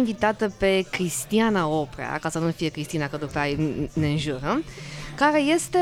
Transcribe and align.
invitată 0.00 0.54
pe 0.58 0.84
Cristiana 0.90 1.68
Oprea, 1.68 2.18
ca 2.20 2.28
să 2.28 2.38
nu 2.38 2.50
fie 2.50 2.68
Cristina, 2.68 3.08
că 3.08 3.16
după 3.16 3.38
aia 3.38 3.56
ne 3.92 4.08
înjură, 4.08 4.62
care 5.16 5.40
este 5.40 5.78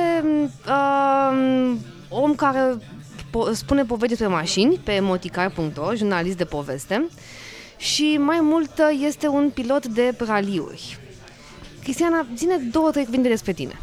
uh, 0.67 1.77
om 2.09 2.35
care 2.35 2.77
po- 3.29 3.53
spune 3.53 3.85
povesti 3.85 4.17
despre 4.17 4.27
mașini 4.27 4.81
pe 4.85 5.01
moticar.ro, 5.01 5.95
jurnalist 5.95 6.37
de 6.37 6.45
poveste, 6.45 7.07
și 7.77 8.17
mai 8.21 8.39
mult 8.41 8.73
este 9.07 9.29
un 9.29 9.51
pilot 9.55 9.87
de 9.87 10.15
raliuri. 10.27 10.99
Cristiana, 11.83 12.27
ține 12.35 12.57
două, 12.57 12.91
trei 12.91 13.05
cuvinte 13.05 13.29
despre 13.29 13.53
tine. 13.53 13.79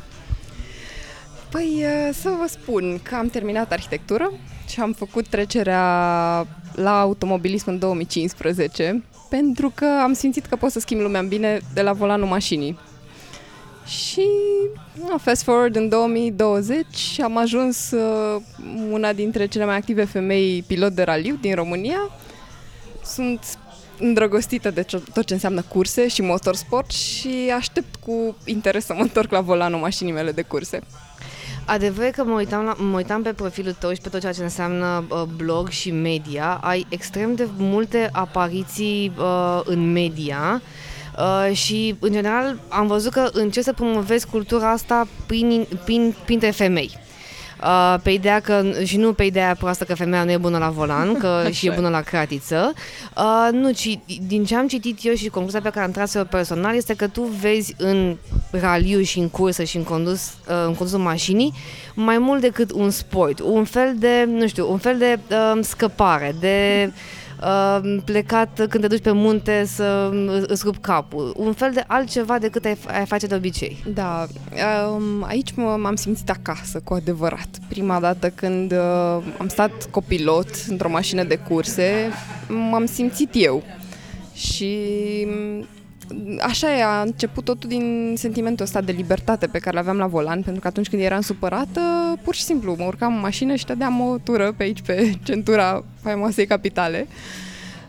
Păi 1.51 1.85
să 2.13 2.29
vă 2.29 2.47
spun 2.47 2.99
că 3.03 3.15
am 3.15 3.27
terminat 3.27 3.71
arhitectură 3.71 4.31
și 4.67 4.79
am 4.79 4.93
făcut 4.93 5.27
trecerea 5.27 5.83
la 6.75 6.99
automobilism 6.99 7.69
în 7.69 7.79
2015 7.79 9.03
pentru 9.35 9.71
că 9.75 9.85
am 10.03 10.13
simțit 10.13 10.45
că 10.45 10.55
pot 10.55 10.71
să 10.71 10.79
schimb 10.79 11.01
lumea 11.01 11.19
în 11.19 11.27
bine 11.27 11.59
de 11.73 11.81
la 11.81 11.93
volanul 11.93 12.27
mașinii. 12.27 12.79
Și 13.85 14.27
no, 14.99 15.17
fast 15.17 15.43
forward 15.43 15.75
în 15.75 15.89
2020 15.89 17.19
am 17.23 17.37
ajuns 17.37 17.91
uh, 17.91 18.41
una 18.91 19.13
dintre 19.13 19.45
cele 19.45 19.65
mai 19.65 19.75
active 19.75 20.03
femei 20.03 20.63
pilot 20.67 20.91
de 20.91 21.03
raliu 21.03 21.37
din 21.41 21.55
România. 21.55 22.09
Sunt 23.05 23.57
îndrăgostită 23.99 24.71
de 24.71 24.85
tot 25.13 25.25
ce 25.25 25.33
înseamnă 25.33 25.61
curse 25.61 26.07
și 26.07 26.21
motorsport 26.21 26.91
și 26.91 27.51
aștept 27.55 27.95
cu 27.95 28.35
interes 28.45 28.85
să 28.85 28.93
mă 28.93 29.01
întorc 29.01 29.31
la 29.31 29.41
volanul 29.41 29.79
mașinii 29.79 30.13
mele 30.13 30.31
de 30.31 30.41
curse. 30.41 30.79
Adevăr 31.65 32.05
că 32.05 32.23
mă 32.23 32.33
uitam, 32.33 32.63
la, 32.65 32.73
mă 32.77 32.95
uitam 32.95 33.21
pe 33.21 33.33
profilul 33.33 33.75
tău 33.79 33.93
și 33.93 34.01
pe 34.01 34.09
tot 34.09 34.19
ceea 34.19 34.31
ce 34.31 34.43
înseamnă 34.43 35.05
uh, 35.09 35.23
blog 35.35 35.69
și 35.69 35.91
media. 35.91 36.59
Ai 36.63 36.85
extrem 36.89 37.35
de 37.35 37.47
multe 37.57 38.09
apariții 38.11 39.11
uh, 39.17 39.61
în 39.63 39.91
media. 39.91 40.61
Uh, 41.17 41.55
și, 41.55 41.95
în 41.99 42.11
general, 42.11 42.59
am 42.67 42.87
văzut 42.87 43.11
că 43.11 43.29
încerci 43.31 43.65
să 43.65 43.73
promovezi 43.73 44.27
cultura 44.27 44.71
asta 44.71 45.07
prin, 45.25 45.67
prin, 45.83 46.15
printre 46.25 46.49
femei. 46.49 47.03
Uh, 47.65 47.99
pe 48.03 48.09
ideea 48.09 48.39
că, 48.39 48.63
și 48.83 48.97
nu 48.97 49.13
pe 49.13 49.23
ideea 49.23 49.55
proastă 49.59 49.83
că 49.83 49.95
femeia 49.95 50.23
nu 50.23 50.31
e 50.31 50.37
bună 50.37 50.57
la 50.57 50.69
volan, 50.69 51.17
că 51.17 51.43
și 51.51 51.67
e 51.67 51.71
bună 51.75 51.89
la 51.89 52.01
cratiță. 52.01 52.73
Uh, 53.17 53.49
nu, 53.51 53.71
ci 53.71 53.99
din 54.27 54.45
ce 54.45 54.55
am 54.55 54.67
citit 54.67 54.99
eu 55.01 55.13
și 55.13 55.27
concluzia 55.27 55.61
pe 55.61 55.69
care 55.69 55.85
am 55.85 55.91
tras-o 55.91 56.23
personal 56.23 56.75
este 56.75 56.93
că 56.93 57.07
tu 57.07 57.21
vezi 57.21 57.75
în 57.77 58.17
raliu 58.51 59.01
și 59.01 59.19
în 59.19 59.29
cursă 59.29 59.63
și 59.63 59.77
în 59.77 59.83
condus, 59.83 60.25
uh, 60.25 60.63
în 60.65 60.73
condusul 60.73 60.99
mașinii 60.99 61.53
mai 61.93 62.17
mult 62.17 62.41
decât 62.41 62.71
un 62.71 62.89
sport, 62.89 63.39
un 63.39 63.63
fel 63.63 63.95
de, 63.97 64.25
nu 64.27 64.47
știu, 64.47 64.71
un 64.71 64.77
fel 64.77 64.97
de 64.97 65.19
uh, 65.29 65.59
scăpare, 65.61 66.35
de 66.39 66.91
uh, 67.41 67.97
plecat 68.05 68.65
când 68.69 68.83
te 68.83 68.87
duci 68.87 69.01
pe 69.01 69.11
munte 69.11 69.65
să 69.65 70.11
îți 70.47 70.63
rup 70.65 70.77
capul. 70.77 71.33
Un 71.37 71.53
fel 71.53 71.71
de 71.73 71.83
altceva 71.87 72.39
decât 72.39 72.65
ai, 72.65 72.77
ai 72.87 73.05
face 73.05 73.27
de 73.27 73.35
obicei. 73.35 73.83
Da, 73.93 74.27
um, 74.87 75.23
aici 75.23 75.53
m-am 75.55 75.95
simțit 75.95 76.29
acasă, 76.29 76.81
cu 76.83 76.93
adevărat. 76.93 77.49
Prima 77.67 77.99
dată 77.99 78.29
când 78.29 78.71
uh, 78.71 79.23
am 79.37 79.47
stat 79.47 79.87
copilot 79.91 80.49
într-o 80.67 80.89
mașină 80.89 81.23
de 81.23 81.35
curse, 81.35 82.09
m-am 82.47 82.85
simțit 82.85 83.29
eu. 83.33 83.63
Și 84.33 84.77
așa 86.39 86.77
e, 86.77 86.83
a 86.83 87.01
început 87.01 87.43
totul 87.43 87.69
din 87.69 88.13
sentimentul 88.17 88.65
ăsta 88.65 88.81
de 88.81 88.91
libertate 88.91 89.47
pe 89.47 89.59
care 89.59 89.75
l-aveam 89.75 89.97
la 89.97 90.07
volan, 90.07 90.41
pentru 90.41 90.61
că 90.61 90.67
atunci 90.67 90.89
când 90.89 91.01
eram 91.01 91.21
supărată, 91.21 91.81
pur 92.23 92.35
și 92.35 92.43
simplu 92.43 92.75
mă 92.77 92.85
urcam 92.85 93.13
în 93.13 93.19
mașină 93.19 93.55
și 93.55 93.65
dădeam 93.65 94.01
o 94.01 94.17
tură 94.17 94.53
pe 94.57 94.63
aici, 94.63 94.81
pe 94.81 95.13
centura 95.23 95.83
faimoasei 96.01 96.45
capitale. 96.45 97.07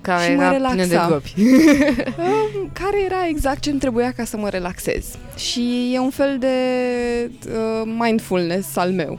Care 0.01 0.25
și 0.25 0.31
era 0.31 0.47
mă 0.47 0.53
relaxa. 0.53 0.87
de 0.87 1.01
gropi. 1.07 1.35
care 2.81 3.05
era 3.05 3.29
exact 3.29 3.61
ce 3.61 3.71
îmi 3.71 3.79
trebuia 3.79 4.13
ca 4.13 4.25
să 4.25 4.37
mă 4.37 4.49
relaxez. 4.49 5.07
Și 5.37 5.91
e 5.95 5.99
un 5.99 6.11
fel 6.11 6.39
de 6.39 6.57
uh, 7.49 7.95
mindfulness 7.99 8.77
al 8.77 8.91
meu. 8.91 9.19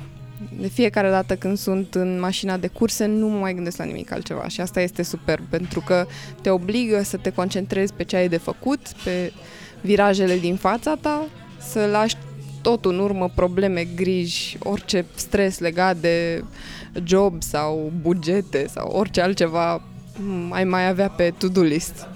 De 0.60 0.68
fiecare 0.68 1.10
dată 1.10 1.36
când 1.36 1.58
sunt 1.58 1.96
în 1.96 2.20
mașina 2.20 2.58
de 2.58 2.68
curse, 2.68 3.06
nu 3.06 3.28
mă 3.28 3.38
mai 3.38 3.54
gândesc 3.54 3.78
la 3.78 3.84
nimic 3.84 4.12
altceva 4.12 4.48
și 4.48 4.62
asta 4.62 4.82
este 4.82 5.04
super, 5.04 5.40
pentru 5.50 5.80
că 5.86 6.06
te 6.42 6.50
obligă 6.50 7.04
să 7.04 7.18
te 7.18 7.32
concentrezi 7.32 7.94
pe 7.94 8.04
ce 8.04 8.16
ai 8.16 8.30
de 8.30 8.38
făcut, 8.38 8.80
pe 9.04 9.34
virajele 9.82 10.38
din 10.38 10.56
fața 10.56 10.96
ta, 11.02 11.26
să 11.60 11.88
lași 11.92 12.16
tot 12.62 12.86
în 12.86 13.00
urmă 13.00 13.32
probleme, 13.36 13.88
griji, 13.96 14.58
orice 14.64 15.06
stres 15.16 15.60
legat 15.60 15.98
de 15.98 16.44
job 17.04 17.44
sau 17.44 17.92
bugete 18.02 18.68
sau 18.70 18.88
orice 18.88 19.22
altceva 19.22 19.82
ai 20.50 20.64
mai 20.64 20.88
avea 20.88 21.10
pe 21.10 21.34
to-do 21.38 21.62
list. 21.62 22.08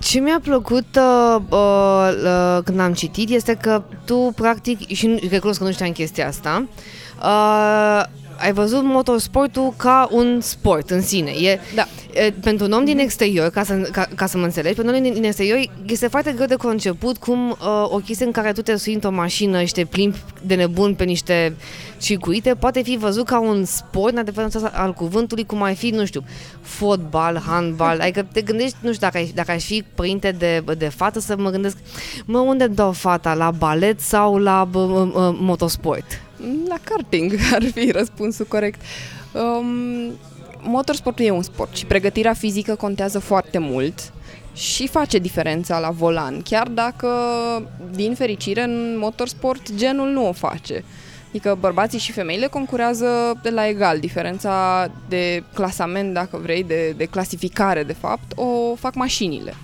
Ce 0.00 0.18
mi-a 0.20 0.40
plăcut 0.42 0.86
uh, 0.96 1.36
uh, 1.50 2.58
când 2.64 2.80
am 2.80 2.92
citit 2.92 3.30
este 3.30 3.54
că 3.54 3.82
tu, 4.04 4.32
practic, 4.36 4.86
și 4.86 5.28
recunosc 5.30 5.58
că 5.58 5.64
nu 5.64 5.72
știam 5.72 5.92
chestia 5.92 6.26
asta, 6.26 6.66
uh, 6.68 6.74
ai 8.38 8.52
văzut 8.52 8.82
motorsportul 8.82 9.74
ca 9.76 10.08
un 10.10 10.40
sport 10.40 10.90
în 10.90 11.02
sine. 11.02 11.30
E, 11.30 11.60
da. 11.74 11.86
e, 12.12 12.30
pentru 12.30 12.66
un 12.66 12.72
om 12.72 12.84
din 12.84 12.98
exterior, 12.98 13.50
ca 13.50 13.64
să, 13.64 13.74
ca, 13.74 14.08
ca 14.14 14.26
să 14.26 14.38
mă 14.38 14.44
înțelegi, 14.44 14.74
pentru 14.74 14.92
un 14.92 14.98
om 14.98 15.04
din, 15.04 15.14
din 15.14 15.24
exterior 15.24 15.58
este 15.86 16.08
foarte 16.08 16.32
greu 16.32 16.46
de 16.46 16.54
conceput 16.54 17.16
cum 17.16 17.50
uh, 17.50 17.56
o 17.88 17.96
chestie 17.96 18.26
în 18.26 18.32
care 18.32 18.52
tu 18.52 18.62
te 18.62 18.76
sui 18.76 18.94
într-o 18.94 19.10
mașină 19.10 19.62
și 19.62 19.72
te 19.72 19.84
plimbi 19.84 20.16
de 20.42 20.54
nebun 20.54 20.94
pe 20.94 21.04
niște 21.04 21.56
circuite 22.00 22.54
poate 22.54 22.82
fi 22.82 22.96
văzut 22.96 23.26
ca 23.26 23.40
un 23.40 23.64
sport, 23.64 24.12
în 24.12 24.18
adevărat 24.18 24.70
al 24.74 24.92
cuvântului, 24.92 25.44
cum 25.44 25.62
ai 25.62 25.74
fi, 25.74 25.90
nu 25.90 26.04
știu, 26.04 26.24
fotbal, 26.60 27.42
handbal, 27.46 28.00
adică 28.00 28.26
te 28.32 28.40
gândești, 28.40 28.76
nu 28.80 28.92
știu, 28.92 29.06
dacă, 29.06 29.16
ai, 29.16 29.32
dacă 29.34 29.50
aș 29.50 29.64
fi 29.64 29.84
părinte 29.94 30.30
de, 30.30 30.64
de 30.78 30.88
fată, 30.88 31.20
să 31.20 31.34
mă 31.38 31.50
gândesc, 31.50 31.76
mă, 32.24 32.38
unde 32.38 32.66
dau 32.66 32.92
fata, 32.92 33.34
la 33.34 33.50
balet 33.50 34.00
sau 34.00 34.36
la 34.36 34.68
uh, 34.72 34.82
uh, 34.82 35.36
motosport? 35.38 36.25
La 36.68 36.76
karting 36.84 37.32
ar 37.54 37.62
fi 37.64 37.90
răspunsul 37.90 38.46
corect. 38.48 38.80
Um, 39.32 40.12
motorsportul 40.60 41.24
e 41.24 41.30
un 41.30 41.42
sport 41.42 41.76
și 41.76 41.86
pregătirea 41.86 42.32
fizică 42.32 42.74
contează 42.74 43.18
foarte 43.18 43.58
mult 43.58 44.12
și 44.54 44.88
face 44.88 45.18
diferența 45.18 45.78
la 45.78 45.90
volan, 45.90 46.42
chiar 46.42 46.68
dacă, 46.68 47.08
din 47.94 48.14
fericire, 48.14 48.62
în 48.62 48.98
motorsport 48.98 49.74
genul 49.74 50.08
nu 50.08 50.28
o 50.28 50.32
face. 50.32 50.84
Adică 51.28 51.56
bărbații 51.60 51.98
și 51.98 52.12
femeile 52.12 52.46
concurează 52.46 53.06
de 53.42 53.50
la 53.50 53.68
egal. 53.68 53.98
Diferența 53.98 54.86
de 55.08 55.42
clasament, 55.54 56.14
dacă 56.14 56.36
vrei, 56.42 56.64
de, 56.64 56.94
de 56.96 57.04
clasificare, 57.04 57.82
de 57.82 57.92
fapt, 57.92 58.32
o 58.34 58.74
fac 58.74 58.94
mașinile. 58.94 59.54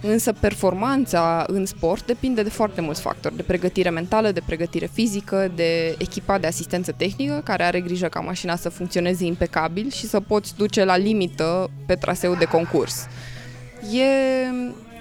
Însă 0.00 0.32
performanța 0.32 1.44
în 1.48 1.66
sport 1.66 2.06
depinde 2.06 2.42
de 2.42 2.48
foarte 2.48 2.80
mulți 2.80 3.00
factori, 3.00 3.36
de 3.36 3.42
pregătire 3.42 3.90
mentală, 3.90 4.30
de 4.30 4.42
pregătire 4.46 4.90
fizică, 4.92 5.52
de 5.54 5.94
echipa 5.98 6.38
de 6.38 6.46
asistență 6.46 6.92
tehnică, 6.96 7.40
care 7.44 7.62
are 7.62 7.80
grijă 7.80 8.06
ca 8.06 8.20
mașina 8.20 8.56
să 8.56 8.68
funcționeze 8.68 9.24
impecabil 9.24 9.90
și 9.90 10.06
să 10.06 10.20
poți 10.20 10.56
duce 10.56 10.84
la 10.84 10.96
limită 10.96 11.70
pe 11.86 11.94
traseu 11.94 12.34
de 12.34 12.44
concurs. 12.44 13.06
E 13.92 14.04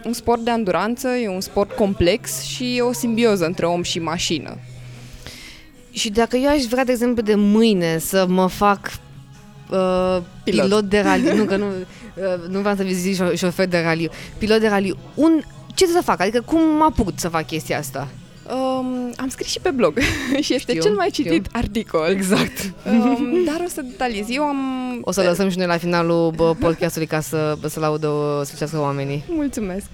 un 0.06 0.14
sport 0.14 0.42
de 0.42 0.50
anduranță, 0.50 1.08
e 1.08 1.30
un 1.30 1.42
sport 1.42 1.72
complex 1.72 2.42
și 2.42 2.78
e 2.78 2.82
o 2.82 2.94
simbioză 2.94 3.46
între 3.46 3.66
om 3.66 3.82
și 3.82 4.00
mașină. 4.00 4.58
Și 5.92 6.10
dacă 6.10 6.38
eu 6.38 6.50
aș 6.50 6.64
vrea, 6.64 6.84
de 6.84 6.92
exemplu, 6.92 7.22
de 7.22 7.36
mâine 7.36 7.98
să 7.98 8.26
mă 8.30 8.48
fac 8.48 8.92
uh, 9.70 10.22
pilot. 10.44 10.66
pilot 10.66 10.84
de 10.84 11.00
raliu, 11.00 11.36
nu 11.36 11.44
că 11.44 11.56
nu, 11.56 11.66
uh, 11.66 11.74
nu 12.50 12.60
vreau 12.60 12.76
să 12.76 12.84
zic 12.88 13.36
șofer 13.36 13.68
de 13.68 13.82
raliu, 13.82 14.10
pilot 14.38 14.60
de 14.60 14.68
raliu, 14.68 14.98
un, 15.14 15.42
ce 15.74 15.86
să 15.86 16.02
fac? 16.04 16.20
Adică 16.20 16.42
cum 16.42 16.62
mă 16.78 16.84
apuc 16.84 17.12
să 17.16 17.30
fac 17.30 17.46
chestia 17.46 17.78
asta? 17.78 18.08
Um, 18.50 19.14
am 19.18 19.28
scris 19.30 19.48
și 19.48 19.60
pe 19.60 19.70
blog 19.70 19.98
și 20.46 20.54
este 20.54 20.72
știu, 20.72 20.82
cel 20.82 20.96
mai 20.96 21.10
citit 21.10 21.32
știu. 21.32 21.60
articol. 21.60 22.10
Exact. 22.10 22.74
Um, 22.90 23.44
dar 23.50 23.62
o 23.66 23.70
să 23.70 23.82
detaliez. 23.82 24.26
Eu 24.30 24.44
am... 24.44 24.58
O 25.02 25.12
să 25.12 25.22
lăsăm 25.22 25.50
și 25.50 25.58
noi 25.58 25.68
la 25.68 25.78
finalul 25.78 26.34
podcastului 26.60 27.08
ca 27.08 27.20
să, 27.20 27.58
să-l 27.68 27.84
audă, 27.84 28.42
să 28.44 28.80
oamenii. 28.80 29.24
Mulțumesc. 29.30 29.86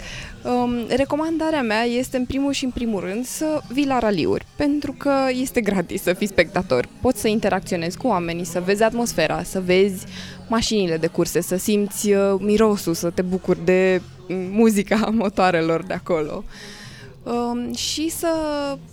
Um, 0.43 0.73
recomandarea 0.87 1.61
mea 1.61 1.83
este 1.83 2.17
în 2.17 2.25
primul 2.25 2.51
și 2.51 2.63
în 2.63 2.69
primul 2.69 2.99
rând 2.99 3.25
să 3.25 3.61
vii 3.67 3.85
la 3.85 3.99
raliuri, 3.99 4.45
pentru 4.55 4.91
că 4.97 5.13
este 5.41 5.61
gratis 5.61 6.01
să 6.01 6.13
fii 6.13 6.27
spectator. 6.27 6.87
Poți 7.01 7.21
să 7.21 7.27
interacționezi 7.27 7.97
cu 7.97 8.07
oamenii, 8.07 8.45
să 8.45 8.61
vezi 8.65 8.83
atmosfera, 8.83 9.43
să 9.43 9.61
vezi 9.65 10.05
mașinile 10.47 10.97
de 10.97 11.07
curse, 11.07 11.41
să 11.41 11.55
simți 11.55 12.11
uh, 12.11 12.35
mirosul, 12.39 12.93
să 12.93 13.09
te 13.09 13.21
bucuri 13.21 13.65
de 13.65 14.01
muzica 14.51 15.09
motoarelor 15.21 15.83
de 15.83 15.93
acolo. 15.93 16.43
Um, 17.23 17.73
și 17.73 18.09
să 18.09 18.27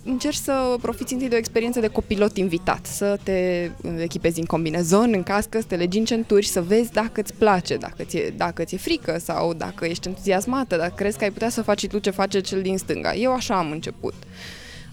încerci 0.04 0.36
să 0.36 0.76
profiți 0.80 1.12
întâi 1.12 1.28
de 1.28 1.34
o 1.34 1.38
experiență 1.38 1.80
de 1.80 1.86
copilot 1.86 2.36
invitat, 2.36 2.86
să 2.86 3.18
te 3.22 3.70
echipezi 3.98 4.38
în 4.38 4.44
combinezon, 4.44 5.10
în 5.12 5.22
cască, 5.22 5.60
să 5.60 5.66
te 5.66 5.76
legi 5.76 5.98
în 5.98 6.04
centuri, 6.04 6.46
să 6.46 6.62
vezi 6.62 6.92
dacă 6.92 7.20
îți 7.20 7.34
place, 7.34 7.76
dacă 7.76 8.02
ți-e, 8.02 8.34
dacă 8.36 8.64
ți-e 8.64 8.78
frică 8.78 9.18
sau 9.18 9.54
dacă 9.54 9.84
ești 9.86 10.08
entuziasmată, 10.08 10.76
dacă 10.76 10.92
crezi 10.96 11.18
că 11.18 11.24
ai 11.24 11.30
putea 11.30 11.48
să 11.48 11.62
faci 11.62 11.86
tu 11.86 11.98
ce 11.98 12.10
face 12.10 12.40
cel 12.40 12.62
din 12.62 12.78
stânga. 12.78 13.14
Eu 13.14 13.32
așa 13.32 13.58
am 13.58 13.70
început. 13.70 14.14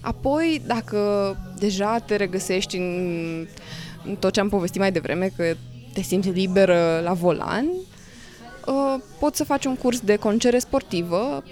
Apoi, 0.00 0.62
dacă 0.66 1.36
deja 1.58 1.98
te 1.98 2.16
regăsești 2.16 2.76
în, 2.76 3.46
în 4.04 4.16
tot 4.16 4.32
ce 4.32 4.40
am 4.40 4.48
povestit 4.48 4.80
mai 4.80 4.92
devreme, 4.92 5.30
că 5.36 5.54
te 5.92 6.02
simți 6.02 6.28
liberă 6.28 7.00
la 7.04 7.12
volan, 7.12 7.66
uh, 8.66 9.00
poți 9.18 9.36
să 9.36 9.44
faci 9.44 9.64
un 9.64 9.76
curs 9.76 10.00
de 10.00 10.16
conducere 10.16 10.58
sportivă 10.58 11.42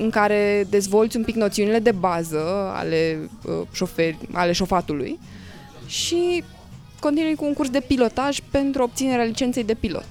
în 0.00 0.10
care 0.10 0.66
dezvolți 0.70 1.16
un 1.16 1.24
pic 1.24 1.34
noțiunile 1.34 1.78
de 1.78 1.92
bază 1.92 2.70
ale, 2.74 3.30
uh, 3.44 3.66
șoferi, 3.72 4.18
ale 4.32 4.52
șofatului 4.52 5.18
și 5.86 6.44
continui 7.00 7.34
cu 7.34 7.44
un 7.44 7.52
curs 7.52 7.70
de 7.70 7.80
pilotaj 7.80 8.38
pentru 8.50 8.82
obținerea 8.82 9.24
licenței 9.24 9.64
de 9.64 9.74
pilot. 9.74 10.08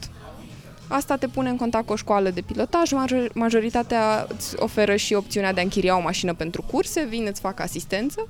Asta 0.88 1.16
te 1.16 1.28
pune 1.28 1.50
în 1.50 1.56
contact 1.56 1.86
cu 1.86 1.94
o 1.94 1.96
școală 1.96 2.30
de 2.30 2.42
pilotaj, 2.42 2.92
major, 2.92 3.30
majoritatea 3.34 4.28
îți 4.30 4.56
oferă 4.60 4.96
și 4.96 5.14
opțiunea 5.14 5.54
de 5.54 5.60
a 5.60 5.64
închiria 5.64 5.98
o 5.98 6.02
mașină 6.02 6.34
pentru 6.34 6.62
curse, 6.62 7.06
vin, 7.10 7.26
îți 7.30 7.42
fac 7.42 7.60
asistență 7.60 8.28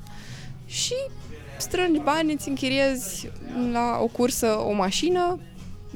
și 0.66 0.96
strângi 1.58 2.00
bani, 2.00 2.34
îți 2.34 2.48
închiriezi 2.48 3.30
la 3.72 3.98
o 4.02 4.06
cursă 4.06 4.48
o 4.48 4.74
mașină 4.74 5.40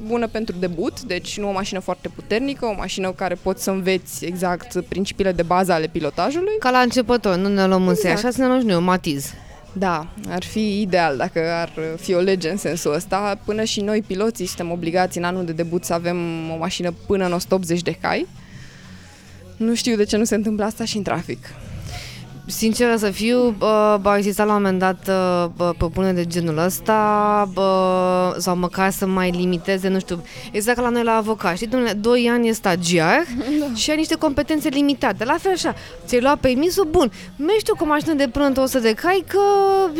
bună 0.06 0.26
pentru 0.26 0.56
debut, 0.58 1.02
deci 1.02 1.38
nu 1.38 1.48
o 1.48 1.52
mașină 1.52 1.78
foarte 1.78 2.08
puternică, 2.08 2.66
o 2.66 2.74
mașină 2.76 3.12
care 3.12 3.34
poți 3.34 3.62
să 3.62 3.70
înveți 3.70 4.24
exact 4.24 4.80
principiile 4.88 5.32
de 5.32 5.42
bază 5.42 5.72
ale 5.72 5.86
pilotajului. 5.86 6.52
Ca 6.58 6.70
la 6.70 6.78
începător, 6.78 7.36
nu 7.36 7.48
ne 7.48 7.66
luăm 7.66 7.88
exact. 7.88 8.16
așa, 8.16 8.30
să 8.30 8.40
ne 8.40 8.46
luăm 8.46 8.60
și 8.60 8.66
noi 8.66 8.76
un 8.76 8.84
matiz. 8.84 9.32
Da, 9.76 10.06
ar 10.28 10.42
fi 10.42 10.80
ideal 10.80 11.16
dacă 11.16 11.40
ar 11.52 11.72
fi 11.96 12.14
o 12.14 12.20
lege 12.20 12.50
în 12.50 12.56
sensul 12.56 12.94
ăsta. 12.94 13.40
Până 13.44 13.64
și 13.64 13.80
noi, 13.80 14.02
piloții, 14.02 14.46
suntem 14.46 14.70
obligați 14.70 15.18
în 15.18 15.24
anul 15.24 15.44
de 15.44 15.52
debut 15.52 15.84
să 15.84 15.92
avem 15.92 16.16
o 16.50 16.56
mașină 16.56 16.94
până 17.06 17.24
în 17.24 17.32
180 17.32 17.82
de 17.82 17.92
cai. 18.00 18.26
Nu 19.56 19.74
știu 19.74 19.96
de 19.96 20.04
ce 20.04 20.16
nu 20.16 20.24
se 20.24 20.34
întâmplă 20.34 20.64
asta 20.64 20.84
și 20.84 20.96
în 20.96 21.02
trafic. 21.02 21.38
Sinceră 22.46 22.96
să 22.96 23.10
fiu, 23.10 23.46
uh, 23.46 23.98
a 24.02 24.16
existat 24.16 24.46
la 24.46 24.54
un 24.54 24.62
moment 24.62 24.78
dat 24.78 25.08
uh, 25.08 25.70
propuneri 25.78 26.14
de 26.14 26.24
genul 26.24 26.58
ăsta 26.58 27.48
uh, 27.56 28.34
sau 28.38 28.56
măcar 28.56 28.90
să 28.90 29.06
mai 29.06 29.30
limiteze, 29.30 29.88
nu 29.88 29.98
știu, 29.98 30.24
exact 30.52 30.76
ca 30.76 30.82
la 30.82 30.88
noi 30.88 31.02
la 31.02 31.16
avocat, 31.16 31.56
știi, 31.56 31.66
domnule, 31.66 31.92
2 31.92 32.28
ani 32.32 32.48
e 32.48 32.52
stagiar 32.52 33.24
da. 33.60 33.74
și 33.74 33.90
ai 33.90 33.96
niște 33.96 34.14
competențe 34.14 34.68
limitate. 34.68 35.24
La 35.24 35.36
fel 35.40 35.52
așa, 35.52 35.74
ți-ai 36.06 36.20
luat 36.20 36.38
permisul, 36.38 36.84
bun, 36.90 37.12
mergi 37.36 37.64
tu 37.64 37.74
cu 37.76 37.84
o 37.84 37.86
mașină 37.86 38.12
de 38.14 38.28
până 38.28 38.44
în 38.44 38.54
100 38.56 38.78
de 38.78 38.92
cai 38.92 39.24
că 39.26 39.40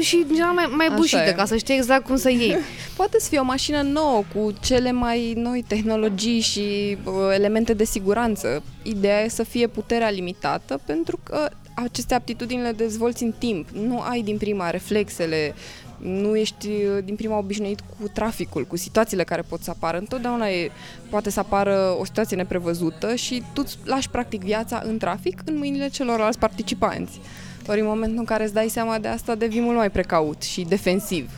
și 0.00 0.24
general 0.26 0.52
mai, 0.52 0.66
mai 0.76 0.90
bușită, 0.94 1.32
ca 1.36 1.44
să 1.44 1.56
știi 1.56 1.74
exact 1.74 2.04
cum 2.04 2.16
să 2.16 2.30
iei. 2.30 2.56
Poate 2.96 3.16
să 3.20 3.28
fie 3.28 3.38
o 3.38 3.44
mașină 3.44 3.82
nouă 3.82 4.22
cu 4.34 4.52
cele 4.60 4.92
mai 4.92 5.32
noi 5.36 5.64
tehnologii 5.68 6.40
și 6.40 6.96
uh, 7.04 7.12
elemente 7.34 7.72
de 7.72 7.84
siguranță. 7.84 8.62
Ideea 8.82 9.22
e 9.22 9.28
să 9.28 9.42
fie 9.42 9.66
puterea 9.66 10.10
limitată 10.10 10.80
pentru 10.86 11.18
că 11.22 11.48
aceste 11.74 12.14
aptitudini 12.14 12.62
le 12.62 12.72
dezvolți 12.72 13.22
în 13.22 13.32
timp. 13.38 13.68
Nu 13.68 14.00
ai 14.00 14.22
din 14.22 14.36
prima 14.36 14.70
reflexele, 14.70 15.54
nu 15.98 16.36
ești 16.36 16.66
uh, 16.68 17.04
din 17.04 17.14
prima 17.14 17.38
obișnuit 17.38 17.80
cu 17.80 18.08
traficul, 18.08 18.64
cu 18.64 18.76
situațiile 18.76 19.24
care 19.24 19.42
pot 19.42 19.62
să 19.62 19.70
apară. 19.70 19.98
Întotdeauna 19.98 20.48
e, 20.48 20.70
poate 21.10 21.30
să 21.30 21.40
apară 21.40 21.96
o 21.98 22.04
situație 22.04 22.36
neprevăzută 22.36 23.14
și 23.14 23.42
tu 23.52 23.62
îți 23.64 23.78
lași 23.84 24.10
practic 24.10 24.42
viața 24.42 24.82
în 24.84 24.98
trafic 24.98 25.40
în 25.44 25.58
mâinile 25.58 25.88
celorlalți 25.88 26.38
participanți. 26.38 27.20
Ori 27.68 27.80
în 27.80 27.86
momentul 27.86 28.18
în 28.18 28.24
care 28.24 28.44
îți 28.44 28.54
dai 28.54 28.68
seama 28.68 28.98
de 28.98 29.08
asta, 29.08 29.34
devii 29.34 29.60
mult 29.60 29.76
mai 29.76 29.90
precaut 29.90 30.42
și 30.42 30.62
defensiv. 30.68 31.30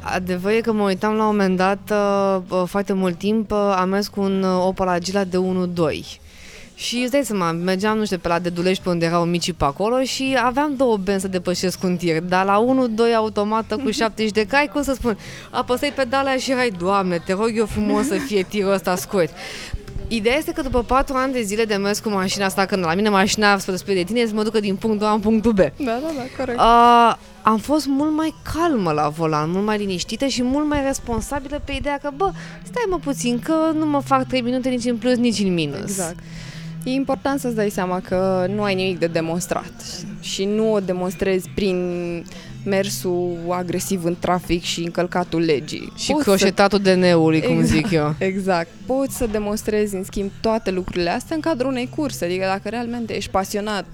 Adevărul 0.00 0.56
e 0.56 0.60
că 0.60 0.72
mă 0.72 0.82
uitam 0.82 1.14
la 1.14 1.22
un 1.22 1.26
moment 1.26 1.56
dat, 1.56 1.92
uh, 1.92 2.62
foarte 2.66 2.92
mult 2.92 3.18
timp, 3.18 3.50
uh, 3.50 3.74
am 3.76 3.88
mers 3.88 4.08
cu 4.08 4.20
un 4.20 4.42
Opel 4.42 4.88
Agila 4.88 5.24
de 5.24 5.36
1.2 5.36 6.20
și 6.78 6.96
îți 6.96 7.10
dai 7.10 7.24
seama, 7.24 7.52
mergeam, 7.52 7.98
nu 7.98 8.04
știu, 8.04 8.18
pe 8.18 8.28
la 8.28 8.38
Dedulești 8.38 8.82
pe 8.82 8.88
unde 8.88 9.04
erau 9.06 9.24
micii 9.24 9.52
pe 9.52 9.64
acolo 9.64 10.02
și 10.02 10.36
aveam 10.42 10.74
două 10.76 10.96
benzi 10.96 11.20
să 11.20 11.28
depășesc 11.28 11.82
un 11.82 11.96
tir, 11.96 12.20
dar 12.20 12.44
la 12.44 12.64
1-2 13.10 13.14
automată 13.16 13.76
cu 13.76 13.90
70 14.00 14.30
de 14.32 14.46
cai, 14.46 14.70
cum 14.72 14.82
să 14.82 14.94
spun, 14.94 15.18
apăsai 15.50 15.92
pedala 15.96 16.36
și 16.36 16.54
hai, 16.54 16.70
doamne, 16.78 17.22
te 17.26 17.32
rog 17.32 17.50
eu 17.54 17.66
frumos 17.66 18.06
să 18.06 18.14
fie 18.14 18.46
tirul 18.48 18.72
ăsta 18.72 18.96
scurt. 18.96 19.30
Ideea 20.08 20.36
este 20.36 20.52
că 20.52 20.62
după 20.62 20.82
4 20.82 21.14
ani 21.16 21.32
de 21.32 21.42
zile 21.42 21.64
de 21.64 21.74
mers 21.74 21.98
cu 21.98 22.08
mașina 22.08 22.44
asta, 22.44 22.66
când 22.66 22.84
la 22.84 22.94
mine 22.94 23.08
mașina 23.08 23.58
spre 23.58 23.94
de 23.94 24.02
tine, 24.02 24.26
să 24.26 24.34
mă 24.34 24.42
ducă 24.42 24.60
din 24.60 24.76
punctul 24.76 25.06
A 25.06 25.12
în 25.12 25.20
punctul 25.20 25.52
B. 25.52 25.56
Da, 25.56 25.72
da, 25.76 26.10
da, 26.16 26.22
corect. 26.36 26.58
Uh, 26.58 27.14
am 27.42 27.58
fost 27.58 27.86
mult 27.86 28.12
mai 28.12 28.34
calmă 28.54 28.92
la 28.92 29.08
volan, 29.08 29.50
mult 29.50 29.64
mai 29.64 29.78
liniștită 29.78 30.26
și 30.26 30.42
mult 30.42 30.68
mai 30.68 30.82
responsabilă 30.86 31.60
pe 31.64 31.72
ideea 31.72 31.98
că, 32.02 32.10
bă, 32.16 32.30
stai 32.62 32.84
mă 32.88 32.98
puțin, 32.98 33.38
că 33.38 33.54
nu 33.78 33.86
mă 33.86 34.00
fac 34.00 34.26
3 34.26 34.40
minute 34.40 34.68
nici 34.68 34.84
în 34.84 34.96
plus, 34.96 35.16
nici 35.16 35.38
în 35.38 35.54
minus. 35.54 35.80
Exact. 35.80 36.16
E 36.86 36.90
important 36.90 37.40
să-ți 37.40 37.54
dai 37.54 37.70
seama 37.70 38.00
că 38.00 38.46
nu 38.54 38.62
ai 38.62 38.74
nimic 38.74 38.98
de 38.98 39.06
demonstrat 39.06 39.72
și 40.20 40.44
nu 40.44 40.72
o 40.72 40.80
demonstrezi 40.80 41.48
prin 41.54 41.76
mersul 42.64 43.36
agresiv 43.48 44.04
în 44.04 44.16
trafic 44.18 44.62
și 44.62 44.80
încălcatul 44.80 45.40
legii. 45.40 45.92
Și 45.96 46.12
Poți 46.12 46.24
croșetatul 46.24 46.80
să... 46.84 46.94
DN-ului, 46.94 47.42
cum 47.42 47.58
exact, 47.58 47.82
zic 47.82 47.90
eu. 47.90 48.14
Exact. 48.18 48.68
Poți 48.86 49.16
să 49.16 49.26
demonstrezi, 49.26 49.94
în 49.94 50.04
schimb, 50.04 50.30
toate 50.40 50.70
lucrurile 50.70 51.10
astea 51.10 51.36
în 51.36 51.42
cadrul 51.42 51.70
unei 51.70 51.88
curse. 51.96 52.24
Adică 52.24 52.44
dacă 52.44 52.68
realmente 52.68 53.16
ești 53.16 53.30
pasionat 53.30 53.84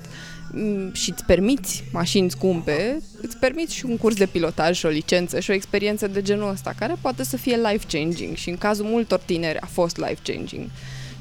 mm, 0.53 0.93
și 0.93 1.11
îți 1.11 1.25
permiți 1.25 1.85
mașini 1.93 2.31
scumpe, 2.31 3.03
îți 3.21 3.37
permiți 3.37 3.75
și 3.75 3.85
un 3.85 3.97
curs 3.97 4.17
de 4.17 4.27
pilotaj 4.27 4.79
și 4.79 4.87
o 4.87 4.89
licență 4.89 5.41
și 5.41 5.51
o 5.51 5.55
experiență 5.55 6.07
de 6.07 6.23
genul 6.23 6.51
ăsta, 6.51 6.75
care 6.79 6.95
poate 7.01 7.25
să 7.25 7.37
fie 7.37 7.57
life-changing 7.57 8.37
și 8.37 8.51
în 8.51 8.57
cazul 8.57 8.85
multor 8.85 9.19
tineri 9.19 9.61
a 9.61 9.67
fost 9.67 9.97
life-changing. 9.97 10.65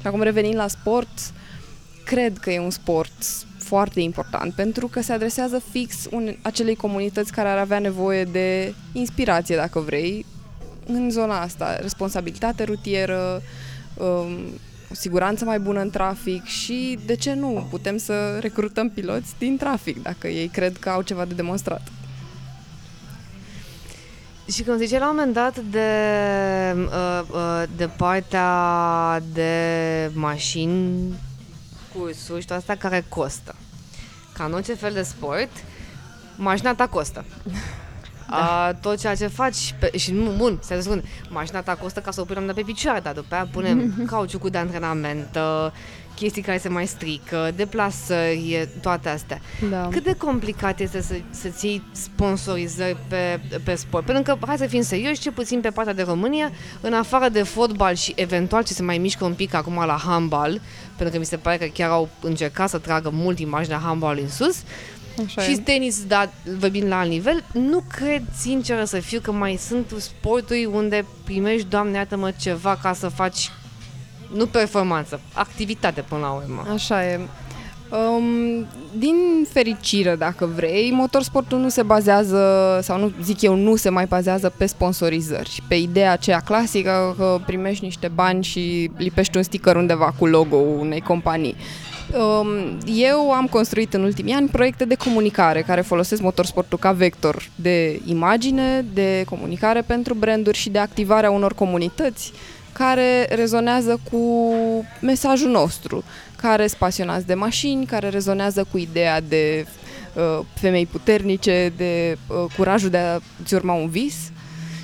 Și 0.00 0.06
acum 0.06 0.22
revenind 0.22 0.54
la 0.54 0.68
sport, 0.68 1.08
uh, 1.08 1.40
cred 2.04 2.38
că 2.38 2.50
e 2.50 2.58
un 2.58 2.70
sport 2.70 3.12
foarte 3.58 4.00
important 4.00 4.54
pentru 4.54 4.86
că 4.86 5.02
se 5.02 5.12
adresează 5.12 5.62
fix 5.70 6.06
un, 6.10 6.34
acelei 6.42 6.74
comunități 6.74 7.32
care 7.32 7.48
ar 7.48 7.58
avea 7.58 7.78
nevoie 7.78 8.24
de 8.24 8.74
inspirație, 8.92 9.56
dacă 9.56 9.78
vrei, 9.78 10.26
în 10.86 11.10
zona 11.10 11.40
asta. 11.40 11.76
Responsabilitate 11.80 12.64
rutieră, 12.64 13.42
um, 13.94 14.36
o 14.90 14.94
siguranță 14.94 15.44
mai 15.44 15.58
bună 15.58 15.80
în 15.80 15.90
trafic 15.90 16.44
și, 16.44 16.98
de 17.06 17.14
ce 17.14 17.34
nu, 17.34 17.66
putem 17.70 17.96
să 17.96 18.38
recrutăm 18.40 18.90
piloți 18.90 19.34
din 19.38 19.56
trafic 19.56 20.02
dacă 20.02 20.28
ei 20.28 20.48
cred 20.48 20.76
că 20.76 20.88
au 20.88 21.02
ceva 21.02 21.24
de 21.24 21.34
demonstrat. 21.34 21.82
Și 24.52 24.62
când 24.62 24.78
zice 24.78 24.98
la 24.98 25.10
un 25.10 25.16
moment 25.16 25.34
dat 25.34 25.58
de, 25.58 25.88
uh, 26.76 27.22
uh, 27.30 27.62
de 27.76 27.86
partea 27.96 29.22
de 29.32 30.10
mașini 30.14 31.14
cursuri 31.94 32.40
și 32.40 32.46
tot 32.46 32.56
asta 32.56 32.74
care 32.74 33.04
costă. 33.08 33.54
Ca 34.32 34.44
în 34.44 34.52
orice 34.52 34.74
fel 34.74 34.92
de 34.92 35.02
sport, 35.02 35.50
mașina 36.36 36.74
ta 36.74 36.86
costă. 36.86 37.24
Da. 38.28 38.66
A, 38.66 38.72
tot 38.72 38.98
ceea 38.98 39.14
ce 39.14 39.26
faci 39.26 39.74
pe, 39.78 39.96
și 39.96 40.12
nu, 40.12 40.30
bun, 40.36 40.58
se 40.62 40.80
spun, 40.80 41.02
mașina 41.28 41.62
ta 41.62 41.74
costă 41.74 42.00
ca 42.00 42.10
să 42.10 42.20
o 42.20 42.24
punem 42.24 42.46
de 42.46 42.52
pe 42.52 42.62
picioare, 42.62 43.00
dar 43.00 43.12
după 43.12 43.34
aia 43.34 43.48
punem 43.52 43.94
cauciucul 44.10 44.50
de 44.50 44.58
antrenament, 44.58 45.38
chestii 46.14 46.42
care 46.42 46.58
se 46.58 46.68
mai 46.68 46.86
strică, 46.86 47.50
deplasări, 47.56 48.68
toate 48.80 49.08
astea. 49.08 49.40
Da. 49.70 49.88
Cât 49.90 50.02
de 50.02 50.14
complicat 50.14 50.80
este 50.80 51.00
să, 51.00 51.14
să-ți 51.30 51.66
iei 51.66 51.82
sponsorizări 51.92 52.96
pe, 53.08 53.40
pe 53.64 53.74
sport? 53.74 54.04
Pentru 54.04 54.22
că, 54.22 54.46
hai 54.46 54.56
să 54.56 54.66
fim 54.66 54.82
serioși, 54.82 55.20
ce 55.20 55.30
puțin 55.30 55.60
pe 55.60 55.70
partea 55.70 55.94
de 55.94 56.02
România, 56.02 56.50
în 56.80 56.92
afară 56.92 57.28
de 57.28 57.42
fotbal 57.42 57.94
și 57.94 58.12
eventual 58.16 58.64
ce 58.64 58.72
se 58.72 58.82
mai 58.82 58.98
mișcă 58.98 59.24
un 59.24 59.34
pic 59.34 59.54
acum 59.54 59.84
la 59.86 60.00
handball, 60.04 60.60
pentru 61.02 61.12
că 61.12 61.18
mi 61.18 61.24
se 61.24 61.36
pare 61.36 61.56
că 61.56 61.64
chiar 61.72 61.90
au 61.90 62.08
încercat 62.20 62.68
să 62.68 62.78
tragă 62.78 63.10
mult 63.12 63.38
imaginea 63.38 63.78
handball 63.78 64.18
în 64.22 64.28
sus, 64.28 64.62
Așa 65.26 65.42
și 65.42 65.50
e. 65.50 65.56
tenis, 65.56 66.04
da, 66.06 66.30
vorbim 66.58 66.86
la 66.86 66.98
alt 66.98 67.08
nivel, 67.08 67.44
nu 67.52 67.84
cred, 67.88 68.22
sinceră 68.36 68.84
să 68.84 68.98
fiu, 68.98 69.20
că 69.20 69.32
mai 69.32 69.56
sunt 69.56 69.94
sporturi 69.98 70.64
unde 70.64 71.06
primești, 71.24 71.66
doamne, 71.68 71.96
iată-mă, 71.96 72.30
ceva 72.30 72.78
ca 72.82 72.92
să 72.92 73.08
faci 73.08 73.50
nu 74.34 74.46
performanță, 74.46 75.20
activitate 75.32 76.00
până 76.00 76.20
la 76.20 76.30
urmă. 76.30 76.66
Așa 76.72 77.06
e. 77.06 77.20
Um, 77.92 78.66
din 78.98 79.14
fericire, 79.48 80.14
dacă 80.16 80.50
vrei, 80.54 80.90
motorsportul 80.90 81.58
nu 81.58 81.68
se 81.68 81.82
bazează, 81.82 82.78
sau 82.82 82.98
nu 82.98 83.12
zic 83.22 83.42
eu, 83.42 83.54
nu 83.54 83.76
se 83.76 83.88
mai 83.88 84.06
bazează 84.06 84.52
pe 84.56 84.66
sponsorizări, 84.66 85.62
pe 85.68 85.74
ideea 85.74 86.12
aceea 86.12 86.40
clasică 86.40 87.14
că 87.18 87.38
primești 87.46 87.84
niște 87.84 88.08
bani 88.08 88.44
și 88.44 88.90
lipești 88.96 89.36
un 89.36 89.42
sticker 89.42 89.76
undeva 89.76 90.14
cu 90.18 90.26
logo 90.26 90.56
unei 90.56 91.00
companii. 91.00 91.56
Um, 92.16 92.78
eu 92.94 93.32
am 93.32 93.46
construit 93.46 93.94
în 93.94 94.02
ultimii 94.02 94.34
ani 94.34 94.48
proiecte 94.48 94.84
de 94.84 94.94
comunicare 94.94 95.62
care 95.62 95.80
folosesc 95.80 96.22
motorsportul 96.22 96.78
ca 96.78 96.92
vector 96.92 97.48
de 97.54 98.00
imagine, 98.06 98.84
de 98.92 99.24
comunicare 99.28 99.80
pentru 99.80 100.14
branduri 100.14 100.58
și 100.58 100.70
de 100.70 100.78
activarea 100.78 101.30
unor 101.30 101.54
comunități 101.54 102.32
care 102.72 103.26
rezonează 103.30 104.00
cu 104.10 104.44
mesajul 105.00 105.50
nostru, 105.50 106.04
care 106.42 106.66
sunt 106.66 106.78
pasionați 106.78 107.26
de 107.26 107.34
mașini, 107.34 107.86
care 107.86 108.08
rezonează 108.08 108.66
cu 108.70 108.78
ideea 108.78 109.20
de 109.20 109.66
uh, 110.14 110.44
femei 110.54 110.86
puternice, 110.86 111.72
de 111.76 112.18
uh, 112.26 112.44
curajul 112.56 112.90
de 112.90 112.98
a-ți 112.98 113.54
urma 113.54 113.72
un 113.72 113.88
vis. 113.88 114.30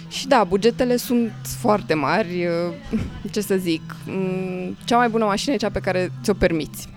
Și 0.08 0.26
da, 0.26 0.44
bugetele 0.44 0.96
sunt 0.96 1.32
foarte 1.60 1.94
mari, 1.94 2.46
uh, 2.46 3.00
ce 3.32 3.40
să 3.40 3.56
zic, 3.56 3.96
um, 4.08 4.76
cea 4.84 4.96
mai 4.96 5.08
bună 5.08 5.24
mașină 5.24 5.54
e 5.54 5.56
cea 5.56 5.70
pe 5.70 5.80
care 5.80 6.12
ți-o 6.22 6.34
permiți. 6.34 6.88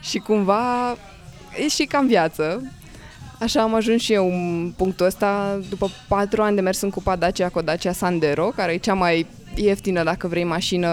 Și 0.00 0.18
cumva 0.18 0.96
e 1.64 1.68
și 1.68 1.84
cam 1.84 2.06
viață. 2.06 2.72
Așa 3.40 3.62
am 3.62 3.74
ajuns 3.74 4.02
și 4.02 4.12
eu 4.12 4.26
în 4.26 4.72
punctul 4.76 5.06
ăsta 5.06 5.60
după 5.68 5.90
patru 6.08 6.42
ani 6.42 6.54
de 6.54 6.60
mers 6.60 6.80
în 6.80 6.90
cupa 6.90 7.16
Dacia 7.16 7.48
cu 7.48 7.60
Dacia 7.60 7.92
Sandero, 7.92 8.52
care 8.56 8.72
e 8.72 8.76
cea 8.76 8.94
mai 8.94 9.26
ieftină 9.54 10.02
dacă 10.02 10.28
vrei 10.28 10.44
mașină 10.44 10.88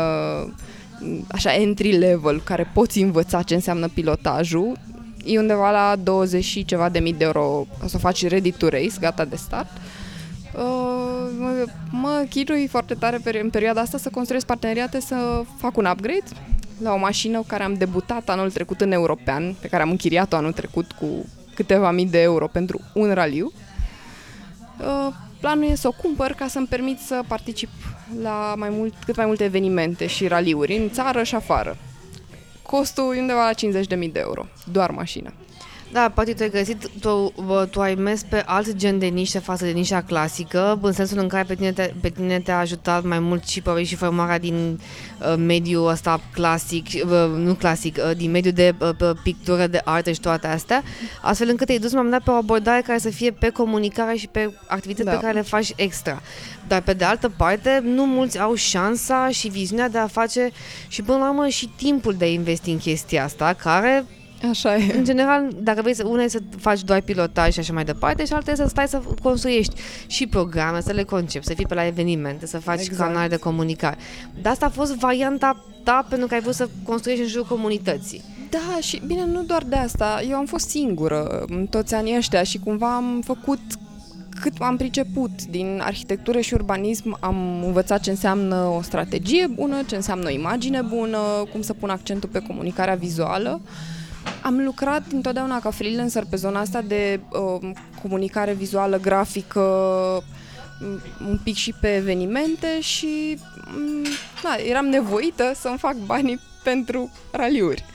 așa 1.28 1.54
entry 1.54 1.92
level, 1.92 2.42
care 2.42 2.72
poți 2.74 3.00
învăța 3.00 3.42
ce 3.42 3.54
înseamnă 3.54 3.88
pilotajul, 3.88 4.78
e 5.25 5.40
undeva 5.40 5.72
la 5.72 5.96
20 6.04 6.44
și 6.44 6.66
ceva 6.66 6.90
de 6.90 7.00
mii 7.00 7.14
de 7.14 7.24
euro 7.24 7.68
o 7.84 7.88
să 7.88 7.98
faci 7.98 8.28
ready 8.28 8.52
to 8.52 8.70
race, 8.70 8.94
gata 9.00 9.25
de 9.25 9.36
start. 9.36 9.70
Uh, 10.56 10.62
mă, 11.40 11.66
mă 11.90 12.25
chirui 12.30 12.68
foarte 12.68 12.94
tare 12.94 13.20
pe, 13.24 13.40
în 13.44 13.50
perioada 13.50 13.82
asta 13.82 13.98
să 13.98 14.10
construiesc 14.10 14.46
parteneriate, 14.46 15.00
să 15.00 15.44
fac 15.58 15.78
un 15.78 15.86
upgrade 15.86 16.24
la 16.82 16.94
o 16.94 16.98
mașină 16.98 17.44
care 17.48 17.64
am 17.64 17.74
debutat 17.74 18.30
anul 18.30 18.52
trecut 18.52 18.82
în 18.82 18.92
european, 18.92 19.56
pe 19.62 19.68
care 19.68 19.84
am 19.84 19.90
închiriat-o 19.90 20.36
anul 20.36 20.52
trecut 20.52 20.92
cu 20.92 21.06
câteva 21.56 21.92
mii 21.92 22.06
de 22.06 22.22
euro 22.22 22.48
pentru 22.48 22.82
un 22.94 23.14
raliu. 23.14 23.52
Uh, 24.80 25.14
planul 25.40 25.70
e 25.70 25.75
să 25.75 25.88
o 25.88 25.96
cumpăr 26.02 26.32
ca 26.32 26.48
să-mi 26.48 26.68
permit 26.68 27.00
să 27.00 27.22
particip 27.28 27.70
la 28.22 28.54
mai 28.58 28.70
mult, 28.70 28.94
cât 29.06 29.16
mai 29.16 29.26
multe 29.26 29.44
evenimente 29.44 30.08
și 30.08 30.28
raliuri 30.28 30.78
în 30.78 30.90
țară 30.90 31.24
și 31.24 31.36
afară. 31.36 31.78
Costul 32.62 33.16
e 33.16 33.20
undeva 33.20 33.50
la 33.50 33.82
50.000 33.82 33.88
de 34.12 34.20
euro, 34.20 34.46
doar 34.72 34.92
mașina. 34.92 35.34
Da, 35.92 36.10
poate 36.10 36.34
tu 36.34 36.44
ai 36.44 36.50
găsit, 36.50 36.89
tu, 37.00 37.34
tu 37.70 37.82
ai 37.82 37.96
mers 37.96 38.24
pe 38.24 38.44
alt 38.46 38.75
gen 38.75 39.00
de 39.00 39.06
nișă 39.06 39.39
față 39.39 39.65
de 39.65 39.72
nișa 39.72 40.01
clasică, 40.01 40.80
în 40.82 40.92
sensul 40.92 41.18
în 41.18 41.27
care 41.27 41.44
pe 41.44 41.56
tine, 41.56 41.72
te, 41.72 41.94
pe 42.01 42.10
tine 42.10 42.39
te-a 42.39 42.60
ajutat 42.60 43.04
mai 43.04 43.20
mult 43.20 43.48
și 43.48 43.62
probabil 43.62 43.86
și 43.86 43.96
formarea 43.96 44.39
din 44.39 44.80
uh, 45.20 45.36
mediul 45.38 45.88
ăsta 45.88 46.22
clasic, 46.32 46.86
uh, 46.86 47.10
nu 47.36 47.54
clasic, 47.54 47.98
uh, 47.98 48.18
din 48.18 48.32
mediul 48.32 48.54
de 48.54 48.75
uh, 48.80 49.12
pictură, 49.24 49.68
de 49.68 49.82
artă 49.84 50.12
și 50.12 50.20
toate 50.20 50.48
astea, 50.48 50.84
astfel 51.22 51.50
încât 51.50 51.65
te-ai 51.65 51.80
dus 51.80 51.94
mai 51.94 52.10
dat 52.10 52.24
pe 52.24 52.32
o 52.32 52.34
abordare 52.34 52.82
care 52.82 52.98
să 52.98 53.10
fie 53.10 53.32
pe 53.32 53.50
comunicare 53.50 54.15
și 54.15 54.27
pe 54.27 54.54
activități 54.68 55.06
da. 55.06 55.12
pe 55.12 55.22
care 55.22 55.34
le 55.34 55.42
faci 55.42 55.74
extra. 55.75 56.22
Dar 56.68 56.82
pe 56.82 56.94
de 56.94 57.04
altă 57.04 57.30
parte, 57.38 57.82
nu 57.84 58.06
mulți 58.06 58.39
au 58.39 58.56
șansa 58.56 59.30
și 59.30 59.48
viziunea 59.48 59.89
de 59.89 59.98
a 59.98 60.08
face 60.08 60.51
și 60.88 61.01
până 61.01 61.18
la 61.18 61.30
urmă 61.30 61.48
și 61.48 61.70
timpul 61.75 62.13
de 62.13 62.25
a 62.25 62.27
investi 62.27 62.70
în 62.70 62.77
chestia 62.77 63.24
asta, 63.24 63.54
care 63.54 64.06
Așa 64.50 64.75
e. 64.75 64.98
În 64.98 65.04
general, 65.04 65.48
dacă 65.58 65.82
vrei 65.82 65.94
să, 65.94 66.08
una 66.08 66.24
e 66.24 66.28
să 66.28 66.40
faci 66.58 66.84
doar 66.84 67.02
pilotaj 67.02 67.54
și 67.54 67.60
așa 67.60 67.74
mai 67.74 67.84
departe 67.84 68.25
și 68.25 68.34
alta 68.34 68.52
e 68.52 68.56
să 68.56 68.68
stai 68.68 68.88
să 68.88 69.02
construiești 69.22 69.75
și 70.08 70.28
programe, 70.28 70.82
să 70.82 70.92
le 70.92 71.04
concepi, 71.04 71.46
să 71.46 71.54
fii 71.54 71.66
pe 71.66 71.74
la 71.74 71.86
evenimente, 71.86 72.46
să 72.46 72.58
faci 72.58 72.82
exact. 72.82 73.10
canale 73.10 73.28
de 73.28 73.38
comunicare. 73.38 73.98
Dar 74.42 74.52
asta 74.52 74.66
a 74.66 74.70
fost 74.70 74.96
varianta 74.96 75.66
ta 75.84 76.06
pentru 76.10 76.28
că 76.28 76.34
ai 76.34 76.42
vrut 76.42 76.56
să 76.56 76.70
construiești 76.84 77.24
în 77.24 77.30
jurul 77.30 77.48
comunității. 77.48 78.24
Da, 78.50 78.80
și 78.80 79.02
bine, 79.06 79.25
nu 79.25 79.44
doar 79.44 79.64
de 79.64 79.75
asta. 79.75 80.22
Eu 80.30 80.36
am 80.36 80.46
fost 80.46 80.70
singură 80.70 81.44
în 81.48 81.66
toți 81.66 81.94
anii 81.94 82.18
ăștia 82.18 82.44
și 82.44 82.60
cumva 82.60 82.96
am 82.96 83.22
făcut 83.25 83.60
cât 84.42 84.54
am 84.60 84.78
priceput 84.78 85.46
din 85.46 85.82
arhitectură 85.84 86.40
și 86.40 86.54
urbanism, 86.54 87.18
am 87.20 87.64
învățat 87.64 88.02
ce 88.02 88.10
înseamnă 88.10 88.56
o 88.56 88.82
strategie 88.82 89.48
bună, 89.48 89.75
ce 89.88 89.96
înseamnă 89.96 90.28
o 90.28 90.32
imagine 90.32 90.82
bună, 90.82 91.18
cum 91.52 91.62
să 91.62 91.74
pun 91.74 91.90
accentul 91.90 92.30
pe 92.30 92.40
comunicarea 92.40 92.96
vizuală. 92.96 93.62
Uh, 93.64 93.70
am 94.46 94.63
lucrat 94.63 95.03
întotdeauna 95.12 95.60
ca 95.60 95.72
freelancer 95.72 96.24
pe 96.29 96.36
zona 96.36 96.60
asta 96.60 96.82
de 96.82 97.20
uh, 97.29 97.70
comunicare 98.01 98.53
vizuală, 98.53 98.98
grafică, 98.98 99.62
un 101.27 101.39
pic 101.44 101.55
și 101.55 101.74
pe 101.82 101.96
evenimente 101.96 102.82
și 102.82 103.39
um, 103.75 104.03
na, 104.44 104.55
eram 104.67 104.86
nevoită 104.86 105.51
să-mi 105.55 105.77
fac 105.77 105.96
banii 106.05 106.39
pentru 106.63 107.12
raliuri. 107.32 107.86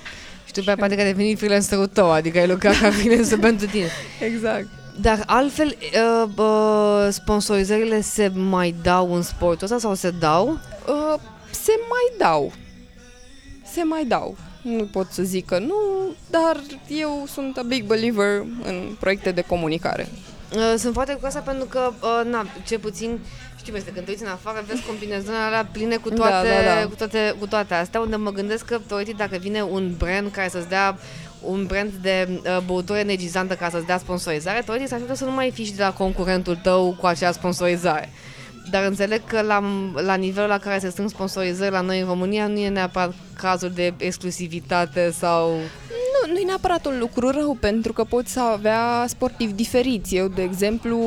Și 0.44 0.52
tu 0.52 0.62
pe 0.62 0.74
poate 0.74 0.94
că 0.94 1.00
ai 1.00 1.06
devenit 1.06 1.38
freelancerul 1.38 1.86
tău, 1.86 2.10
adică 2.10 2.38
ai 2.38 2.46
lucrat 2.46 2.78
ca 2.78 2.90
freelancer 2.90 3.38
pentru 3.48 3.66
tine. 3.66 3.88
Exact. 4.20 4.66
Dar 5.00 5.22
altfel, 5.26 5.76
uh, 6.22 6.30
uh, 6.36 7.08
sponsorizările 7.10 8.00
se 8.00 8.28
mai 8.34 8.74
dau 8.82 9.14
în 9.14 9.22
sportul 9.22 9.64
ăsta 9.64 9.78
sau 9.78 9.94
se 9.94 10.10
dau? 10.10 10.48
Uh, 10.86 11.20
se 11.50 11.72
mai 11.88 12.18
dau. 12.18 12.52
Se 13.64 13.82
mai 13.82 14.04
dau 14.04 14.36
nu 14.62 14.84
pot 14.84 15.06
să 15.10 15.22
zic 15.22 15.46
că 15.46 15.58
nu, 15.58 15.74
dar 16.30 16.60
eu 16.88 17.24
sunt 17.26 17.56
a 17.56 17.62
big 17.62 17.84
believer 17.84 18.44
în 18.62 18.96
proiecte 19.00 19.30
de 19.30 19.40
comunicare. 19.40 20.08
Uh, 20.54 20.74
sunt 20.78 20.92
foarte 20.94 21.12
curioasă 21.12 21.42
pentru 21.44 21.64
că, 21.64 21.92
uh, 22.00 22.30
na, 22.30 22.46
ce 22.66 22.78
puțin 22.78 23.18
știu, 23.60 23.76
este 23.76 23.90
când 23.90 24.04
te 24.04 24.10
uiți 24.10 24.22
în 24.22 24.28
afară, 24.28 24.64
vezi 24.66 24.82
combinațiile 24.86 25.36
alea 25.36 25.68
pline 25.72 25.96
cu 25.96 26.10
toate, 26.10 26.48
da, 26.48 26.74
da, 26.74 26.80
da. 26.80 26.86
Cu, 26.86 26.94
toate, 26.94 27.34
cu 27.38 27.46
toate 27.46 27.74
astea, 27.74 28.00
unde 28.00 28.16
mă 28.16 28.30
gândesc 28.30 28.64
că, 28.64 28.78
teoretic, 28.86 29.16
dacă 29.16 29.36
vine 29.36 29.62
un 29.62 29.94
brand 29.98 30.30
care 30.30 30.48
să-ți 30.48 30.68
dea 30.68 30.98
un 31.40 31.66
brand 31.66 31.92
de 32.02 32.28
uh, 32.28 32.58
băutură 32.66 32.98
energizantă 32.98 33.54
ca 33.54 33.68
să-ți 33.70 33.86
dea 33.86 33.98
sponsorizare, 33.98 34.62
teoretic 34.64 34.88
s-ar 34.88 34.98
putea 34.98 35.14
să 35.14 35.24
nu 35.24 35.30
mai 35.30 35.50
fii 35.50 35.72
de 35.76 35.82
la 35.82 35.92
concurentul 35.92 36.56
tău 36.62 36.96
cu 37.00 37.06
acea 37.06 37.32
sponsorizare. 37.32 38.12
Dar 38.70 38.84
înțeleg 38.84 39.20
că 39.26 39.40
la, 39.40 39.62
la 39.94 40.14
nivelul 40.14 40.48
la 40.48 40.58
care 40.58 40.78
se 40.78 40.90
strâng 40.90 41.08
sponsorizări 41.08 41.70
la 41.70 41.80
noi 41.80 42.00
în 42.00 42.06
România 42.06 42.46
nu 42.46 42.58
e 42.58 42.68
neapărat 42.68 43.14
cazul 43.36 43.70
de 43.74 43.94
exclusivitate 43.96 45.10
sau... 45.10 45.52
Nu, 46.26 46.32
nu 46.32 46.38
e 46.38 46.44
neapărat 46.44 46.86
un 46.86 46.98
lucru 46.98 47.30
rău, 47.30 47.56
pentru 47.60 47.92
că 47.92 48.04
poți 48.04 48.32
să 48.32 48.40
avea 48.40 49.04
sportivi 49.08 49.52
diferiți. 49.52 50.16
Eu, 50.16 50.28
de 50.28 50.42
exemplu, 50.42 50.98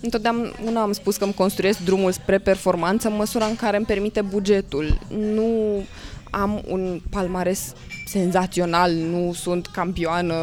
întotdeauna 0.00 0.82
am 0.82 0.92
spus 0.92 1.16
că 1.16 1.24
îmi 1.24 1.34
construiesc 1.34 1.78
drumul 1.78 2.12
spre 2.12 2.38
performanță 2.38 3.08
în 3.08 3.16
măsura 3.16 3.44
în 3.44 3.56
care 3.56 3.76
îmi 3.76 3.86
permite 3.86 4.20
bugetul. 4.20 4.98
Nu 5.34 5.82
am 6.30 6.62
un 6.66 7.00
palmares 7.10 7.72
senzațional, 8.06 8.92
nu 8.92 9.32
sunt 9.32 9.66
campioană, 9.66 10.34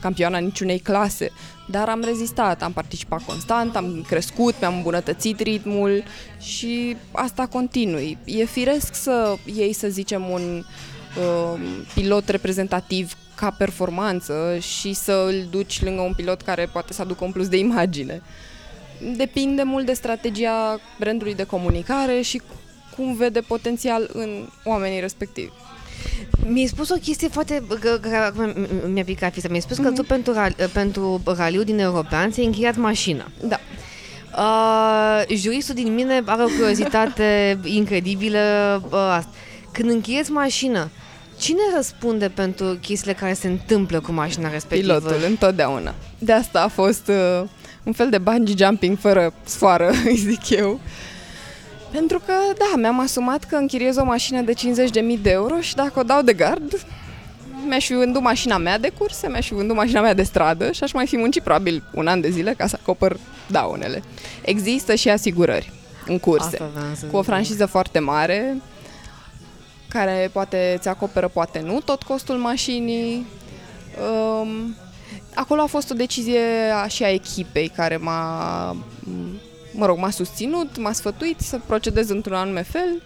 campioana 0.00 0.38
niciunei 0.38 0.78
clase, 0.78 1.30
dar 1.66 1.88
am 1.88 2.02
rezistat, 2.04 2.62
am 2.62 2.72
participat 2.72 3.22
constant, 3.24 3.76
am 3.76 4.04
crescut, 4.08 4.54
mi-am 4.60 4.74
îmbunătățit 4.76 5.40
ritmul 5.40 6.02
și 6.40 6.96
asta 7.12 7.46
continui. 7.46 8.18
E 8.24 8.44
firesc 8.44 8.94
să 8.94 9.36
iei, 9.44 9.72
să 9.72 9.88
zicem, 9.88 10.30
un 10.30 10.64
uh, 11.16 11.60
pilot 11.94 12.28
reprezentativ 12.28 13.12
ca 13.40 13.50
performanță 13.50 14.56
și 14.60 14.92
să 14.92 15.24
îl 15.26 15.46
duci 15.50 15.82
lângă 15.82 16.00
un 16.00 16.12
pilot 16.16 16.40
care 16.40 16.68
poate 16.72 16.92
să 16.92 17.02
aducă 17.02 17.24
un 17.24 17.32
plus 17.32 17.48
de 17.48 17.58
imagine. 17.58 18.22
Depinde 19.16 19.62
mult 19.62 19.86
de 19.86 19.92
strategia 19.92 20.80
brandului 20.98 21.34
de 21.34 21.44
comunicare 21.44 22.20
și 22.20 22.42
cum 22.96 23.14
vede 23.14 23.40
potențial 23.40 24.10
în 24.12 24.48
oamenii 24.64 25.00
respectivi. 25.00 25.50
Mi-ai 26.46 26.66
spus 26.66 26.90
o 26.90 26.94
chestie 26.94 27.28
foarte... 27.28 27.62
mi-a 28.92 29.04
picat 29.04 29.32
fisa. 29.32 29.48
Mi-ai 29.48 29.60
spus 29.60 29.78
mm-hmm. 29.78 29.82
că 29.82 29.90
tu 29.90 30.00
mhm. 30.00 30.06
pentru, 30.06 30.32
pentru 30.72 31.22
raliu 31.36 31.62
din 31.62 31.78
European 31.78 32.30
ți-ai 32.30 32.46
închiriat 32.46 32.76
mașina. 32.76 33.26
Da. 33.42 33.60
Uh, 34.36 35.36
juristul 35.36 35.74
din 35.74 35.94
mine 35.94 36.22
are 36.24 36.42
o 36.42 36.46
curiozitate 36.46 37.58
incredibilă. 37.80 38.38
Uh, 38.90 39.18
când 39.72 39.90
închirieți 39.90 40.30
mașină, 40.30 40.90
Cine 41.38 41.60
răspunde 41.74 42.28
pentru 42.28 42.78
chestiile 42.80 43.12
care 43.12 43.32
se 43.32 43.46
întâmplă 43.46 44.00
cu 44.00 44.12
mașina 44.12 44.50
respectivă? 44.50 44.98
Pilotul, 44.98 45.24
întotdeauna. 45.28 45.94
De 46.18 46.32
asta 46.32 46.62
a 46.62 46.68
fost 46.68 47.08
uh, 47.08 47.48
un 47.82 47.92
fel 47.92 48.10
de 48.10 48.18
bungee 48.18 48.66
jumping 48.66 48.98
fără 48.98 49.32
sfoară, 49.44 49.90
îi 50.10 50.16
zic 50.16 50.48
eu. 50.50 50.80
Pentru 51.90 52.18
că, 52.26 52.32
da, 52.58 52.80
mi-am 52.80 53.00
asumat 53.00 53.44
că 53.44 53.56
închiriez 53.56 53.96
o 53.96 54.04
mașină 54.04 54.40
de 54.40 54.52
50.000 54.52 55.22
de 55.22 55.30
euro 55.30 55.60
și 55.60 55.74
dacă 55.74 55.98
o 55.98 56.02
dau 56.02 56.22
de 56.22 56.32
gard, 56.32 56.86
mi-aș 57.66 57.86
fi 57.86 57.94
vândut 57.94 58.22
mașina 58.22 58.58
mea 58.58 58.78
de 58.78 58.92
curse, 58.98 59.28
mi-aș 59.28 59.46
fi 59.46 59.54
vândut 59.54 59.76
mașina 59.76 60.00
mea 60.00 60.14
de 60.14 60.22
stradă 60.22 60.72
și 60.72 60.82
aș 60.82 60.92
mai 60.92 61.06
fi 61.06 61.16
muncit 61.16 61.42
probabil 61.42 61.82
un 61.94 62.06
an 62.06 62.20
de 62.20 62.30
zile 62.30 62.54
ca 62.56 62.66
să 62.66 62.78
acopăr 62.80 63.16
daunele. 63.46 64.02
Există 64.42 64.94
și 64.94 65.08
asigurări 65.08 65.72
în 66.06 66.18
curse, 66.18 66.58
cu 67.10 67.16
o 67.16 67.22
franciză 67.22 67.66
foarte 67.66 67.98
mare, 67.98 68.56
care 69.88 70.30
poate 70.32 70.76
ți 70.80 70.88
acoperă, 70.88 71.28
poate 71.28 71.60
nu, 71.60 71.80
tot 71.80 72.02
costul 72.02 72.36
mașinii. 72.36 73.26
Um, 74.40 74.74
acolo 75.34 75.60
a 75.60 75.66
fost 75.66 75.90
o 75.90 75.94
decizie 75.94 76.40
și 76.88 77.04
a 77.04 77.10
echipei 77.10 77.68
care 77.68 77.96
m-a 77.96 78.76
mă 79.78 79.86
rog, 79.86 79.98
m-a 79.98 80.10
susținut, 80.10 80.78
m-a 80.78 80.92
sfătuit 80.92 81.40
să 81.40 81.60
procedez 81.66 82.08
într-un 82.08 82.34
anume 82.34 82.62
fel. 82.62 83.02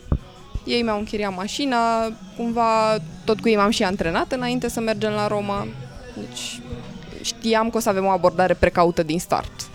Ei 0.64 0.82
mi-au 0.82 0.98
închiriat 0.98 1.36
mașina, 1.36 2.12
cumva 2.36 2.96
tot 3.24 3.40
cu 3.40 3.48
ei 3.48 3.56
m-am 3.56 3.70
și 3.70 3.82
antrenat 3.82 4.32
înainte 4.32 4.68
să 4.68 4.80
mergem 4.80 5.12
la 5.12 5.26
Roma. 5.26 5.66
Deci 6.16 6.60
știam 7.22 7.70
că 7.70 7.76
o 7.76 7.80
să 7.80 7.88
avem 7.88 8.04
o 8.04 8.10
abordare 8.10 8.54
precaută 8.54 9.02
din 9.02 9.18
start. 9.18 9.70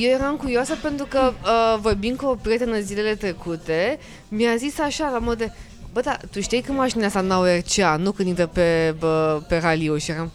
Eu 0.00 0.10
eram 0.10 0.36
curioasă 0.36 0.76
pentru 0.82 1.06
că 1.06 1.32
uh, 1.42 1.78
vorbind 1.80 2.16
cu 2.16 2.26
o 2.26 2.34
prietenă 2.34 2.80
zilele 2.80 3.14
trecute, 3.14 3.98
mi-a 4.28 4.56
zis 4.56 4.78
așa, 4.78 5.10
la 5.10 5.18
mod 5.18 5.38
de, 5.38 5.52
bă, 5.92 6.00
da, 6.00 6.16
tu 6.30 6.40
știi 6.40 6.60
că 6.60 6.72
mașina 6.72 7.06
asta 7.06 7.20
n-au 7.20 7.44
RCA, 7.44 7.96
nu 7.96 8.12
când 8.12 8.28
intră 8.28 8.46
pe, 8.46 8.94
bă, 8.98 9.42
pe 9.48 9.58
raliu 9.58 9.96
și 9.96 10.10
eram, 10.10 10.32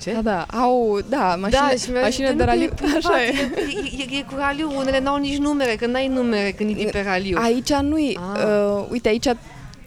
ce? 0.00 0.12
Da, 0.12 0.20
da, 0.20 0.58
au, 0.58 1.00
da, 1.08 1.36
mașină, 1.40 1.60
da, 1.68 1.76
și 1.76 1.90
mașină 1.90 2.32
de 2.32 2.44
raliu, 2.44 2.70
așa 2.96 3.22
e. 3.22 3.26
E, 3.26 4.14
e, 4.14 4.18
e 4.18 4.22
cu 4.22 4.34
raliu, 4.36 4.72
unele 4.76 5.00
n-au 5.00 5.16
nici 5.16 5.38
numere, 5.38 5.74
că 5.74 5.86
n-ai 5.86 6.08
numere 6.08 6.50
când 6.50 6.78
e 6.78 6.84
pe 6.84 7.02
raliu. 7.02 7.38
Aici 7.42 7.72
nu-i, 7.72 8.18
ah. 8.34 8.42
uh, 8.44 8.86
uite, 8.90 9.08
aici 9.08 9.28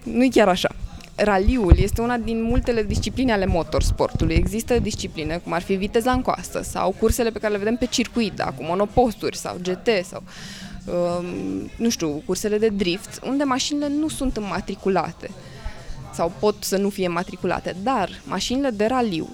nu-i 0.04 0.30
chiar 0.30 0.48
așa. 0.48 0.70
Raliul 1.24 1.78
este 1.78 2.02
una 2.02 2.18
din 2.18 2.44
multele 2.44 2.84
discipline 2.84 3.32
ale 3.32 3.46
motorsportului. 3.46 4.36
Există 4.36 4.80
discipline 4.80 5.38
cum 5.38 5.54
ar 5.54 5.62
fi 5.62 5.74
viteza 5.74 6.12
în 6.12 6.22
coastă 6.22 6.62
sau 6.62 6.96
cursele 7.00 7.30
pe 7.30 7.40
care 7.40 7.52
le 7.52 7.60
vedem 7.60 7.76
pe 7.76 7.86
circuit, 7.86 8.34
da, 8.34 8.46
cu 8.46 8.64
monoposturi 8.64 9.38
sau 9.38 9.58
GT 9.62 9.88
sau 10.06 10.24
uh, 10.86 11.26
nu 11.76 11.90
știu, 11.90 12.22
cursele 12.26 12.58
de 12.58 12.68
drift, 12.68 13.20
unde 13.26 13.44
mașinile 13.44 13.88
nu 14.00 14.08
sunt 14.08 14.38
înmatriculate 14.38 15.30
sau 16.14 16.32
pot 16.40 16.56
să 16.60 16.78
nu 16.78 16.90
fie 16.90 17.08
matriculate, 17.08 17.76
dar 17.84 18.10
mașinile 18.24 18.70
de 18.70 18.86
raliu 18.86 19.30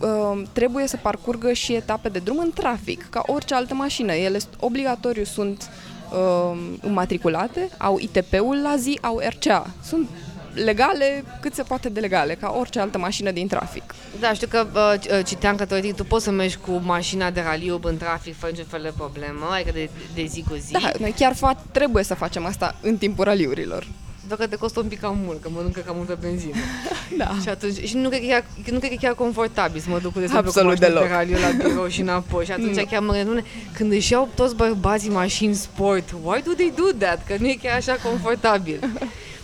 uh, 0.00 0.42
trebuie 0.52 0.86
să 0.86 0.96
parcurgă 0.96 1.52
și 1.52 1.74
etape 1.74 2.08
de 2.08 2.18
drum 2.18 2.38
în 2.38 2.50
trafic, 2.54 3.06
ca 3.10 3.22
orice 3.26 3.54
altă 3.54 3.74
mașină. 3.74 4.12
Ele 4.12 4.38
obligatoriu 4.60 5.24
sunt 5.24 5.70
uh, 6.12 6.58
înmatriculate, 6.80 7.68
au 7.78 7.98
ITP-ul 7.98 8.60
la 8.62 8.76
zi, 8.76 8.98
au 9.02 9.20
RCA. 9.28 9.70
Sunt 9.82 10.08
legale 10.54 11.24
cât 11.40 11.54
se 11.54 11.62
poate 11.62 11.88
de 11.88 12.00
legale, 12.00 12.34
ca 12.34 12.54
orice 12.58 12.80
altă 12.80 12.98
mașină 12.98 13.30
din 13.30 13.46
trafic. 13.46 13.94
Da, 14.20 14.32
știu 14.32 14.46
că 14.46 14.66
uh, 14.74 15.24
citeam 15.26 15.56
că 15.56 15.64
teoretic 15.64 15.94
tu 15.94 16.04
poți 16.04 16.24
să 16.24 16.30
mergi 16.30 16.56
cu 16.56 16.80
mașina 16.84 17.30
de 17.30 17.40
raliu 17.40 17.80
în 17.82 17.96
trafic 17.96 18.38
fără 18.38 18.52
niciun 18.52 18.66
fel 18.68 18.82
de 18.82 18.92
problemă, 18.96 19.46
adică 19.54 19.70
de, 19.72 19.90
de 20.14 20.24
zi 20.24 20.44
cu 20.48 20.54
zi. 20.54 20.72
Da, 20.72 20.90
noi 20.98 21.14
chiar 21.18 21.34
fa- 21.34 21.70
trebuie 21.72 22.04
să 22.04 22.14
facem 22.14 22.44
asta 22.44 22.74
în 22.82 22.96
timpul 22.96 23.24
raliurilor. 23.24 23.86
Doar 24.26 24.40
că 24.42 24.46
te 24.46 24.56
costă 24.56 24.80
un 24.80 24.86
pic 24.86 25.00
cam 25.00 25.18
mult, 25.24 25.42
că 25.42 25.48
mănâncă 25.52 25.80
cam 25.80 25.96
multă 25.96 26.18
benzină. 26.20 26.54
da. 27.18 27.30
Și 27.42 27.48
atunci, 27.48 27.84
și 27.88 27.96
nu 27.96 28.08
cred 28.08 28.20
că 28.20 28.26
e 28.26 28.30
chiar, 28.30 28.44
nu 28.70 28.78
cred 28.78 28.90
că 28.90 28.94
e 28.94 29.06
chiar 29.06 29.14
confortabil 29.14 29.80
să 29.80 29.88
mă 29.90 29.98
duc 29.98 30.12
cu 30.12 30.18
de 30.18 30.26
Absolut 30.34 30.72
cu 30.72 30.78
deloc. 30.78 31.02
de 31.02 31.08
raliu 31.08 31.36
la 31.38 31.64
birou 31.68 31.88
și 31.88 32.00
înapoi. 32.00 32.44
Și 32.44 32.52
atunci 32.52 32.76
Nu. 32.76 32.84
chiar 32.90 33.00
mă 33.02 33.12
gândesc, 33.12 33.46
când 33.72 33.92
își 33.92 34.12
iau 34.12 34.28
toți 34.34 34.54
bărbații 34.54 35.10
mașini 35.10 35.54
sport, 35.54 36.14
why 36.22 36.42
do 36.44 36.50
they 36.52 36.72
do 36.76 36.84
that? 36.98 37.26
Că 37.26 37.34
nu 37.38 37.46
e 37.46 37.58
chiar 37.62 37.76
așa 37.76 37.96
confortabil. 38.02 38.78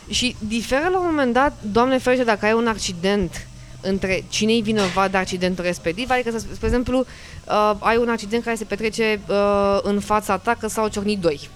și 0.09 0.37
diferă 0.39 0.89
la 0.93 0.99
un 0.99 1.07
moment 1.09 1.33
dat, 1.33 1.59
doamne 1.73 1.99
ferește, 1.99 2.25
dacă 2.25 2.47
ai 2.47 2.53
un 2.53 2.67
accident 2.67 3.47
între 3.81 4.25
cine-i 4.29 4.63
vinovat 4.63 5.11
de 5.11 5.17
accidentul 5.17 5.65
respectiv, 5.65 6.11
adică, 6.11 6.31
să, 6.31 6.39
spre 6.53 6.67
exemplu, 6.67 6.99
uh, 6.99 7.73
ai 7.79 7.97
un 7.97 8.09
accident 8.09 8.45
care 8.45 8.57
se 8.57 8.65
petrece 8.65 9.21
uh, 9.29 9.79
în 9.83 10.01
fața 10.01 10.37
ta 10.39 10.55
că 10.61 10.69
s-au 10.69 10.89
ciornit 10.89 11.19
doi. 11.19 11.49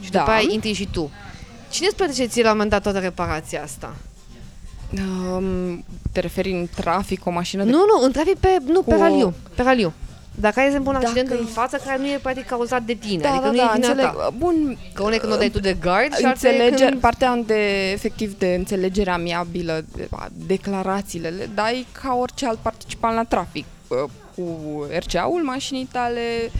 Și 0.00 0.10
Da. 0.10 0.18
după 0.18 0.30
aia 0.30 0.46
intri 0.48 0.72
și 0.72 0.88
tu. 0.92 1.10
Cine 1.70 1.86
îți 1.86 1.96
plătește 1.96 2.26
ție 2.26 2.42
la 2.42 2.48
un 2.50 2.54
moment 2.54 2.70
dat 2.72 2.82
toată 2.82 2.98
reparația 2.98 3.62
asta? 3.62 3.94
Um, 5.36 5.84
te 6.12 6.20
referi 6.20 6.50
în 6.50 6.68
trafic, 6.76 7.26
o 7.26 7.30
mașină 7.30 7.64
de... 7.64 7.70
Nu, 7.70 7.76
nu, 7.76 8.04
în 8.04 8.12
trafic 8.12 8.36
pe, 8.36 8.48
nu, 8.66 8.82
pe 8.82 8.90
Cu 8.94 8.96
o- 9.00 9.02
raliu, 9.02 9.34
pe 9.54 9.62
raliu. 9.62 9.92
Dacă 10.34 10.58
ai, 10.58 10.64
de 10.64 10.70
exemplu, 10.70 10.90
un 10.90 10.96
Dacă 11.00 11.06
accident 11.06 11.30
e- 11.30 11.42
în 11.42 11.46
față 11.46 11.76
care 11.84 11.98
nu 11.98 12.06
e 12.06 12.18
practic 12.22 12.46
cauzat 12.46 12.82
de 12.82 12.92
tine, 12.94 13.22
da, 13.22 13.28
adică 13.30 13.44
da, 13.44 13.50
nu 13.50 13.56
da, 13.56 13.62
e 13.62 13.74
vina 13.74 13.88
înțeleg. 13.88 14.04
ta. 14.16 14.30
Bun, 14.38 14.78
Că 14.92 15.02
unul 15.02 15.14
e 15.14 15.18
când 15.18 15.32
o 15.32 15.36
dai 15.36 15.50
tu 15.50 15.60
de 15.60 15.76
gard 15.80 16.14
și 16.16 16.24
altul 16.24 16.48
e 16.48 16.52
Înțelege, 16.52 16.84
când... 16.88 17.00
partea 17.00 17.36
de, 17.46 17.90
efectiv, 17.90 18.38
de 18.38 18.54
înțelegere 18.54 19.10
amiabilă, 19.10 19.84
de, 19.96 20.08
a, 20.10 20.28
declarațiile, 20.46 21.28
le 21.28 21.48
dai 21.54 21.86
ca 22.02 22.14
orice 22.14 22.46
alt 22.46 22.58
participant 22.58 23.14
la 23.14 23.24
trafic, 23.24 23.64
uh, 23.88 24.10
cu 24.34 24.86
RCA-ul 24.98 25.42
mașinii 25.42 25.88
tale, 25.92 26.50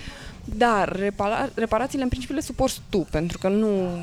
dar 0.45 0.97
repara, 0.97 1.49
reparațiile 1.55 2.03
în 2.03 2.09
principiu 2.09 2.35
le 2.35 2.41
suporți 2.41 2.81
tu, 2.89 3.07
pentru 3.11 3.39
că 3.39 3.49
nu 3.49 4.03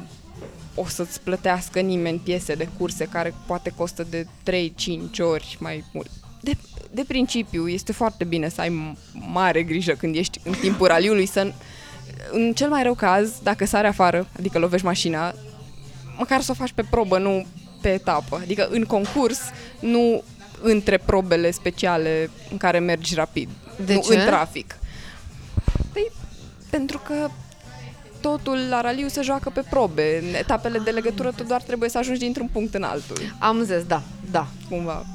o 0.76 0.86
să-ți 0.88 1.22
plătească 1.22 1.80
nimeni 1.80 2.22
piese 2.24 2.54
de 2.54 2.68
curse 2.78 3.06
care 3.06 3.34
poate 3.46 3.74
costă 3.78 4.08
de 4.10 4.28
3-5 4.52 5.20
ori 5.20 5.58
mai 5.60 5.84
mult. 5.94 6.10
De, 6.42 6.52
de 6.92 7.04
principiu, 7.08 7.68
este 7.68 7.92
foarte 7.92 8.24
bine 8.24 8.50
să 8.50 8.62
ai 8.62 8.70
m- 8.70 8.98
mare 9.32 9.64
grijă 9.64 9.92
când 9.94 10.16
ești 10.16 10.40
în 10.44 10.54
timpul 10.54 10.88
raliului 10.88 11.26
să 11.26 11.52
în 12.32 12.54
cel 12.54 12.70
mai 12.70 12.84
rău 12.84 12.94
caz, 12.94 13.32
dacă 13.44 13.66
sari 13.66 13.88
afară, 13.88 14.28
adică 14.40 14.60
lovești 14.60 14.86
mașina, 14.86 15.34
măcar 16.18 16.42
să 16.42 16.52
o 16.52 16.54
faci 16.54 16.72
pe 16.72 16.84
probă, 16.90 17.18
nu 17.18 17.46
pe 17.82 17.90
etapă. 17.94 18.40
Adică 18.44 18.68
în 18.72 18.84
concurs, 18.84 19.40
nu 19.80 20.24
între 20.62 20.98
probele 20.98 21.52
speciale 21.52 22.30
în 22.52 22.58
care 22.58 22.80
mergi 22.80 23.16
rapid. 23.16 23.50
De 23.86 23.94
nu 23.94 24.02
ce? 24.02 24.16
în 24.20 24.26
trafic. 24.26 24.80
Păi, 25.94 26.12
pentru 26.70 27.02
că 27.06 27.30
totul 28.22 28.58
la 28.70 28.82
raliu 28.82 29.08
se 29.08 29.22
joacă 29.22 29.50
pe 29.50 29.64
probe. 29.70 30.24
În 30.28 30.34
etapele 30.36 30.80
de 30.80 30.90
legătură 30.90 31.32
tu 31.36 31.44
doar 31.44 31.62
trebuie 31.62 31.90
să 31.90 31.98
ajungi 31.98 32.20
dintr-un 32.20 32.50
punct 32.52 32.74
în 32.74 32.84
altul, 32.84 33.18
Am 33.40 33.64
zis, 33.64 33.84
da, 33.88 34.02
da. 34.32 34.48
cumva. 34.70 35.06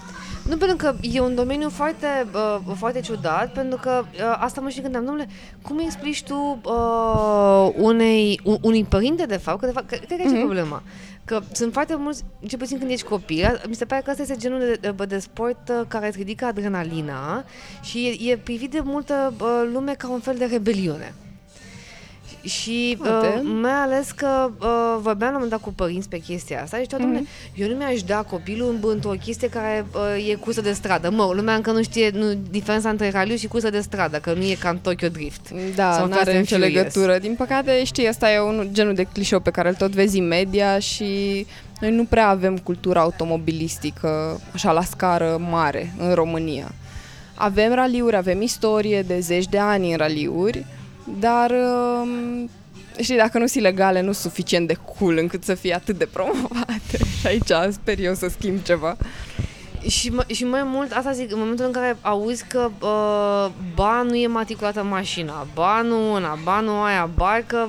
Nu, 0.49 0.57
pentru 0.57 0.77
că 0.77 0.95
e 1.01 1.21
un 1.21 1.35
domeniu 1.35 1.69
foarte, 1.69 2.07
uh, 2.35 2.75
foarte 2.77 3.01
ciudat, 3.01 3.53
pentru 3.53 3.79
că 3.83 4.05
uh, 4.13 4.37
asta 4.39 4.61
mă 4.61 4.69
și 4.69 4.81
gândeam, 4.81 5.05
domnule, 5.05 5.29
cum 5.63 5.77
îi 5.77 5.85
explici 5.85 6.23
tu 6.23 6.61
uh, 6.65 7.73
unei, 7.77 8.41
un, 8.45 8.57
unui 8.61 8.85
părinte, 8.85 9.27
de 9.27 9.37
fapt, 9.37 9.61
că 9.61 9.67
de 9.67 9.73
fapt, 9.73 9.87
cred 9.87 10.07
că 10.07 10.15
aici 10.19 10.31
mm-hmm. 10.31 10.37
e 10.37 10.45
problema. 10.45 10.83
Că 11.25 11.41
sunt 11.53 11.73
foarte 11.73 11.95
mulți, 11.97 12.25
cel 12.47 12.59
puțin 12.59 12.79
când 12.79 12.91
ești 12.91 13.07
copil, 13.07 13.63
mi 13.69 13.75
se 13.75 13.85
pare 13.85 14.03
că 14.03 14.11
asta 14.11 14.23
este 14.23 14.37
genul 14.37 14.59
de, 14.59 14.93
de, 14.97 15.05
de 15.05 15.19
sport 15.19 15.69
uh, 15.69 15.81
care 15.89 16.07
îți 16.07 16.19
ridică 16.19 16.45
adrenalina 16.45 17.45
și 17.83 18.19
e, 18.21 18.31
e 18.31 18.37
privit 18.37 18.71
de 18.71 18.81
multă 18.85 19.35
uh, 19.41 19.69
lume 19.73 19.95
ca 19.95 20.09
un 20.09 20.21
fel 20.21 20.37
de 20.37 20.45
rebeliune. 20.45 21.15
Și 22.45 22.97
Poate. 22.99 23.27
uh, 23.27 23.51
mai 23.63 23.71
ales 23.73 24.11
că 24.11 24.51
uh, 24.61 24.99
vorbeam 25.01 25.19
la 25.19 25.27
un 25.27 25.33
moment 25.33 25.51
dat 25.51 25.61
cu 25.61 25.73
părinți 25.73 26.09
pe 26.09 26.19
chestia 26.19 26.63
asta 26.63 26.77
și 26.77 26.83
ziceau, 26.83 26.99
Mhm. 26.99 27.09
domnule, 27.09 27.29
eu 27.55 27.69
nu 27.69 27.75
mi-aș 27.75 28.03
da 28.03 28.23
copilul 28.23 28.69
în- 28.83 28.89
într-o 28.91 29.11
chestie 29.25 29.49
care 29.49 29.87
uh, 30.17 30.29
e 30.31 30.35
cursă 30.35 30.61
de 30.61 30.73
stradă. 30.73 31.11
Mă, 31.11 31.33
lumea 31.35 31.55
încă 31.55 31.71
nu 31.73 31.83
știe 31.83 32.11
nu, 32.15 32.35
diferența 32.51 32.89
între 32.89 33.11
raliu 33.11 33.37
și 33.37 33.47
cursă 33.47 33.71
de 33.71 33.81
stradă, 33.81 34.17
că 34.19 34.33
nu 34.33 34.43
e 34.43 34.55
ca 34.61 34.69
în 34.69 34.79
Tokyo 34.79 35.09
Drift. 35.09 35.51
Da, 35.75 35.93
Sau 35.93 36.07
nu 36.07 36.13
Fast 36.13 36.21
are 36.21 36.31
and 36.31 36.41
nicio 36.41 36.57
Furious. 36.57 36.75
legătură. 36.75 37.19
Din 37.19 37.35
păcate, 37.35 37.85
știi, 37.85 38.09
asta 38.09 38.33
e 38.33 38.41
un 38.41 38.69
genul 38.73 38.95
de 38.95 39.03
clișeu 39.13 39.41
pe 39.41 39.51
care 39.51 39.69
îl 39.69 39.75
tot 39.75 39.91
vezi 39.91 40.19
în 40.19 40.27
media 40.27 40.79
și 40.79 41.47
noi 41.81 41.91
nu 41.91 42.05
prea 42.05 42.29
avem 42.29 42.57
cultura 42.59 43.01
automobilistică 43.01 44.41
așa 44.55 44.73
la 44.73 44.83
scară 44.85 45.37
mare 45.51 45.93
în 45.99 46.15
România. 46.15 46.73
Avem 47.35 47.75
raliuri, 47.75 48.17
avem 48.17 48.43
istorie 48.43 49.03
de 49.03 49.21
zeci 49.21 49.49
de 49.49 49.59
ani 49.59 49.91
în 49.91 49.97
raliuri, 49.97 50.67
dar 51.05 51.51
um, 51.51 52.51
știi, 53.01 53.17
dacă 53.17 53.38
nu 53.38 53.47
sunt 53.47 53.62
legale, 53.62 54.01
nu 54.01 54.12
sunt 54.12 54.33
suficient 54.33 54.69
de 54.69 54.77
cool 54.99 55.17
încât 55.17 55.45
să 55.45 55.55
fie 55.55 55.75
atât 55.75 55.99
de 55.99 56.09
promovate. 56.12 56.99
Și 57.21 57.27
aici 57.27 57.73
sper 57.73 57.99
eu 57.99 58.15
să 58.15 58.29
schimb 58.29 58.62
ceva. 58.62 58.97
Și, 59.88 60.09
mă, 60.09 60.25
și 60.27 60.45
mai 60.45 60.62
mult, 60.65 60.93
asta 60.93 61.12
zic, 61.12 61.33
în 61.33 61.38
momentul 61.38 61.65
în 61.65 61.73
care 61.73 61.97
auzi 62.01 62.45
că 62.47 62.71
uh, 62.81 63.53
ba 63.75 64.03
nu 64.03 64.15
e 64.15 64.27
matriculată 64.27 64.83
mașina, 64.83 65.47
ba 65.55 65.83
nu 65.83 66.12
una, 66.12 66.38
ba 66.45 66.61
nu 66.61 66.83
aia, 66.83 67.11
ba 67.15 67.41
că 67.47 67.67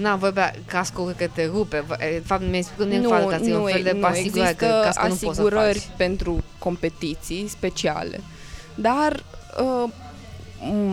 Na, 0.00 0.16
vorbea, 0.16 0.54
cascul 0.66 1.04
cred 1.04 1.16
că 1.16 1.32
te 1.34 1.46
rupe. 1.46 1.84
De 1.98 2.22
fapt, 2.24 2.42
mi-ai 2.48 2.62
spus 2.62 2.76
că 2.76 2.84
nu 2.84 2.92
e 2.92 2.96
în 2.96 3.08
față, 3.08 3.36
că 3.36 3.44
e 3.44 3.56
un 3.56 3.66
fel 3.66 3.82
de 3.82 3.92
nu, 3.92 4.06
asigurare, 4.06 4.54
că 4.54 4.64
există 4.64 4.80
cascul 4.84 5.08
nu 5.08 5.14
poți 5.14 5.20
să 5.20 5.28
asigurări 5.28 5.78
faci. 5.78 5.96
pentru 5.96 6.44
competiții 6.58 7.46
speciale, 7.48 8.20
dar 8.74 9.24
uh, 9.60 9.90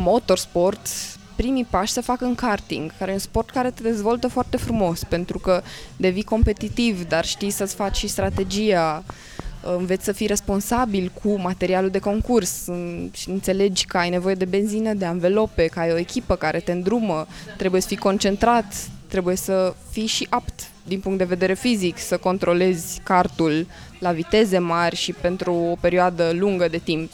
motorsport, 0.03 0.87
primii 1.35 1.65
pași 1.69 1.91
se 1.91 2.01
fac 2.01 2.21
în 2.21 2.35
karting, 2.35 2.91
care 2.97 3.11
e 3.11 3.13
un 3.13 3.19
sport 3.19 3.49
care 3.49 3.71
te 3.71 3.81
dezvoltă 3.81 4.27
foarte 4.27 4.57
frumos, 4.57 5.03
pentru 5.03 5.39
că 5.39 5.61
devii 5.97 6.23
competitiv, 6.23 7.07
dar 7.07 7.25
știi 7.25 7.49
să-ți 7.49 7.75
faci 7.75 7.95
și 7.97 8.07
strategia, 8.07 9.03
uh, 9.07 9.73
înveți 9.77 10.03
să 10.05 10.11
fii 10.11 10.27
responsabil 10.27 11.11
cu 11.23 11.39
materialul 11.39 11.89
de 11.89 11.99
concurs 11.99 12.67
în- 12.67 13.09
și 13.13 13.29
înțelegi 13.29 13.85
că 13.85 13.97
ai 13.97 14.09
nevoie 14.09 14.35
de 14.35 14.45
benzină, 14.45 14.93
de 14.93 15.05
anvelope, 15.05 15.65
că 15.65 15.79
ai 15.79 15.91
o 15.91 15.97
echipă 15.97 16.35
care 16.35 16.59
te 16.59 16.71
îndrumă, 16.71 17.27
trebuie 17.57 17.81
să 17.81 17.87
fii 17.87 17.97
concentrat, 17.97 18.73
trebuie 19.07 19.35
să 19.35 19.75
fii 19.89 20.05
și 20.05 20.27
apt 20.29 20.67
din 20.87 20.99
punct 20.99 21.17
de 21.17 21.23
vedere 21.23 21.53
fizic, 21.53 21.97
să 21.97 22.17
controlezi 22.17 22.99
cartul 23.03 23.67
la 23.99 24.11
viteze 24.11 24.57
mari 24.57 24.95
și 24.95 25.11
pentru 25.13 25.53
o 25.53 25.75
perioadă 25.79 26.31
lungă 26.33 26.67
de 26.67 26.77
timp. 26.77 27.11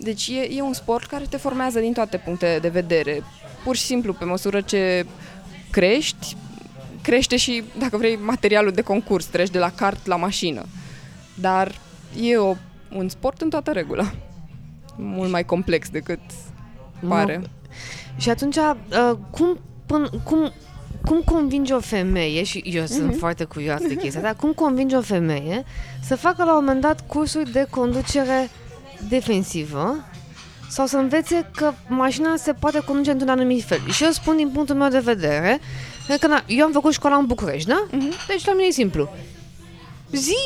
Deci 0.00 0.26
e, 0.28 0.48
e 0.56 0.62
un 0.62 0.72
sport 0.72 1.06
care 1.06 1.24
te 1.28 1.36
formează 1.36 1.78
din 1.80 1.92
toate 1.92 2.16
punctele 2.16 2.58
de 2.58 2.68
vedere. 2.68 3.22
Pur 3.64 3.76
și 3.76 3.82
simplu, 3.82 4.12
pe 4.12 4.24
măsură 4.24 4.60
ce 4.60 5.06
crești, 5.70 6.36
crește 7.02 7.36
și, 7.36 7.62
dacă 7.78 7.96
vrei, 7.96 8.16
materialul 8.16 8.70
de 8.72 8.82
concurs, 8.82 9.24
treci 9.24 9.50
de 9.50 9.58
la 9.58 9.70
kart 9.70 10.06
la 10.06 10.16
mașină. 10.16 10.64
Dar 11.34 11.74
e 12.20 12.36
o, 12.36 12.54
un 12.92 13.08
sport 13.08 13.40
în 13.40 13.48
toată 13.50 13.72
regula. 13.72 14.10
Mult 14.96 15.30
mai 15.30 15.44
complex 15.44 15.88
decât 15.88 16.20
pare. 17.08 17.40
Și 18.16 18.30
atunci, 18.30 18.56
uh, 18.56 19.12
cum, 19.30 19.58
până, 19.86 20.10
cum, 20.24 20.52
cum 21.04 21.20
convinge 21.24 21.72
o 21.74 21.80
femeie, 21.80 22.42
și 22.42 22.58
eu 22.66 22.86
sunt 22.86 23.08
Mhm. 23.08 23.18
foarte 23.18 23.44
curioasă 23.44 23.86
de 23.86 23.94
chestia 23.96 24.20
asta, 24.20 24.34
cum 24.40 24.52
convinge 24.52 24.96
o 24.96 25.00
femeie 25.00 25.64
să 26.02 26.16
facă 26.16 26.44
la 26.44 26.56
un 26.56 26.64
moment 26.64 26.80
dat 26.80 27.06
cursuri 27.06 27.52
de 27.52 27.66
conducere 27.70 28.48
defensivă 29.08 29.94
sau 30.70 30.86
să 30.86 30.96
învețe 30.96 31.50
că 31.56 31.72
mașina 31.86 32.36
se 32.36 32.52
poate 32.52 32.80
conduce 32.80 33.10
într-un 33.10 33.28
anumit 33.30 33.64
fel. 33.64 33.90
Și 33.90 34.04
eu 34.04 34.10
spun 34.10 34.36
din 34.36 34.48
punctul 34.48 34.74
meu 34.76 34.88
de 34.88 34.98
vedere, 34.98 35.60
că 36.20 36.26
na, 36.26 36.42
eu 36.46 36.64
am 36.64 36.72
făcut 36.72 36.92
școala 36.92 37.16
în 37.16 37.26
București, 37.26 37.68
da? 37.68 37.86
Mhm. 37.90 38.12
Deci 38.28 38.44
la 38.46 38.52
mine 38.52 38.66
e 38.66 38.70
simplu. 38.70 39.08
Zi, 40.12 40.36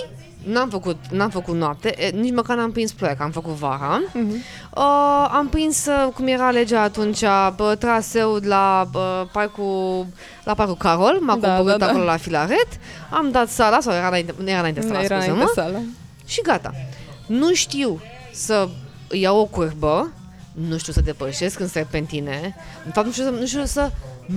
n-am 0.45 0.69
făcut, 0.69 0.97
n-am 1.11 1.31
făcut 1.31 1.55
noapte, 1.55 1.95
e, 2.05 2.09
nici 2.09 2.33
măcar 2.35 2.57
n-am 2.57 2.73
prins 2.73 2.93
ploaie, 2.93 3.15
că 3.17 3.23
am 3.23 3.31
făcut 3.31 3.53
vara. 3.53 4.01
Mhm. 4.13 4.31
Uh, 4.77 5.29
am 5.33 5.49
prins, 5.51 5.87
uh, 5.87 6.13
cum 6.15 6.27
era 6.27 6.51
legea 6.51 6.81
atunci, 6.83 7.21
bă, 7.57 7.75
traseu 7.79 8.39
la 8.43 8.89
bă, 8.91 9.27
parcul, 9.33 10.07
la 10.45 10.55
parcul 10.55 10.77
Carol, 10.77 11.19
m-a 11.21 11.37
Da, 11.37 11.57
coborât 11.57 11.79
da, 11.79 11.85
da. 11.85 11.91
acolo 11.91 12.05
la 12.05 12.17
Filaret, 12.17 12.69
am 13.11 13.31
dat 13.31 13.49
sala, 13.49 13.81
sau 13.81 13.93
era 13.93 14.07
înainte, 14.07 14.35
nu 14.43 14.49
era 14.49 14.59
înainte 14.59 14.81
sala, 14.81 15.03
Era 15.03 15.15
scuze-mă, 15.15 15.33
înainte 15.35 15.53
sala. 15.55 15.79
și 16.27 16.41
gata. 16.41 16.73
Nu 17.27 17.53
știu 17.53 18.01
să 18.33 18.69
iau 19.11 19.39
o 19.39 19.45
curbă, 19.45 20.13
nu 20.53 20.79
știu 20.79 20.93
să 20.93 21.01
depășesc 21.01 21.61
în 21.61 21.69
serpentine, 21.69 22.55
în 22.85 22.91
fapt 22.91 23.07
nu 23.07 23.13
știu, 23.13 23.25
să, 23.25 23.31
nu 23.31 23.47
știu 23.47 23.65
să 23.65 23.91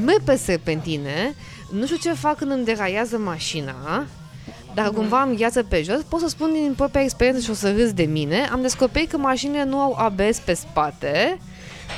merg 0.05 0.21
pe 0.23 0.35
serpentine, 0.35 1.35
nu 1.71 1.85
știu 1.85 1.97
ce 1.97 2.13
fac 2.13 2.37
când 2.37 2.51
îmi 2.51 2.65
deraiază 2.65 3.17
mașina, 3.17 4.05
dacă 4.73 4.89
mm. 4.89 4.95
cumva 4.95 5.21
am 5.21 5.35
gheață 5.35 5.63
pe 5.63 5.81
jos, 5.81 6.01
pot 6.01 6.19
să 6.19 6.27
spun 6.27 6.51
din 6.53 6.73
propria 6.75 7.01
experiență 7.01 7.41
și 7.41 7.49
o 7.49 7.53
să 7.53 7.71
râs 7.71 7.93
de 7.93 8.03
mine, 8.03 8.49
am 8.51 8.61
descoperit 8.61 9.09
că 9.09 9.17
mașinile 9.17 9.63
nu 9.63 9.79
au 9.79 9.93
ABS 9.93 10.39
pe 10.45 10.53
spate, 10.53 11.39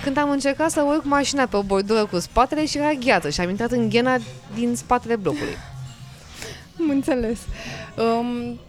când 0.03 0.17
am 0.17 0.29
încercat 0.29 0.71
să 0.71 0.81
urc 0.81 1.03
mașina 1.03 1.45
pe 1.45 1.57
o 1.57 1.63
bordură 1.63 2.05
cu 2.05 2.19
spatele 2.19 2.65
și 2.65 2.77
era 2.77 2.91
gheață 2.93 3.29
și 3.29 3.41
am 3.41 3.49
intrat 3.49 3.71
în 3.71 3.89
ghena 3.89 4.17
din 4.55 4.75
spatele 4.75 5.15
blocului. 5.15 5.57
Am 6.79 6.89
înțeles. 6.89 7.39
Um, 7.97 8.59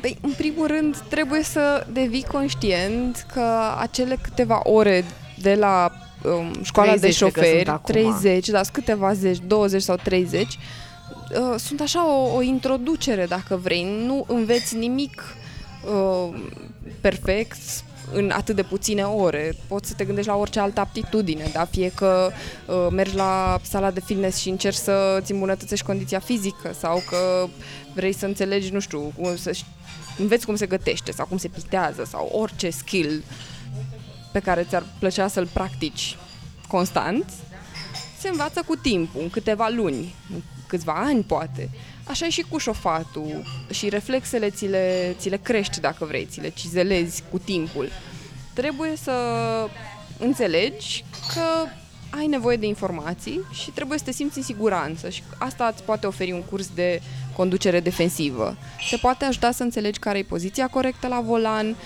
Păi, 0.00 0.18
în 0.20 0.32
primul 0.36 0.66
rând, 0.66 0.96
trebuie 0.96 1.42
să 1.42 1.86
devii 1.92 2.24
conștient 2.24 3.26
că 3.32 3.74
acele 3.78 4.18
câteva 4.22 4.60
ore 4.62 5.04
de 5.42 5.54
la 5.54 5.92
um, 6.22 6.62
școala 6.62 6.96
de 6.96 7.10
șoferi, 7.10 7.80
30, 7.84 8.48
da, 8.48 8.60
câteva 8.72 9.12
zeci, 9.12 9.38
20 9.46 9.82
sau 9.82 9.96
30, 9.96 10.42
uh, 10.42 10.58
sunt 11.56 11.80
așa 11.80 12.12
o, 12.12 12.36
o 12.36 12.42
introducere, 12.42 13.26
dacă 13.26 13.56
vrei. 13.56 14.04
Nu 14.06 14.24
înveți 14.28 14.76
nimic 14.76 15.22
uh, 15.84 16.38
perfect 17.00 17.58
în 18.12 18.30
atât 18.30 18.56
de 18.56 18.62
puține 18.62 19.02
ore. 19.02 19.54
Poți 19.66 19.88
să 19.88 19.94
te 19.94 20.04
gândești 20.04 20.30
la 20.30 20.36
orice 20.36 20.60
altă 20.60 20.80
aptitudine, 20.80 21.50
da? 21.52 21.64
fie 21.64 21.92
că 21.94 22.30
uh, 22.66 22.86
mergi 22.90 23.14
la 23.14 23.58
sala 23.62 23.90
de 23.90 24.00
fitness 24.00 24.38
și 24.38 24.48
încerci 24.48 24.76
să-ți 24.76 25.32
îmbunătățești 25.32 25.86
condiția 25.86 26.18
fizică 26.18 26.74
sau 26.78 27.02
că 27.08 27.46
vrei 27.94 28.12
să 28.12 28.26
înțelegi, 28.26 28.72
nu 28.72 28.80
știu, 28.80 29.12
cum 29.16 29.36
să 29.36 29.56
înveți 30.18 30.46
cum 30.46 30.56
se 30.56 30.66
gătește 30.66 31.12
sau 31.12 31.26
cum 31.26 31.36
se 31.36 31.48
pitează 31.48 32.04
sau 32.04 32.30
orice 32.32 32.70
skill 32.70 33.22
pe 34.32 34.38
care 34.38 34.66
ți-ar 34.68 34.84
plăcea 34.98 35.28
să-l 35.28 35.48
practici 35.52 36.16
constant, 36.68 37.24
se 38.18 38.28
învață 38.28 38.62
cu 38.66 38.76
timpul, 38.76 39.22
în 39.22 39.30
câteva 39.30 39.68
luni, 39.68 40.14
în 40.34 40.40
câțiva 40.66 40.92
ani 40.92 41.22
poate. 41.22 41.70
Așa 42.08 42.26
e 42.26 42.30
și 42.30 42.44
cu 42.48 42.58
șofatul 42.58 43.42
și 43.70 43.88
reflexele 43.88 44.50
ți 44.50 44.66
le, 44.66 45.16
ți 45.18 45.28
le 45.28 45.36
crești 45.36 45.80
dacă 45.80 46.04
vrei, 46.04 46.26
ți 46.30 46.40
le 46.40 46.48
cizelezi 46.48 47.22
cu 47.30 47.38
timpul. 47.38 47.88
Trebuie 48.54 48.92
să 48.96 49.12
înțelegi 50.18 51.04
că 51.34 51.70
ai 52.10 52.26
nevoie 52.26 52.56
de 52.56 52.66
informații 52.66 53.40
și 53.52 53.70
trebuie 53.70 53.98
să 53.98 54.04
te 54.04 54.12
simți 54.12 54.38
în 54.38 54.44
siguranță 54.44 55.08
și 55.08 55.22
asta 55.38 55.70
îți 55.72 55.82
poate 55.82 56.06
oferi 56.06 56.32
un 56.32 56.42
curs 56.42 56.70
de 56.74 57.00
conducere 57.36 57.80
defensivă. 57.80 58.56
Te 58.90 58.96
poate 58.96 59.24
ajuta 59.24 59.50
să 59.50 59.62
înțelegi 59.62 59.98
care 59.98 60.18
e 60.18 60.22
poziția 60.22 60.66
corectă 60.66 61.08
la 61.08 61.20
volan, 61.20 61.76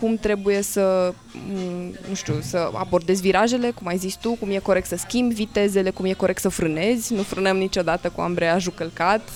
cum 0.00 0.16
trebuie 0.16 0.62
să, 0.62 1.14
mm, 1.32 1.94
nu 2.08 2.14
știu, 2.14 2.40
să 2.40 2.70
abordezi 2.74 3.20
virajele, 3.20 3.70
cum 3.70 3.86
ai 3.86 3.96
zis 3.96 4.14
tu, 4.14 4.32
cum 4.32 4.50
e 4.50 4.58
corect 4.58 4.86
să 4.86 4.96
schimbi 4.96 5.34
vitezele, 5.34 5.90
cum 5.90 6.04
e 6.04 6.12
corect 6.12 6.40
să 6.40 6.48
frânezi. 6.48 7.14
Nu 7.14 7.22
frânăm 7.22 7.56
niciodată 7.56 8.08
cu 8.08 8.20
ambreiajul 8.20 8.72
călcat. 8.72 9.28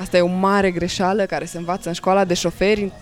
Asta 0.00 0.16
e 0.16 0.20
o 0.20 0.26
mare 0.26 0.70
greșeală 0.70 1.26
care 1.26 1.44
se 1.44 1.58
învață 1.58 1.88
în 1.88 1.94
școala 1.94 2.24
de 2.24 2.34
șoferi, 2.34 2.92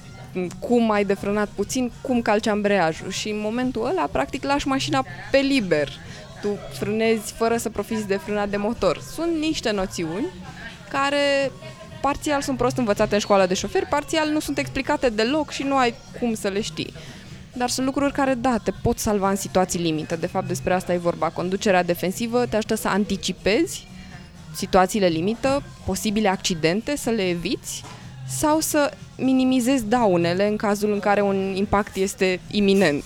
cum 0.59 0.90
ai 0.90 1.04
de 1.04 1.14
frânat 1.14 1.48
puțin, 1.54 1.92
cum 2.00 2.22
calci 2.22 2.46
ambreiajul 2.46 3.11
și 3.11 3.28
în 3.28 3.40
momentul 3.40 3.87
ăla, 3.87 4.09
practic, 4.12 4.44
lași 4.44 4.68
mașina 4.68 5.04
pe 5.30 5.38
liber. 5.38 5.88
Tu 6.40 6.48
frânezi 6.72 7.32
fără 7.32 7.56
să 7.56 7.68
profiți 7.68 8.06
de 8.06 8.16
frânat 8.16 8.48
de 8.48 8.56
motor. 8.56 9.00
Sunt 9.14 9.37
niște 9.38 9.70
noțiuni 9.70 10.26
care 10.90 11.50
parțial 12.00 12.42
sunt 12.42 12.56
prost 12.56 12.76
învățate 12.76 13.14
în 13.14 13.20
școala 13.20 13.46
de 13.46 13.54
șoferi, 13.54 13.87
parțial 13.87 14.28
nu 14.28 14.40
sunt 14.40 14.59
explicate 14.59 15.09
deloc 15.09 15.50
și 15.50 15.62
nu 15.62 15.76
ai 15.76 15.94
cum 16.20 16.35
să 16.35 16.48
le 16.48 16.61
știi. 16.61 16.92
Dar 17.52 17.68
sunt 17.68 17.87
lucruri 17.87 18.12
care, 18.12 18.35
da, 18.35 18.56
te 18.64 18.70
pot 18.82 18.98
salva 18.98 19.30
în 19.30 19.37
situații 19.37 19.80
limită. 19.80 20.16
De 20.16 20.26
fapt, 20.26 20.46
despre 20.46 20.74
asta 20.74 20.92
e 20.92 20.96
vorba. 20.98 21.28
Conducerea 21.28 21.82
defensivă 21.82 22.46
te 22.46 22.56
ajută 22.56 22.74
să 22.74 22.88
anticipezi 22.88 23.87
situațiile 24.57 25.07
limită, 25.07 25.62
posibile 25.85 26.29
accidente, 26.29 26.97
să 26.97 27.11
le 27.11 27.29
eviți 27.29 27.85
sau 28.29 28.61
să 28.61 28.92
minimizezi 29.16 29.85
daunele 29.85 30.49
în 30.49 30.57
cazul 30.57 30.92
în 30.92 30.99
care 30.99 31.21
un 31.21 31.55
impact 31.55 31.97
este 31.97 32.40
iminent. 32.51 33.05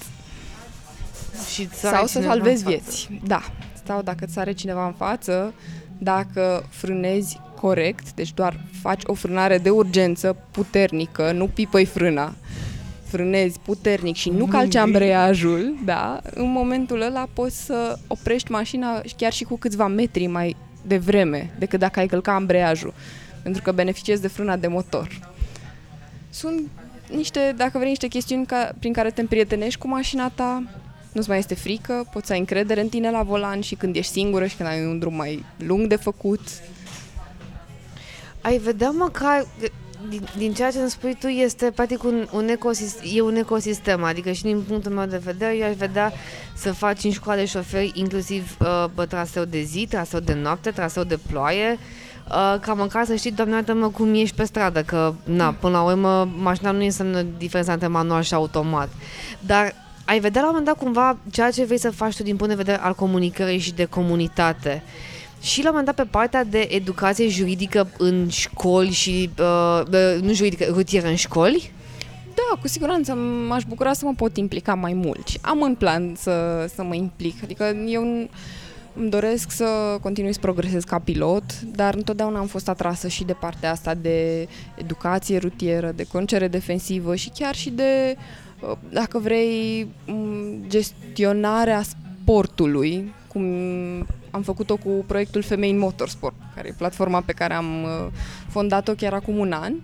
Și 1.52 1.68
sau 1.72 2.06
să 2.06 2.20
salvezi 2.20 2.64
vieți. 2.64 3.08
Da. 3.26 3.42
Sau 3.86 4.02
dacă 4.02 4.24
îți 4.24 4.32
sare 4.32 4.52
cineva 4.52 4.86
în 4.86 4.92
față, 4.92 5.54
dacă 5.98 6.66
frânezi 6.68 7.40
corect, 7.60 8.12
deci 8.12 8.32
doar 8.34 8.60
faci 8.80 9.00
o 9.04 9.14
frânare 9.14 9.58
de 9.58 9.70
urgență 9.70 10.36
puternică, 10.50 11.32
nu 11.32 11.46
pipăi 11.46 11.84
frâna, 11.84 12.34
frânezi 13.04 13.58
puternic 13.58 14.16
și 14.16 14.30
nu 14.30 14.46
calci 14.46 14.74
ambreiajul, 14.74 15.74
da, 15.84 16.20
în 16.34 16.50
momentul 16.50 17.00
ăla 17.00 17.28
poți 17.32 17.64
să 17.64 17.98
oprești 18.06 18.50
mașina 18.50 19.00
chiar 19.16 19.32
și 19.32 19.44
cu 19.44 19.56
câțiva 19.56 19.86
metri 19.86 20.26
mai 20.26 20.56
devreme 20.82 21.50
decât 21.58 21.78
dacă 21.78 21.98
ai 22.00 22.06
călca 22.06 22.34
ambreiajul, 22.34 22.94
pentru 23.42 23.62
că 23.62 23.72
beneficiezi 23.72 24.20
de 24.20 24.28
frâna 24.28 24.56
de 24.56 24.66
motor. 24.66 25.30
Sunt 26.30 26.68
niște, 27.10 27.54
dacă 27.56 27.78
vrei, 27.78 27.88
niște 27.88 28.06
chestiuni 28.06 28.46
ca, 28.46 28.72
prin 28.78 28.92
care 28.92 29.10
te 29.10 29.20
împrietenești 29.20 29.78
cu 29.78 29.88
mașina 29.88 30.28
ta, 30.28 30.62
nu-ți 31.12 31.28
mai 31.28 31.38
este 31.38 31.54
frică, 31.54 32.08
poți 32.12 32.26
să 32.26 32.32
ai 32.32 32.38
încredere 32.38 32.80
în 32.80 32.88
tine 32.88 33.10
la 33.10 33.22
volan 33.22 33.60
și 33.60 33.74
când 33.74 33.96
ești 33.96 34.12
singură 34.12 34.46
și 34.46 34.56
când 34.56 34.68
ai 34.68 34.84
un 34.84 34.98
drum 34.98 35.14
mai 35.14 35.44
lung 35.56 35.86
de 35.86 35.96
făcut. 35.96 36.40
Ai 38.40 38.58
vedea 38.58 38.90
măcar, 38.90 39.46
din, 40.08 40.22
din 40.36 40.52
ceea 40.52 40.70
ce 40.70 40.78
îmi 40.78 40.90
spui 40.90 41.16
tu, 41.20 41.26
este 41.26 41.70
practic 41.74 42.02
un, 42.02 42.28
un, 42.32 42.48
ecosistem, 42.48 43.10
e 43.14 43.20
un 43.20 43.36
ecosistem, 43.36 44.04
adică 44.04 44.32
și 44.32 44.42
din 44.42 44.62
punctul 44.68 44.92
meu 44.92 45.06
de 45.06 45.20
vedere, 45.24 45.56
eu 45.56 45.68
aș 45.68 45.74
vedea 45.74 46.12
să 46.54 46.72
faci 46.72 47.04
în 47.04 47.10
școală 47.10 47.44
șoferi 47.44 47.92
inclusiv 47.94 48.56
uh, 48.96 49.06
traseu 49.08 49.44
de 49.44 49.62
zi, 49.62 49.86
traseu 49.90 50.20
de 50.20 50.34
noapte, 50.34 50.70
traseu 50.70 51.04
de 51.04 51.18
ploaie, 51.30 51.78
uh, 52.28 52.60
ca 52.60 52.72
măcar 52.74 53.04
să 53.04 53.14
știi, 53.14 53.32
doamne, 53.32 53.72
mă 53.72 53.88
cum 53.88 54.14
ești 54.14 54.36
pe 54.36 54.44
stradă, 54.44 54.82
că, 54.82 55.14
na, 55.24 55.52
până 55.52 55.72
la 55.72 55.82
urmă, 55.82 56.28
mașina 56.36 56.70
nu 56.70 56.84
înseamnă 56.84 57.22
diferența 57.38 57.72
între 57.72 57.86
manual 57.86 58.22
și 58.22 58.34
automat. 58.34 58.88
Dar 59.40 59.74
ai 60.04 60.20
vedea 60.20 60.40
la 60.40 60.46
un 60.46 60.54
moment 60.56 60.74
dat 60.74 60.84
cumva 60.84 61.16
ceea 61.30 61.50
ce 61.50 61.64
vrei 61.64 61.78
să 61.78 61.90
faci 61.90 62.16
tu 62.16 62.22
din 62.22 62.36
punct 62.36 62.52
de 62.52 62.62
vedere 62.62 62.82
al 62.82 62.94
comunicării 62.94 63.58
și 63.58 63.72
de 63.72 63.84
comunitate. 63.84 64.82
Și 65.40 65.62
la 65.62 65.68
un 65.68 65.76
moment 65.76 65.96
dat 65.96 66.06
pe 66.06 66.10
partea 66.10 66.44
de 66.44 66.68
educație 66.70 67.28
juridică 67.28 67.90
în 67.98 68.28
școli 68.28 68.90
și, 68.90 69.30
uh, 69.38 69.82
uh, 69.92 70.22
nu 70.22 70.32
juridică, 70.32 70.66
rutieră 70.70 71.08
în 71.08 71.14
școli? 71.14 71.72
Da, 72.34 72.60
cu 72.60 72.68
siguranță 72.68 73.14
m-aș 73.48 73.62
bucura 73.64 73.92
să 73.92 74.04
mă 74.04 74.12
pot 74.16 74.36
implica 74.36 74.74
mai 74.74 74.92
mult 74.92 75.26
și 75.26 75.38
am 75.40 75.62
în 75.62 75.74
plan 75.74 76.14
să, 76.16 76.66
să 76.74 76.82
mă 76.82 76.94
implic. 76.94 77.42
Adică 77.42 77.76
eu 77.86 78.02
îmi 78.94 79.10
doresc 79.10 79.50
să 79.50 79.98
continui 80.00 80.32
să 80.32 80.38
progresez 80.40 80.84
ca 80.84 80.98
pilot, 80.98 81.60
dar 81.60 81.94
întotdeauna 81.94 82.38
am 82.38 82.46
fost 82.46 82.68
atrasă 82.68 83.08
și 83.08 83.24
de 83.24 83.32
partea 83.32 83.70
asta 83.70 83.94
de 83.94 84.48
educație 84.74 85.38
rutieră, 85.38 85.92
de 85.96 86.06
concere 86.12 86.48
defensivă 86.48 87.14
și 87.14 87.30
chiar 87.34 87.54
și 87.54 87.70
de 87.70 88.16
uh, 88.60 88.76
dacă 88.92 89.18
vrei, 89.18 89.86
gestionarea 90.68 91.82
sportului, 91.82 93.12
cum 93.26 93.44
am 94.30 94.42
făcut-o 94.42 94.76
cu 94.76 95.04
proiectul 95.06 95.42
Femei 95.42 95.70
în 95.70 95.78
Motorsport, 95.78 96.34
care 96.54 96.68
e 96.68 96.74
platforma 96.76 97.20
pe 97.20 97.32
care 97.32 97.54
am 97.54 97.82
uh, 97.82 98.06
fondat-o 98.48 98.92
chiar 98.92 99.12
acum 99.12 99.38
un 99.38 99.52
an 99.52 99.74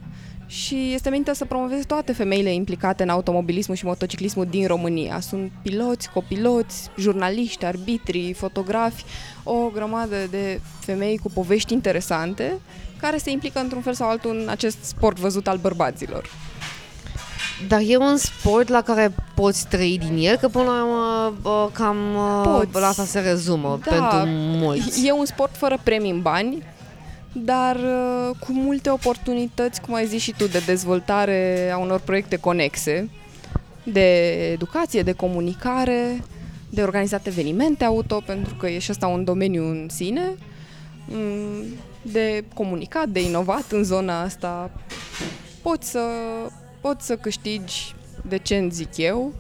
și 0.46 0.92
este 0.92 1.09
menită 1.09 1.35
să 1.35 1.44
promoveze 1.44 1.82
toate 1.82 2.12
femeile 2.12 2.52
implicate 2.52 3.02
în 3.02 3.09
automobilismul 3.09 3.76
și 3.76 3.85
motociclismul 3.85 4.46
din 4.46 4.66
România. 4.66 5.20
Sunt 5.20 5.52
piloți, 5.62 6.11
copiloți, 6.11 6.90
jurnaliști, 6.98 7.64
arbitri, 7.64 8.32
fotografi, 8.32 9.04
o 9.42 9.68
grămadă 9.72 10.16
de 10.30 10.61
femei 10.80 11.18
cu 11.18 11.30
povești 11.30 11.72
interesante 11.72 12.52
care 13.00 13.16
se 13.16 13.30
implică 13.30 13.61
într-un 13.61 13.82
fel 13.82 13.94
sau 13.94 14.09
altul 14.09 14.38
în 14.42 14.48
acest 14.48 14.82
sport 14.82 15.18
văzut 15.18 15.48
al 15.48 15.59
bărbaților. 15.59 16.30
Dar 17.68 17.80
e 17.86 17.96
un 17.96 18.16
sport 18.16 18.68
la 18.68 18.82
care 18.82 19.14
poți 19.34 19.66
trăi 19.68 19.98
din 19.98 20.16
el, 20.26 20.36
că 20.36 20.48
până 20.48 20.64
la 20.64 20.84
urmă 20.84 21.70
cam 21.72 21.96
poți. 22.42 22.80
la 22.80 22.86
asta 22.86 23.04
se 23.04 23.20
rezumă 23.20 23.78
da, 23.84 23.90
pentru 23.90 24.30
mulți. 24.58 25.06
E 25.06 25.12
un 25.12 25.24
sport 25.24 25.56
fără 25.56 25.78
premii 25.82 26.10
în 26.10 26.22
bani, 26.22 26.62
dar 27.32 27.76
cu 28.38 28.52
multe 28.52 28.90
oportunități, 28.90 29.80
cum 29.80 29.94
ai 29.94 30.06
zis 30.06 30.22
și 30.22 30.34
tu, 30.38 30.46
de 30.46 30.62
dezvoltare 30.66 31.70
a 31.72 31.78
unor 31.78 32.00
proiecte 32.00 32.36
conexe, 32.36 33.10
de 33.82 34.30
educație, 34.52 35.02
de 35.02 35.12
comunicare, 35.12 36.22
de 36.70 36.82
organizat 36.82 37.26
evenimente 37.26 37.84
auto, 37.84 38.22
pentru 38.26 38.54
că 38.54 38.68
e 38.68 38.78
și 38.78 38.90
asta 38.90 39.06
un 39.06 39.24
domeniu 39.24 39.64
în 39.64 39.88
sine, 39.90 40.34
mm, 41.08 41.64
de 42.02 42.44
comunicat, 42.54 43.08
de 43.08 43.22
inovat 43.22 43.64
în 43.70 43.84
zona 43.84 44.22
asta. 44.22 44.70
Poți 45.62 45.90
să 45.90 46.00
poți 46.87 47.07
să 47.07 47.16
câștigi 47.16 47.94
decent, 48.22 48.72
zic 48.72 48.96
eu, 48.96 49.35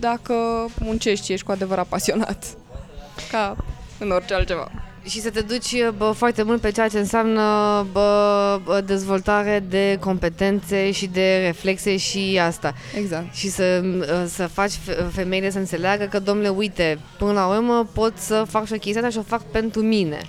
dacă 0.00 0.34
muncești 0.80 1.24
și 1.24 1.32
ești 1.32 1.46
cu 1.46 1.52
adevărat 1.52 1.86
pasionat, 1.86 2.44
ca 3.30 3.56
în 3.98 4.10
orice 4.10 4.34
altceva. 4.34 4.70
Și 5.04 5.20
să 5.20 5.30
te 5.30 5.40
duci 5.40 5.74
bă, 5.96 6.12
foarte 6.16 6.42
mult 6.42 6.60
pe 6.60 6.70
ceea 6.70 6.88
ce 6.88 6.98
înseamnă 6.98 7.40
bă, 7.92 8.60
bă, 8.64 8.80
dezvoltare 8.80 9.64
de 9.68 9.96
competențe 10.00 10.90
și 10.90 11.06
de 11.06 11.42
reflexe 11.44 11.96
și 11.96 12.40
asta. 12.42 12.74
Exact. 12.96 13.34
Și 13.34 13.48
să, 13.48 13.82
să 14.26 14.46
faci 14.46 14.72
femeile 15.12 15.50
să 15.50 15.58
înțeleagă 15.58 16.04
că, 16.04 16.18
domnule, 16.18 16.48
uite, 16.48 16.98
până 17.18 17.32
la 17.32 17.46
urmă 17.46 17.88
pot 17.94 18.12
să 18.16 18.44
fac 18.48 18.66
și 18.66 18.72
o 18.72 18.78
chestie 18.78 19.10
și 19.10 19.18
o 19.18 19.22
fac 19.22 19.42
pentru 19.42 19.82
mine. 19.82 20.20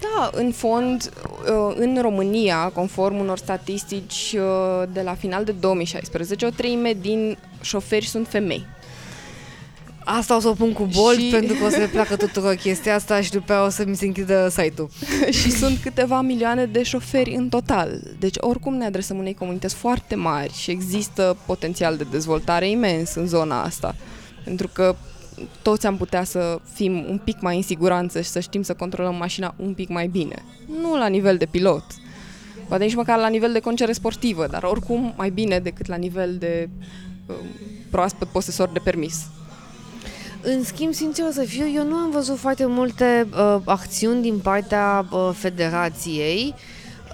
Da, 0.00 0.30
în 0.32 0.52
fond, 0.52 1.10
uh, 1.42 1.74
în 1.76 1.98
România, 2.00 2.70
conform 2.74 3.18
unor 3.18 3.38
statistici 3.38 4.34
uh, 4.36 4.88
de 4.92 5.00
la 5.00 5.14
final 5.14 5.44
de 5.44 5.52
2016, 5.52 6.46
o 6.46 6.50
treime 6.50 6.96
din 7.00 7.38
șoferi 7.60 8.06
sunt 8.06 8.28
femei. 8.28 8.66
Asta 10.04 10.36
o 10.36 10.40
să 10.40 10.48
o 10.48 10.52
pun 10.52 10.72
cu 10.72 10.88
bold 10.94 11.18
și... 11.18 11.28
pentru 11.30 11.56
că 11.56 11.64
o 11.64 11.68
să 11.68 11.78
le 11.78 11.86
placă 11.86 12.16
tuturor 12.26 12.54
chestia 12.54 12.94
asta 12.94 13.20
și 13.20 13.30
după 13.30 13.52
aia 13.52 13.64
o 13.64 13.68
să 13.68 13.84
mi 13.86 13.96
se 13.96 14.06
închidă 14.06 14.48
site-ul. 14.48 14.90
și 15.40 15.50
sunt 15.50 15.78
câteva 15.82 16.20
milioane 16.20 16.66
de 16.66 16.82
șoferi 16.82 17.34
în 17.34 17.48
total. 17.48 18.00
Deci 18.18 18.34
oricum 18.38 18.74
ne 18.74 18.84
adresăm 18.84 19.18
unei 19.18 19.34
comunități 19.34 19.74
foarte 19.74 20.14
mari 20.14 20.52
și 20.52 20.70
există 20.70 21.36
potențial 21.46 21.96
de 21.96 22.06
dezvoltare 22.10 22.68
imens 22.68 23.14
în 23.14 23.26
zona 23.26 23.62
asta. 23.62 23.94
Pentru 24.44 24.68
că 24.72 24.96
toți 25.62 25.86
am 25.86 25.96
putea 25.96 26.24
să 26.24 26.58
fim 26.72 27.04
un 27.08 27.20
pic 27.24 27.40
mai 27.40 27.56
în 27.56 27.62
siguranță 27.62 28.20
și 28.20 28.28
să 28.28 28.40
știm 28.40 28.62
să 28.62 28.74
controlăm 28.74 29.14
mașina 29.14 29.54
un 29.56 29.74
pic 29.74 29.88
mai 29.88 30.06
bine. 30.06 30.44
Nu 30.80 30.96
la 30.96 31.06
nivel 31.06 31.36
de 31.36 31.46
pilot, 31.46 31.84
poate 32.68 32.84
nici 32.84 32.94
măcar 32.94 33.18
la 33.18 33.28
nivel 33.28 33.52
de 33.52 33.60
concere 33.60 33.92
sportivă, 33.92 34.46
dar 34.46 34.62
oricum 34.62 35.14
mai 35.16 35.30
bine 35.30 35.58
decât 35.58 35.86
la 35.86 35.96
nivel 35.96 36.36
de 36.38 36.68
um, 37.26 37.36
proaspăt 37.90 38.28
posesor 38.28 38.68
de 38.68 38.80
permis. 38.84 39.26
În 40.42 40.64
schimb, 40.64 40.92
sincer 40.92 41.30
să 41.30 41.42
fiu, 41.42 41.64
eu 41.74 41.84
nu 41.84 41.94
am 41.94 42.10
văzut 42.10 42.38
foarte 42.38 42.66
multe 42.66 43.26
uh, 43.32 43.60
acțiuni 43.64 44.22
din 44.22 44.38
partea 44.38 45.06
uh, 45.10 45.30
federației 45.34 46.54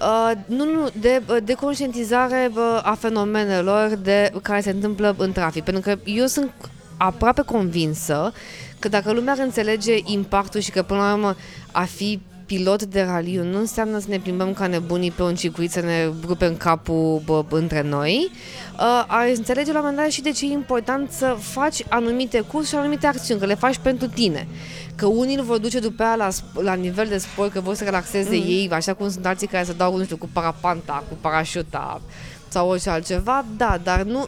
Uh, 0.01 0.31
nu, 0.45 0.65
nu, 0.65 0.89
de, 0.99 1.21
uh, 1.29 1.37
de 1.43 1.53
conștientizare 1.53 2.51
uh, 2.53 2.79
a 2.83 2.95
fenomenelor 2.99 3.95
de 4.03 4.31
care 4.41 4.61
se 4.61 4.69
întâmplă 4.69 5.15
în 5.17 5.31
trafic. 5.31 5.63
Pentru 5.63 5.81
că 5.81 5.99
eu 6.03 6.25
sunt 6.25 6.51
aproape 6.97 7.41
convinsă 7.41 8.33
că 8.79 8.87
dacă 8.87 9.13
lumea 9.13 9.33
ar 9.33 9.39
înțelege 9.39 9.97
impactul 10.03 10.59
și 10.59 10.71
că 10.71 10.83
până 10.83 10.99
la 10.99 11.13
urmă 11.13 11.35
a 11.71 11.83
fi 11.83 12.19
pilot 12.47 12.83
de 12.83 13.01
raliu 13.01 13.43
nu 13.43 13.59
înseamnă 13.59 13.99
să 13.99 14.05
ne 14.09 14.19
plimbăm 14.19 14.53
ca 14.53 14.67
nebunii 14.67 15.11
pe 15.11 15.21
un 15.21 15.35
circuit, 15.35 15.71
să 15.71 15.79
ne 15.79 16.09
rupem 16.25 16.55
capul 16.55 17.21
bă, 17.25 17.43
între 17.49 17.81
noi. 17.81 18.31
Uh, 18.79 19.03
ai 19.07 19.35
înțelege 19.35 19.71
la 19.71 19.79
un 19.79 19.85
moment 19.85 20.03
dat 20.03 20.11
și 20.11 20.21
de 20.21 20.31
ce 20.31 20.45
e 20.45 20.51
important 20.51 21.11
să 21.11 21.35
faci 21.39 21.83
anumite 21.89 22.39
cursuri 22.39 22.67
și 22.67 22.75
anumite 22.75 23.07
acțiuni, 23.07 23.39
că 23.39 23.45
le 23.45 23.55
faci 23.55 23.77
pentru 23.77 24.07
tine. 24.07 24.47
Că 24.95 25.05
unii 25.05 25.35
îl 25.35 25.43
vor 25.43 25.57
duce 25.57 25.79
după 25.79 26.03
aia 26.03 26.15
la, 26.15 26.29
la 26.61 26.73
nivel 26.73 27.07
de 27.07 27.17
sport, 27.17 27.51
că 27.51 27.59
vor 27.59 27.75
să 27.75 27.83
relaxeze 27.83 28.35
mm. 28.35 28.43
ei, 28.47 28.69
așa 28.71 28.93
cum 28.93 29.09
sunt 29.09 29.25
alții 29.25 29.47
care 29.47 29.63
se 29.63 29.73
dau, 29.73 29.97
nu 29.97 30.03
știu, 30.03 30.17
cu 30.17 30.29
parapanta, 30.33 31.03
cu 31.09 31.17
parașuta, 31.21 32.01
sau 32.49 32.69
orice 32.69 32.89
altceva, 32.89 33.45
da, 33.57 33.79
dar 33.83 34.01
nu, 34.01 34.25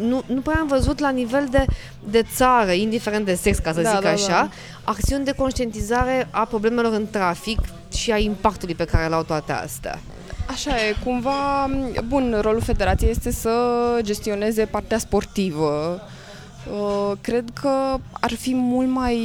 nu, 0.00 0.22
nu 0.26 0.40
prea 0.40 0.58
am 0.60 0.66
văzut 0.66 0.98
la 0.98 1.10
nivel 1.10 1.46
de, 1.50 1.64
de 2.10 2.22
țară, 2.34 2.70
indiferent 2.70 3.24
de 3.24 3.34
sex, 3.34 3.58
ca 3.58 3.72
să 3.72 3.80
da, 3.80 3.90
zic 3.90 4.00
da, 4.00 4.08
așa, 4.08 4.28
da. 4.28 4.48
acțiuni 4.84 5.24
de 5.24 5.32
conștientizare 5.32 6.28
a 6.30 6.44
problemelor 6.44 6.92
în 6.92 7.06
trafic 7.10 7.58
și 7.92 8.12
a 8.12 8.18
impactului 8.18 8.74
pe 8.74 8.84
care 8.84 9.08
l-au 9.08 9.22
toate 9.22 9.52
astea. 9.52 9.98
Așa 10.46 10.70
e, 10.70 10.94
cumva, 11.04 11.70
bun, 12.08 12.38
rolul 12.40 12.60
federației 12.60 13.10
este 13.10 13.30
să 13.30 13.50
gestioneze 14.00 14.64
partea 14.64 14.98
sportivă. 14.98 16.00
Uh, 16.70 17.12
cred 17.20 17.44
că 17.60 17.96
ar 18.10 18.32
fi 18.32 18.54
mult 18.54 18.88
mai 18.88 19.18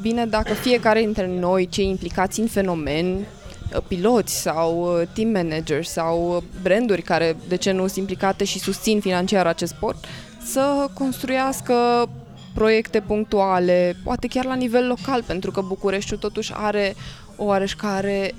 bine 0.00 0.26
dacă 0.26 0.52
fiecare 0.52 1.00
dintre 1.00 1.26
noi, 1.26 1.68
cei 1.68 1.88
implicați 1.88 2.40
în 2.40 2.46
fenomen, 2.46 3.06
Uh, 3.14 3.39
piloți 3.88 4.40
sau 4.40 4.98
uh, 5.00 5.06
team 5.12 5.28
managers 5.28 5.90
sau 5.90 6.36
uh, 6.36 6.42
branduri 6.62 7.02
care, 7.02 7.36
de 7.48 7.56
ce 7.56 7.70
nu, 7.70 7.86
sunt 7.86 7.96
implicate 7.96 8.44
și 8.44 8.58
susțin 8.58 9.00
financiar 9.00 9.46
acest 9.46 9.72
sport, 9.72 10.04
să 10.44 10.86
construiască 10.94 12.08
proiecte 12.54 13.00
punctuale, 13.00 13.96
poate 14.04 14.26
chiar 14.26 14.44
la 14.44 14.54
nivel 14.54 14.86
local, 14.86 15.22
pentru 15.22 15.50
că 15.50 15.60
Bucureștiul 15.60 16.18
totuși 16.18 16.52
are 16.54 16.94
o 17.36 17.44
oareșcare 17.44 18.34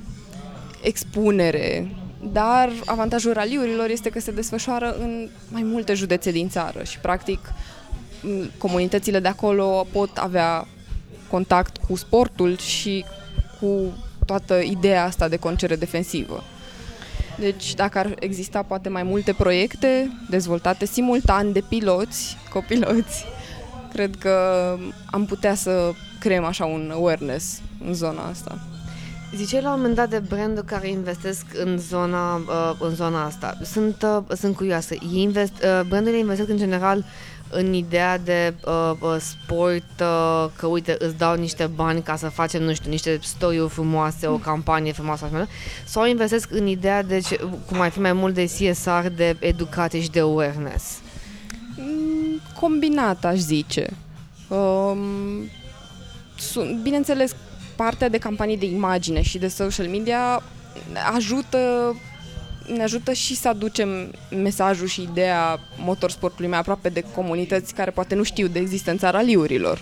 expunere. 0.81 1.91
Dar 2.31 2.69
avantajul 2.85 3.33
raliurilor 3.33 3.89
este 3.89 4.09
că 4.09 4.19
se 4.19 4.31
desfășoară 4.31 4.95
în 4.99 5.29
mai 5.51 5.63
multe 5.63 5.93
județe 5.93 6.31
din 6.31 6.49
țară 6.49 6.83
și, 6.83 6.99
practic, 6.99 7.39
comunitățile 8.57 9.19
de 9.19 9.27
acolo 9.27 9.87
pot 9.91 10.17
avea 10.17 10.67
contact 11.29 11.77
cu 11.77 11.95
sportul 11.95 12.57
și 12.57 13.05
cu 13.59 13.93
toată 14.31 14.59
ideea 14.59 15.03
asta 15.03 15.27
de 15.27 15.37
concere 15.37 15.75
defensivă. 15.75 16.43
Deci 17.39 17.73
dacă 17.73 17.97
ar 17.97 18.15
exista 18.19 18.61
poate 18.61 18.89
mai 18.89 19.03
multe 19.03 19.33
proiecte 19.33 20.11
dezvoltate 20.29 20.85
simultan 20.85 21.51
de 21.51 21.63
piloți, 21.69 22.37
copiloți, 22.49 23.25
cred 23.93 24.15
că 24.15 24.35
am 25.05 25.25
putea 25.25 25.55
să 25.55 25.91
creăm 26.19 26.43
așa 26.43 26.65
un 26.65 26.91
awareness 26.93 27.61
în 27.85 27.93
zona 27.93 28.21
asta. 28.21 28.59
Ziceai 29.35 29.61
la 29.61 29.69
un 29.69 29.75
moment 29.75 29.95
dat 29.95 30.09
de 30.09 30.19
branduri 30.19 30.65
care 30.65 30.89
investesc 30.89 31.45
în 31.63 31.77
zona, 31.77 32.35
uh, 32.35 32.75
în 32.79 32.95
zona 32.95 33.25
asta. 33.25 33.57
Sunt, 33.63 34.03
uh, 34.03 34.37
sunt 34.37 34.55
curioasă. 34.55 34.93
Ei 34.93 35.21
invest, 35.21 35.53
uh, 35.53 35.81
brandurile 35.87 36.19
investesc 36.19 36.49
în 36.49 36.57
general 36.57 37.05
în 37.51 37.73
ideea 37.73 38.17
de 38.17 38.53
uh, 38.65 38.91
uh, 38.99 39.15
sport, 39.19 39.99
uh, 39.99 40.45
că 40.55 40.65
uite, 40.67 40.95
îți 40.99 41.17
dau 41.17 41.35
niște 41.35 41.65
bani 41.75 42.01
ca 42.01 42.15
să 42.15 42.29
facem, 42.29 42.63
nu 42.63 42.73
știu, 42.73 42.89
niște 42.89 43.19
story 43.21 43.69
frumoase, 43.69 44.27
o 44.27 44.35
campanie 44.35 44.91
frumoasă, 44.91 45.47
sau 45.85 46.05
investesc 46.05 46.51
în 46.51 46.67
ideea 46.67 47.03
de, 47.03 47.19
ce, 47.19 47.39
cum 47.65 47.79
ar 47.79 47.89
fi 47.89 47.99
mai 47.99 48.13
mult 48.13 48.33
de 48.33 48.43
CSR, 48.43 49.07
de 49.15 49.35
educație 49.39 50.01
și 50.01 50.09
de 50.09 50.19
awareness? 50.19 50.99
Mm, 51.77 52.41
combinat, 52.59 53.25
aș 53.25 53.37
zice. 53.37 53.89
Um, 54.47 54.97
sunt, 56.37 56.81
bineînțeles, 56.81 57.35
partea 57.75 58.09
de 58.09 58.17
campanii 58.17 58.57
de 58.57 58.65
imagine 58.65 59.21
și 59.21 59.37
de 59.37 59.47
social 59.47 59.87
media 59.87 60.43
ajută 61.13 61.95
ne 62.75 62.83
ajută 62.83 63.13
și 63.13 63.35
să 63.35 63.47
aducem 63.47 63.89
mesajul 64.41 64.87
și 64.87 65.01
ideea 65.01 65.59
motorsportului 65.77 66.49
mai 66.49 66.59
aproape 66.59 66.89
de 66.89 67.03
comunități 67.15 67.73
care 67.73 67.91
poate 67.91 68.15
nu 68.15 68.23
știu 68.23 68.47
de 68.47 68.59
existența 68.59 69.09
raliurilor. 69.09 69.79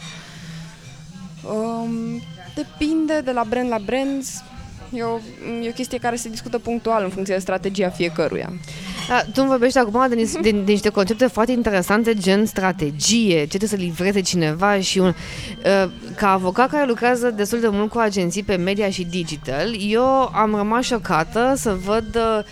Um, 1.44 2.22
depinde 2.56 3.22
de 3.24 3.32
la 3.32 3.44
brand 3.50 3.70
la 3.70 3.78
brand, 3.86 4.24
e 4.94 5.04
o, 5.04 5.20
e 5.64 5.70
o 5.70 5.72
chestie 5.72 5.98
care 5.98 6.16
se 6.16 6.30
discută 6.30 6.60
punctual 6.60 7.04
în 7.04 7.10
funcție 7.10 7.34
de 7.34 7.40
strategia 7.40 7.90
fiecăruia. 7.90 8.54
Da, 9.08 9.22
tu 9.22 9.32
îmi 9.36 9.48
vorbești 9.48 9.78
acum 9.78 10.06
de, 10.10 10.16
de, 10.42 10.52
de 10.52 10.72
niște 10.72 10.90
concepte 10.90 11.28
foarte 11.28 11.52
interesante, 11.52 12.14
gen 12.14 12.46
strategie, 12.46 13.40
ce 13.40 13.48
trebuie 13.48 13.70
să 13.70 13.76
livreze 13.76 14.22
cineva 14.22 14.80
și 14.80 15.00
un... 15.00 15.08
Uh, 15.08 15.92
ca 16.16 16.32
avocat 16.32 16.70
care 16.70 16.86
lucrează 16.86 17.30
destul 17.30 17.60
de 17.60 17.68
mult 17.68 17.90
cu 17.90 17.98
agenții 17.98 18.44
pe 18.44 18.56
media 18.56 18.90
și 18.90 19.04
digital, 19.04 19.76
eu 19.80 20.30
am 20.34 20.56
rămas 20.56 20.86
șocată 20.86 21.54
să 21.56 21.78
văd 21.86 22.16
uh, 22.16 22.44
Uh, 22.44 22.46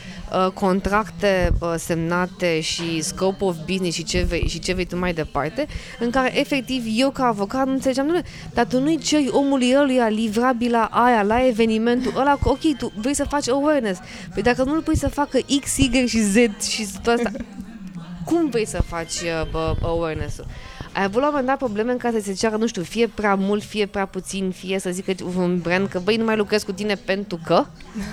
contracte 0.53 1.53
uh, 1.59 1.73
semnate 1.77 2.59
și 2.61 3.01
scope 3.01 3.43
of 3.43 3.55
business 3.65 3.95
și 3.95 4.03
ce, 4.03 4.25
vei, 4.29 4.47
și 4.47 4.59
ce 4.59 4.73
vei 4.73 4.85
tu 4.85 4.97
mai 4.97 5.13
departe, 5.13 5.67
în 5.99 6.09
care 6.09 6.39
efectiv 6.39 6.83
eu 6.95 7.09
ca 7.09 7.25
avocat 7.25 7.65
nu 7.65 7.71
înțelegeam, 7.71 8.05
nu, 8.05 8.19
dar 8.53 8.65
tu 8.65 8.79
nu-i 8.79 8.97
ceri 8.97 9.29
omului 9.31 9.75
ăluia 9.77 10.07
livrabila 10.07 10.83
aia 10.83 11.21
la 11.21 11.47
evenimentul 11.47 12.13
ăla, 12.17 12.37
ok, 12.43 12.77
tu 12.77 12.91
vrei 12.95 13.13
să 13.13 13.23
faci 13.23 13.49
awareness, 13.49 13.99
păi 14.33 14.43
dacă 14.43 14.63
nu-l 14.63 14.81
pui 14.81 14.97
să 14.97 15.09
facă 15.09 15.39
X, 15.61 15.77
Y 15.77 16.07
și 16.07 16.21
Z 16.21 16.35
și 16.61 16.87
tot 17.03 17.13
asta, 17.13 17.31
cum 18.25 18.49
vrei 18.49 18.65
să 18.65 18.81
faci 18.81 19.13
uh, 19.53 19.71
awareness-ul? 19.81 20.45
Ai 20.97 21.03
avut 21.03 21.21
la 21.21 21.27
un 21.27 21.29
moment 21.29 21.45
dat 21.47 21.57
probleme 21.57 21.91
în 21.91 21.97
care 21.97 22.19
să 22.19 22.25
se 22.25 22.33
ceară, 22.33 22.55
nu 22.55 22.67
știu, 22.67 22.81
fie 22.81 23.07
prea 23.07 23.35
mult, 23.35 23.63
fie 23.63 23.85
prea 23.85 24.05
puțin, 24.05 24.51
fie 24.51 24.79
să 24.79 24.89
zică 24.89 25.13
un 25.37 25.59
brand 25.59 25.87
că, 25.87 25.99
băi, 25.99 26.15
nu 26.15 26.23
mai 26.23 26.37
lucrez 26.37 26.63
cu 26.63 26.71
tine 26.71 26.95
pentru 26.95 27.39
că? 27.45 27.65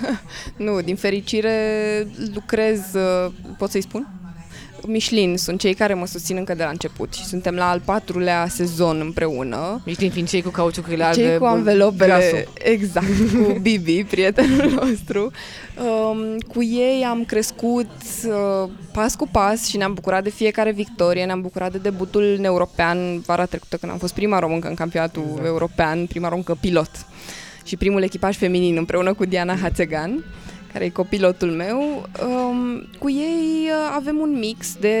nu, 0.65 0.81
din 0.81 0.95
fericire 0.95 2.07
lucrez, 2.33 2.93
uh, 2.93 3.31
pot 3.57 3.69
să-i 3.69 3.81
spun? 3.81 4.07
Michelin 4.87 5.37
sunt 5.37 5.59
cei 5.59 5.73
care 5.73 5.93
mă 5.93 6.05
susțin 6.05 6.35
încă 6.37 6.53
de 6.53 6.63
la 6.63 6.69
început 6.69 7.13
și 7.13 7.25
suntem 7.25 7.55
la 7.55 7.69
al 7.69 7.81
patrulea 7.85 8.47
sezon 8.47 8.99
împreună. 8.99 9.81
Michelin 9.85 10.11
fiind 10.11 10.27
cei 10.27 10.41
cu 10.41 10.49
cauciucurile 10.49 11.03
albe. 11.03 11.21
Cei 11.21 11.37
cu 11.37 11.45
anvelopele, 11.45 12.47
exact, 12.53 13.07
cu 13.45 13.57
Bibi, 13.61 14.03
prietenul 14.03 14.71
nostru. 14.71 15.31
Um, 15.77 16.37
cu 16.53 16.63
ei 16.63 17.03
am 17.09 17.23
crescut 17.23 17.89
uh, 18.27 18.69
pas 18.91 19.15
cu 19.15 19.27
pas 19.31 19.65
și 19.65 19.77
ne-am 19.77 19.93
bucurat 19.93 20.23
de 20.23 20.29
fiecare 20.29 20.71
victorie, 20.71 21.25
ne-am 21.25 21.41
bucurat 21.41 21.71
de 21.71 21.77
debutul 21.77 22.39
european 22.41 23.19
vara 23.19 23.45
trecută 23.45 23.77
când 23.77 23.91
am 23.91 23.97
fost 23.97 24.13
prima 24.13 24.39
româncă 24.39 24.67
în 24.67 24.75
campionatul 24.75 25.23
exact. 25.27 25.45
european, 25.45 26.05
prima 26.05 26.27
româncă 26.27 26.57
pilot 26.59 26.91
și 27.65 27.77
primul 27.77 28.03
echipaj 28.03 28.37
feminin 28.37 28.77
împreună 28.77 29.13
cu 29.13 29.25
Diana 29.25 29.55
Hațegan 29.55 30.23
care 30.75 30.87
e 30.87 30.89
copilotul 30.89 31.51
meu. 31.51 32.09
Um, 32.27 32.87
cu 32.99 33.09
ei 33.09 33.69
uh, 33.69 33.93
avem 33.95 34.17
un 34.17 34.37
mix 34.39 34.75
de 34.79 34.97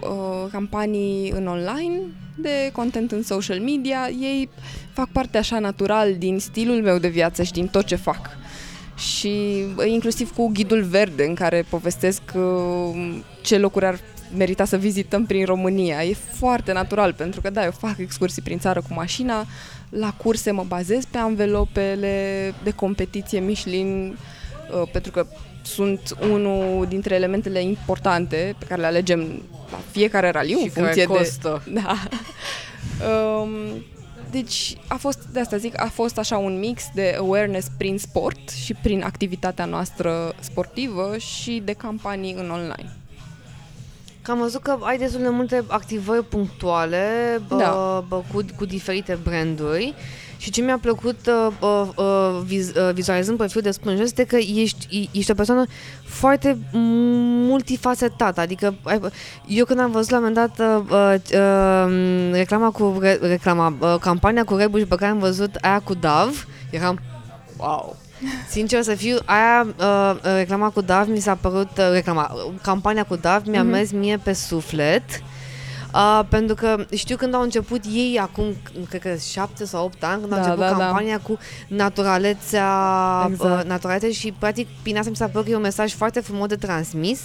uh, 0.00 0.50
campanii 0.50 1.30
în 1.30 1.46
online, 1.46 2.00
de 2.34 2.70
content 2.72 3.12
în 3.12 3.22
social 3.22 3.60
media. 3.60 4.08
Ei 4.20 4.48
fac 4.92 5.08
parte 5.08 5.38
așa 5.38 5.58
natural 5.58 6.14
din 6.18 6.38
stilul 6.38 6.82
meu 6.82 6.98
de 6.98 7.08
viață 7.08 7.42
și 7.42 7.52
din 7.52 7.66
tot 7.66 7.84
ce 7.84 7.94
fac. 7.94 8.30
Și 8.96 9.64
uh, 9.76 9.86
inclusiv 9.86 10.34
cu 10.34 10.48
ghidul 10.48 10.82
verde 10.82 11.24
în 11.24 11.34
care 11.34 11.64
povestesc 11.68 12.22
uh, 12.34 13.18
ce 13.42 13.58
locuri 13.58 13.84
ar 13.84 13.98
merita 14.36 14.64
să 14.64 14.76
vizităm 14.76 15.26
prin 15.26 15.44
România. 15.44 16.04
E 16.04 16.16
foarte 16.32 16.72
natural 16.72 17.12
pentru 17.12 17.40
că 17.40 17.50
da, 17.50 17.64
eu 17.64 17.70
fac 17.70 17.98
excursii 17.98 18.42
prin 18.42 18.58
țară 18.58 18.80
cu 18.80 18.94
mașina, 18.94 19.46
la 19.88 20.12
curse 20.12 20.50
mă 20.50 20.64
bazez 20.66 21.04
pe 21.04 21.18
anvelopele 21.18 22.54
de 22.62 22.70
competiție 22.70 23.40
Michelin 23.40 24.08
uh, 24.08 24.36
pentru 24.92 25.10
că 25.10 25.26
sunt 25.62 26.16
unul 26.32 26.86
dintre 26.86 27.14
elementele 27.14 27.62
importante 27.62 28.54
pe 28.58 28.64
care 28.64 28.80
le 28.80 28.86
alegem 28.86 29.42
la 29.70 29.78
fiecare 29.90 30.30
raliu 30.30 30.58
și 30.58 30.64
în 30.64 30.70
funcție 30.70 31.04
costă. 31.04 31.62
de 31.66 31.72
da. 31.80 31.96
um, 33.08 33.50
deci 34.30 34.76
a 34.88 34.96
fost, 34.96 35.18
de 35.32 35.40
asta 35.40 35.56
zic, 35.56 35.80
a 35.80 35.86
fost 35.86 36.18
așa 36.18 36.36
un 36.36 36.58
mix 36.58 36.84
de 36.94 37.16
awareness 37.18 37.70
prin 37.76 37.98
sport 37.98 38.48
și 38.48 38.74
prin 38.74 39.02
activitatea 39.02 39.64
noastră 39.64 40.34
sportivă 40.40 41.16
și 41.18 41.62
de 41.64 41.72
campanii 41.72 42.32
în 42.32 42.50
online. 42.50 42.96
Că 44.22 44.30
am 44.30 44.38
văzut 44.38 44.62
că 44.62 44.76
ai 44.80 44.98
destul 44.98 45.20
de 45.20 45.28
multe 45.28 45.64
activări 45.66 46.24
punctuale 46.24 47.06
Da. 47.48 48.04
bă, 48.08 48.22
cu, 48.32 48.44
cu 48.56 48.64
diferite 48.64 49.18
branduri 49.22 49.94
și 50.38 50.50
ce 50.50 50.62
mi-a 50.62 50.78
plăcut 50.78 51.18
uh, 51.26 51.52
uh, 51.60 51.88
uh, 51.96 52.40
viz, 52.44 52.68
uh, 52.68 52.92
vizualizând 52.92 53.36
profilul 53.36 53.62
de 53.62 53.70
spânjă 53.70 54.02
este 54.02 54.24
că 54.24 54.36
ești, 54.36 55.10
ești 55.12 55.30
o 55.30 55.34
persoană 55.34 55.64
foarte 56.04 56.58
multifacetată, 57.48 58.40
adică 58.40 58.74
ai, 58.82 59.00
eu 59.46 59.64
când 59.64 59.80
am 59.80 59.90
văzut 59.90 60.10
la 60.10 60.18
un 60.18 60.22
moment 60.22 60.54
dat 60.56 60.66
uh, 60.66 61.14
uh, 61.40 62.30
reclama 62.32 62.70
cu 62.70 62.96
re, 63.00 63.18
reclama, 63.20 63.74
uh, 63.80 63.96
campania 64.00 64.44
cu 64.44 64.54
Red 64.56 64.68
Bull 64.70 64.86
pe 64.86 64.94
care 64.94 65.10
am 65.10 65.18
văzut 65.18 65.54
aia 65.54 65.80
cu 65.80 65.94
Dav, 65.94 66.46
eram 66.70 66.98
wow, 67.56 67.96
Sincer 68.50 68.82
să 68.82 68.94
fiu, 68.94 69.16
aia, 69.24 69.66
uh, 69.78 70.14
reclama 70.36 70.70
cu 70.70 70.80
Dav 70.80 71.08
mi 71.08 71.20
s-a 71.20 71.34
părut, 71.34 71.70
uh, 71.78 71.88
reclama, 71.92 72.32
uh, 72.34 72.52
campania 72.62 73.02
cu 73.04 73.16
Dav 73.16 73.42
mi-a 73.46 73.62
Mhm. 73.62 73.70
mers 73.70 73.90
mie 73.92 74.16
pe 74.22 74.32
suflet. 74.32 75.02
Uh, 75.94 76.20
pentru 76.28 76.54
că 76.54 76.84
știu 76.94 77.16
când 77.16 77.34
au 77.34 77.42
început 77.42 77.84
ei 77.92 78.18
acum, 78.22 78.44
cred 78.88 79.00
că 79.00 79.14
7 79.30 79.64
sau 79.64 79.84
8 79.84 80.04
ani, 80.04 80.20
când 80.20 80.32
au 80.32 80.38
Da, 80.38 80.44
început 80.44 80.58
da, 80.60 80.70
da. 80.78 80.84
campania 80.84 81.18
cu 81.20 81.38
naturalețea, 81.68 82.68
Exact. 83.30 83.60
uh, 83.64 83.68
naturalețe 83.68 84.12
și 84.12 84.34
practic 84.38 84.68
prin 84.82 84.96
asta 84.98 85.10
mi 85.10 85.16
s-a 85.16 85.26
părut 85.26 85.44
că 85.46 85.52
e 85.52 85.56
un 85.56 85.60
mesaj 85.62 85.92
foarte 85.94 86.20
frumos 86.20 86.46
de 86.48 86.56
transmis 86.56 87.20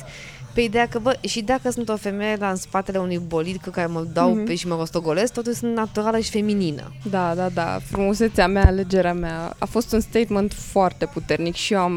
pe 0.53 0.61
ideea 0.61 0.87
că, 0.87 0.99
bă, 0.99 1.17
și 1.27 1.41
dacă 1.41 1.71
sunt 1.71 1.89
o 1.89 1.95
femeie 1.97 2.35
la 2.39 2.49
în 2.49 2.55
spatele 2.55 2.97
unui 2.97 3.21
bolid 3.27 3.55
cu 3.63 3.69
care 3.69 3.87
mă 3.87 4.05
dau 4.13 4.33
Mhm. 4.33 4.45
pe 4.45 4.55
și 4.55 4.67
mă 4.67 4.75
rostogolesc, 4.75 5.33
totuși 5.33 5.55
sunt 5.57 5.75
naturală 5.75 6.19
și 6.19 6.29
feminină. 6.29 6.93
Da, 7.09 7.33
da, 7.35 7.49
da. 7.49 7.79
Frumusețea 7.91 8.47
mea, 8.47 8.65
alegerea 8.65 9.13
mea 9.13 9.55
a 9.57 9.65
fost 9.65 9.91
un 9.93 9.99
statement 9.99 10.53
foarte 10.53 11.05
puternic 11.05 11.55
și 11.55 11.73
eu 11.73 11.79
am, 11.79 11.93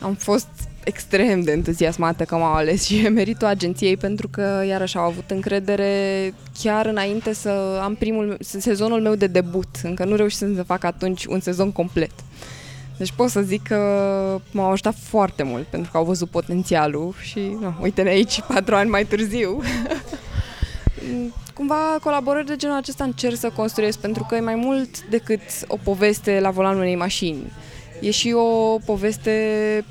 am 0.00 0.14
fost 0.14 0.48
extrem 0.84 1.40
de 1.40 1.52
entuziasmată 1.52 2.24
că 2.24 2.36
m-au 2.36 2.52
ales 2.54 2.84
și 2.84 3.04
e 3.04 3.08
meritul 3.08 3.46
agenției 3.46 3.96
pentru 3.96 4.28
că 4.28 4.64
iarăși 4.68 4.96
au 4.96 5.04
avut 5.04 5.30
încredere 5.30 6.34
chiar 6.62 6.86
înainte 6.86 7.32
să 7.32 7.80
am 7.82 7.94
primul 7.94 8.36
sezonul 8.40 9.00
meu 9.00 9.14
de 9.14 9.26
debut. 9.26 9.68
Încă 9.82 10.04
nu 10.04 10.16
reușisem 10.16 10.54
să 10.54 10.62
fac 10.62 10.84
atunci 10.84 11.24
un 11.24 11.40
sezon 11.40 11.72
complet. 11.72 12.10
Deci 12.98 13.12
pot 13.12 13.30
să 13.30 13.40
zic 13.40 13.62
că 13.62 14.40
m-au 14.50 14.70
ajutat 14.70 14.94
foarte 14.94 15.42
mult 15.42 15.66
pentru 15.66 15.90
că 15.90 15.96
au 15.96 16.04
văzut 16.04 16.28
potențialul 16.28 17.14
și 17.20 17.38
nu, 17.60 17.74
uite-ne 17.80 18.08
aici 18.08 18.40
patru 18.54 18.74
ani 18.74 18.90
mai 18.90 19.04
târziu. 19.04 19.62
Cumva 21.54 21.98
colaborări 22.02 22.46
de 22.46 22.56
genul 22.56 22.76
acesta 22.76 23.04
încerc 23.04 23.36
să 23.36 23.50
construiesc 23.50 23.98
pentru 23.98 24.26
că 24.28 24.34
e 24.34 24.40
mai 24.40 24.54
mult 24.54 25.02
decât 25.04 25.40
o 25.66 25.76
poveste 25.82 26.40
la 26.40 26.50
volanul 26.50 26.80
unei 26.80 26.96
mașini. 26.96 27.52
E 28.00 28.10
și 28.10 28.32
o 28.32 28.78
poveste 28.84 29.84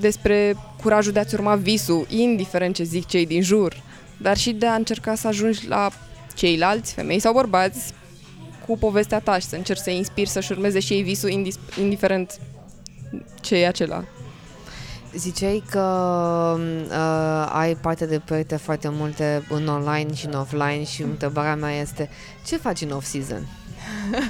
despre 0.00 0.56
curajul 0.82 1.12
de 1.12 1.18
a-ți 1.18 1.34
urma 1.34 1.54
visul, 1.54 2.06
indiferent 2.08 2.74
ce 2.74 2.82
zic 2.82 3.06
cei 3.06 3.26
din 3.26 3.42
jur, 3.42 3.82
dar 4.16 4.36
și 4.36 4.52
de 4.52 4.66
a 4.66 4.74
încerca 4.74 5.14
să 5.14 5.26
ajungi 5.26 5.68
la 5.68 5.90
ceilalți, 6.34 6.94
femei 6.94 7.18
sau 7.18 7.32
bărbați, 7.32 7.92
cu 8.70 8.78
povestea 8.78 9.20
ta 9.20 9.38
și 9.38 9.46
să 9.46 9.56
încerci 9.56 9.80
să-i 9.80 9.96
inspiri 9.96 10.28
să-și 10.28 10.52
urmeze 10.52 10.80
și 10.80 10.92
ei 10.92 11.02
visul, 11.02 11.30
indis- 11.30 11.58
indiferent 11.80 12.40
ce 13.40 13.56
e 13.56 13.66
acela. 13.66 14.04
Ziceai 15.14 15.62
că 15.70 15.80
uh, 16.58 17.50
ai 17.52 17.74
parte 17.74 18.06
de 18.06 18.20
proiecte 18.24 18.56
foarte 18.56 18.88
multe 18.88 19.46
în 19.48 19.66
online 19.66 20.14
și 20.14 20.26
în 20.26 20.32
offline 20.32 20.84
și 20.84 21.02
întrebarea 21.02 21.54
mea 21.54 21.80
este 21.80 22.10
ce 22.46 22.56
faci 22.56 22.80
în 22.80 22.90
off-season? 22.90 23.46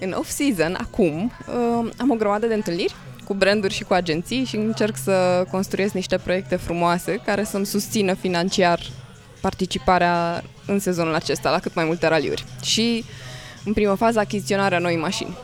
În 0.00 0.12
off-season, 0.12 0.76
acum, 0.80 1.32
uh, 1.48 1.90
am 1.96 2.10
o 2.10 2.14
grămadă 2.14 2.46
de 2.46 2.54
întâlniri 2.54 2.94
cu 3.24 3.34
branduri 3.34 3.74
și 3.74 3.84
cu 3.84 3.92
agenții 3.92 4.44
și 4.44 4.56
încerc 4.56 4.96
să 4.96 5.44
construiesc 5.50 5.94
niște 5.94 6.16
proiecte 6.16 6.56
frumoase 6.56 7.20
care 7.24 7.44
să-mi 7.44 7.66
susțină 7.66 8.14
financiar 8.14 8.80
participarea 9.40 10.44
în 10.66 10.78
sezonul 10.78 11.14
acesta 11.14 11.50
la 11.50 11.58
cât 11.58 11.74
mai 11.74 11.84
multe 11.84 12.06
raliuri. 12.06 12.44
Și, 12.62 13.04
în 13.68 13.74
primă 13.74 13.94
fază, 13.94 14.18
achiziționarea 14.18 14.78
noi 14.78 14.96
mașini. 14.96 15.36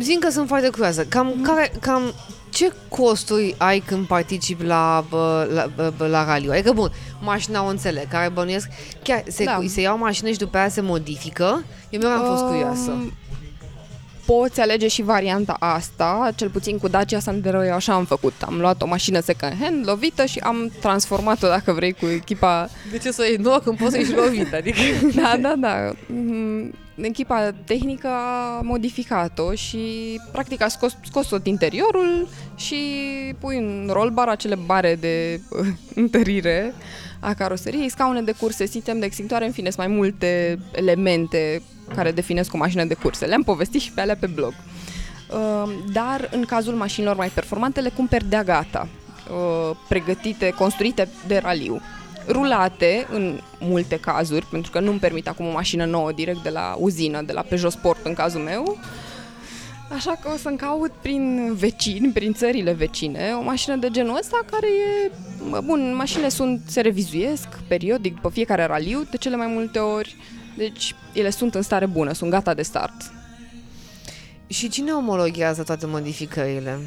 Zin 0.00 0.20
că 0.20 0.30
sunt 0.30 0.48
foarte 0.48 0.68
curioasă. 0.68 1.04
Cam, 1.04 1.34
care, 1.42 1.72
cam 1.80 2.14
ce 2.50 2.72
costuri 2.88 3.54
ai 3.58 3.78
când 3.78 4.06
participi 4.06 4.64
la, 4.64 5.04
bă, 5.08 5.48
la, 5.52 5.66
bă, 5.76 5.92
bă, 5.96 6.06
la 6.06 6.24
raliu? 6.24 6.50
Adică, 6.50 6.72
bun, 6.72 6.90
mașina 7.20 7.64
o 7.64 7.68
înțeleg, 7.68 8.08
care 8.08 8.28
bănuiesc, 8.28 8.68
chiar 9.02 9.22
se, 9.28 9.44
Da. 9.44 9.60
se 9.66 9.80
iau 9.80 9.98
mașină 9.98 10.30
și 10.30 10.38
după 10.38 10.56
aia 10.56 10.68
se 10.68 10.80
modifică? 10.80 11.64
Eu 11.90 12.00
mereu 12.00 12.16
am 12.16 12.26
fost 12.30 12.42
Um, 12.42 12.48
curioasă. 12.48 13.12
Poți 14.26 14.60
alege 14.60 14.88
și 14.88 15.02
varianta 15.02 15.56
asta, 15.58 16.30
cel 16.34 16.48
puțin 16.48 16.78
cu 16.78 16.88
Dacia 16.88 17.18
Sandero 17.18 17.64
eu 17.64 17.74
așa 17.74 17.92
am 17.92 18.04
făcut. 18.04 18.32
Am 18.46 18.60
luat 18.60 18.82
o 18.82 18.86
mașină 18.86 19.20
second 19.20 19.52
hand, 19.60 19.88
lovită 19.88 20.24
și 20.24 20.38
am 20.38 20.72
transformat-o, 20.80 21.46
dacă 21.48 21.72
vrei, 21.72 21.92
cu 21.92 22.06
echipa 22.06 22.68
De 22.90 22.98
ce 22.98 23.10
să 23.10 23.24
iei 23.26 23.36
nouă 23.36 23.58
când 23.58 23.78
poți 23.78 23.90
să 23.90 23.98
ieși 23.98 24.14
lovit? 24.14 24.54
Adică... 24.54 24.78
da, 25.22 25.36
da, 25.40 25.54
da. 25.56 25.92
Mm, 26.06 26.74
Echipa 26.96 27.50
tehnică 27.64 28.08
a 28.08 28.60
modificat-o 28.62 29.54
și 29.54 29.80
practic 30.32 30.62
a 30.62 30.68
scos, 30.68 30.96
scos 31.04 31.26
tot 31.26 31.46
interiorul 31.46 32.28
și 32.56 32.76
pui 33.38 33.56
în 33.56 33.88
roll 33.92 34.10
bar 34.10 34.28
acele 34.28 34.54
bare 34.54 34.94
de 34.94 35.40
uh, 35.50 35.66
întărire 35.94 36.74
a 37.20 37.34
caroseriei, 37.34 37.88
scaune 37.88 38.22
de 38.22 38.32
curse, 38.32 38.66
sistem 38.66 38.98
de 38.98 39.06
extintoare, 39.06 39.46
în 39.46 39.52
fine, 39.52 39.70
sunt 39.70 39.86
mai 39.86 39.96
multe 39.96 40.58
elemente 40.72 41.62
care 41.94 42.12
definesc 42.12 42.54
o 42.54 42.56
mașină 42.56 42.84
de 42.84 42.94
curse. 42.94 43.26
Le-am 43.26 43.42
povestit 43.42 43.80
și 43.80 43.92
pe 43.92 44.00
alea 44.00 44.16
pe 44.16 44.26
blog. 44.26 44.52
Uh, 45.30 45.72
Dar 45.92 46.28
în 46.32 46.44
cazul 46.44 46.74
mașinilor 46.74 47.16
mai 47.16 47.28
performante 47.28 47.80
le 47.80 47.88
cumperi 47.88 48.28
de 48.28 48.42
gata, 48.44 48.88
uh, 49.30 49.76
pregătite, 49.88 50.50
construite 50.50 51.08
de 51.26 51.38
raliu 51.38 51.80
rulate 52.28 53.06
în 53.10 53.40
multe 53.60 53.98
cazuri, 53.98 54.46
pentru 54.46 54.70
că 54.70 54.80
nu-mi 54.80 54.98
permit 54.98 55.28
acum 55.28 55.46
o 55.46 55.52
mașină 55.52 55.84
nouă 55.84 56.12
direct 56.12 56.42
de 56.42 56.50
la 56.50 56.76
uzină, 56.78 57.22
de 57.22 57.32
la 57.32 57.42
Peugeot 57.42 57.72
Sport 57.72 58.06
în 58.06 58.14
cazul 58.14 58.40
meu. 58.40 58.78
Așa 59.94 60.18
că 60.22 60.30
o 60.34 60.36
să-mi 60.36 60.56
caut 60.56 60.90
prin 61.02 61.54
vecini, 61.54 62.12
prin 62.12 62.32
țările 62.32 62.72
vecine, 62.72 63.32
o 63.38 63.42
mașină 63.42 63.76
de 63.76 63.90
genul 63.90 64.16
ăsta 64.20 64.40
care 64.50 64.66
e... 64.66 65.10
bă, 65.48 65.60
Bun, 65.64 65.94
mașinile 65.94 66.28
sunt, 66.28 66.60
se 66.66 66.80
revizuiesc 66.80 67.48
periodic 67.68 68.14
după 68.14 68.28
fiecare 68.28 68.64
raliu, 68.64 69.06
de 69.10 69.16
cele 69.16 69.36
mai 69.36 69.46
multe 69.46 69.78
ori. 69.78 70.16
Deci 70.56 70.94
ele 71.12 71.30
sunt 71.30 71.54
în 71.54 71.62
stare 71.62 71.86
bună, 71.86 72.12
sunt 72.12 72.30
gata 72.30 72.54
de 72.54 72.62
start. 72.62 73.12
Și 74.46 74.68
cine 74.68 74.92
omologhează 74.92 75.62
toate 75.62 75.86
modificările? 75.86 76.78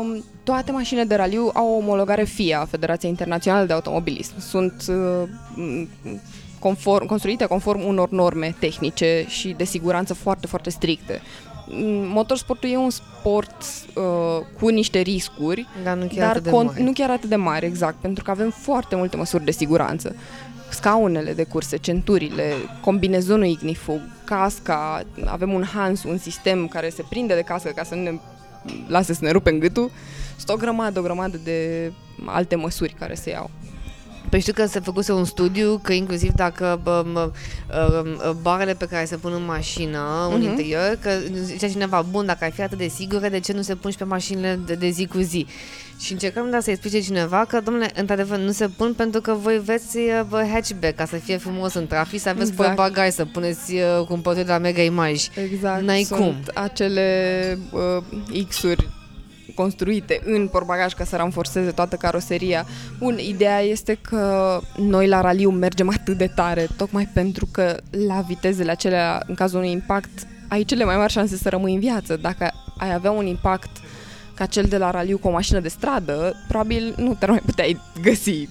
Um, 0.00 0.24
toate 0.42 0.72
mașinile 0.72 1.04
de 1.04 1.14
raliu 1.14 1.50
au 1.54 1.68
o 1.68 1.76
omologare 1.76 2.24
FIA, 2.24 2.66
Federația 2.70 3.08
Internațională 3.08 3.66
de 3.66 3.72
Automobilism. 3.72 4.40
Sunt 4.40 4.84
uh, 4.88 5.28
m, 5.54 5.88
conform, 6.58 7.06
construite 7.06 7.44
conform 7.46 7.84
unor 7.86 8.10
norme 8.10 8.54
tehnice 8.58 9.24
și 9.28 9.48
de 9.56 9.64
siguranță 9.64 10.14
foarte, 10.14 10.46
foarte 10.46 10.70
stricte. 10.70 11.20
Mm, 11.68 12.06
Motorsportul 12.08 12.70
e 12.70 12.76
un 12.76 12.90
sport 12.90 13.54
uh, 13.94 14.02
cu 14.60 14.68
niște 14.68 14.98
riscuri, 14.98 15.66
Dar 15.84 15.96
nu 15.96 16.06
chiar 16.06 16.18
dar 16.18 16.28
atât 16.30 16.42
de 16.42 16.50
con- 16.50 16.64
mare. 16.66 16.82
nu 16.82 16.92
chiar 16.92 17.10
atât 17.10 17.28
de 17.28 17.36
mari, 17.36 17.66
exact, 17.66 17.96
pentru 18.00 18.24
că 18.24 18.30
avem 18.30 18.50
foarte 18.50 18.96
multe 18.96 19.16
măsuri 19.16 19.44
de 19.44 19.50
siguranță. 19.50 20.14
Scaunele 20.70 21.32
de 21.32 21.44
curse, 21.44 21.76
centurile, 21.76 22.52
combinezonul 22.80 23.46
ignifug, 23.46 24.00
casca, 24.24 25.02
avem 25.24 25.52
un 25.52 25.64
Hans, 25.74 26.02
un 26.04 26.18
sistem 26.18 26.66
care 26.66 26.88
se 26.88 27.04
prinde 27.08 27.34
de 27.34 27.40
cască 27.40 27.72
ca 27.74 27.82
să 27.82 27.94
nu 27.94 28.02
ne 28.02 28.10
lase 28.86 29.14
să 29.14 29.24
ne 29.24 29.30
rupem 29.30 29.58
gâtul. 29.58 29.90
Sunt 30.36 30.48
o 30.48 30.56
grămadă, 30.56 30.98
o 30.98 31.02
grămadă 31.02 31.40
de 31.44 31.92
alte 32.24 32.56
măsuri 32.56 32.94
care 32.98 33.14
se 33.14 33.30
iau. 33.30 33.50
Pe 34.26 34.32
Păi 34.32 34.40
știu 34.40 34.52
că 34.52 34.66
se 34.66 34.80
făcuse 34.80 35.12
un 35.12 35.24
studiu 35.24 35.80
că 35.82 35.92
inclusiv 35.92 36.32
dacă 36.32 36.80
bă, 36.82 37.04
bă, 37.12 37.30
bă, 37.68 38.34
barele 38.42 38.74
pe 38.74 38.86
care 38.86 39.04
se 39.04 39.16
pun 39.16 39.32
în 39.32 39.44
mașină, 39.44 39.98
uh-huh. 39.98 40.34
în 40.34 40.42
interior, 40.42 40.98
că 41.00 41.10
zicea 41.42 41.68
cineva, 41.68 42.06
bun, 42.10 42.26
dacă 42.26 42.44
ai 42.44 42.50
fi 42.50 42.62
atât 42.62 42.78
de 42.78 42.88
sigură, 42.88 43.28
de 43.28 43.40
ce 43.40 43.52
nu 43.52 43.62
se 43.62 43.74
pun 43.74 43.90
și 43.90 43.96
pe 43.96 44.04
mașinile 44.04 44.60
de, 44.66 44.74
de 44.74 44.88
zi 44.88 45.06
cu 45.06 45.18
zi? 45.18 45.46
Și 45.98 46.12
încercăm 46.12 46.50
da 46.50 46.60
să 46.60 46.70
explice 46.70 47.00
cineva 47.00 47.44
că, 47.44 47.60
domnule, 47.60 47.90
într-adevăr, 47.94 48.38
nu 48.38 48.52
se 48.52 48.68
pun 48.68 48.94
pentru 48.94 49.20
că 49.20 49.32
voi 49.32 49.58
veți 49.58 49.98
bă, 50.28 50.46
hatchback 50.52 50.96
ca 50.96 51.04
să 51.04 51.16
fie 51.16 51.36
frumos 51.36 51.74
în 51.74 51.86
trafic, 51.86 52.20
să 52.20 52.28
aveți 52.28 52.50
exact. 52.50 52.74
bagaj, 52.74 53.10
să 53.10 53.24
puneți 53.24 53.74
uh, 53.74 54.06
cumpărături 54.06 54.48
la 54.48 54.58
Mega 54.58 54.82
Image. 54.82 55.24
Exact. 55.52 55.82
N-ai 55.82 56.02
Sunt 56.02 56.20
cum. 56.20 56.36
acele 56.54 57.58
uh, 57.72 58.44
X-uri 58.48 58.88
construite 59.54 60.20
în 60.24 60.48
portbagaj 60.48 60.92
ca 60.92 61.04
să 61.04 61.16
ranforseze 61.16 61.70
toată 61.70 61.96
caroseria. 61.96 62.66
Bun, 62.98 63.18
ideea 63.18 63.60
este 63.60 63.98
că 64.02 64.60
noi 64.76 65.08
la 65.08 65.20
raliu 65.20 65.50
mergem 65.50 65.88
atât 65.88 66.16
de 66.16 66.26
tare, 66.34 66.68
tocmai 66.76 67.08
pentru 67.14 67.46
că 67.52 67.76
la 68.06 68.20
vitezele 68.20 68.70
acelea, 68.70 69.22
în 69.26 69.34
cazul 69.34 69.58
unui 69.58 69.70
impact, 69.72 70.26
ai 70.48 70.62
cele 70.62 70.84
mai 70.84 70.96
mari 70.96 71.12
șanse 71.12 71.36
să 71.36 71.48
rămâi 71.48 71.74
în 71.74 71.80
viață. 71.80 72.16
Dacă 72.16 72.50
ai 72.78 72.94
avea 72.94 73.10
un 73.10 73.26
impact 73.26 73.70
ca 74.36 74.46
cel 74.46 74.64
de 74.64 74.76
la 74.76 74.90
raliu 74.90 75.18
cu 75.18 75.28
o 75.28 75.30
mașină 75.30 75.60
de 75.60 75.68
stradă, 75.68 76.36
probabil 76.48 76.94
nu 76.96 77.16
te 77.18 77.26
mai 77.26 77.38
puteai 77.38 77.80
găsi 78.02 78.48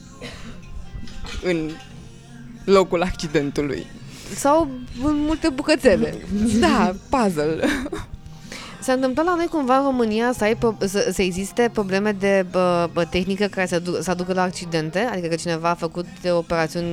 în 1.43 1.69
locul 2.63 3.01
accidentului. 3.01 3.85
Sau 4.35 4.69
în 5.03 5.15
multe 5.15 5.49
bucățele. 5.49 6.17
Da, 6.59 6.95
puzzle. 7.09 7.59
S-a 8.85 8.93
întâmplat 8.93 9.25
la 9.25 9.35
noi 9.35 9.47
cumva 9.47 9.77
în 9.77 9.83
România 9.83 10.31
să, 10.37 10.43
ai, 10.43 10.57
să, 10.79 11.09
să 11.13 11.21
existe 11.21 11.69
probleme 11.73 12.11
de 12.11 12.45
bă, 12.51 12.89
bă, 12.93 13.05
tehnică 13.05 13.45
care 13.45 13.67
să, 13.67 13.79
duc, 13.79 14.01
să 14.01 14.11
aducă 14.11 14.33
la 14.33 14.41
accidente? 14.41 14.99
Adică 15.11 15.27
că 15.27 15.35
cineva 15.35 15.69
a 15.69 15.73
făcut 15.73 16.05
operațiuni, 16.31 16.87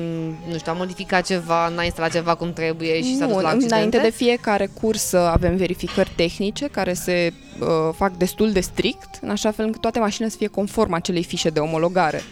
nu 0.48 0.58
știu, 0.58 0.72
a 0.72 0.74
modificat 0.74 1.26
ceva, 1.26 1.68
n-a 1.68 1.82
instalat 1.82 2.12
ceva 2.12 2.34
cum 2.34 2.52
trebuie 2.52 3.02
și 3.02 3.12
nu, 3.12 3.18
s-a 3.18 3.26
dus 3.26 3.42
la 3.42 3.48
accidente? 3.48 3.74
înainte 3.74 3.98
de 3.98 4.10
fiecare 4.10 4.70
curs 4.80 5.12
avem 5.12 5.56
verificări 5.56 6.12
tehnice 6.16 6.66
care 6.66 6.92
se 6.92 7.32
uh, 7.60 7.66
fac 7.94 8.16
destul 8.16 8.52
de 8.52 8.60
strict, 8.60 9.18
în 9.20 9.30
așa 9.30 9.50
fel 9.50 9.64
încât 9.64 9.80
toate 9.80 9.98
mașinile 9.98 10.30
să 10.30 10.36
fie 10.36 10.48
conform 10.48 10.92
acelei 10.92 11.24
fișe 11.24 11.48
de 11.48 11.60
omologare 11.60 12.22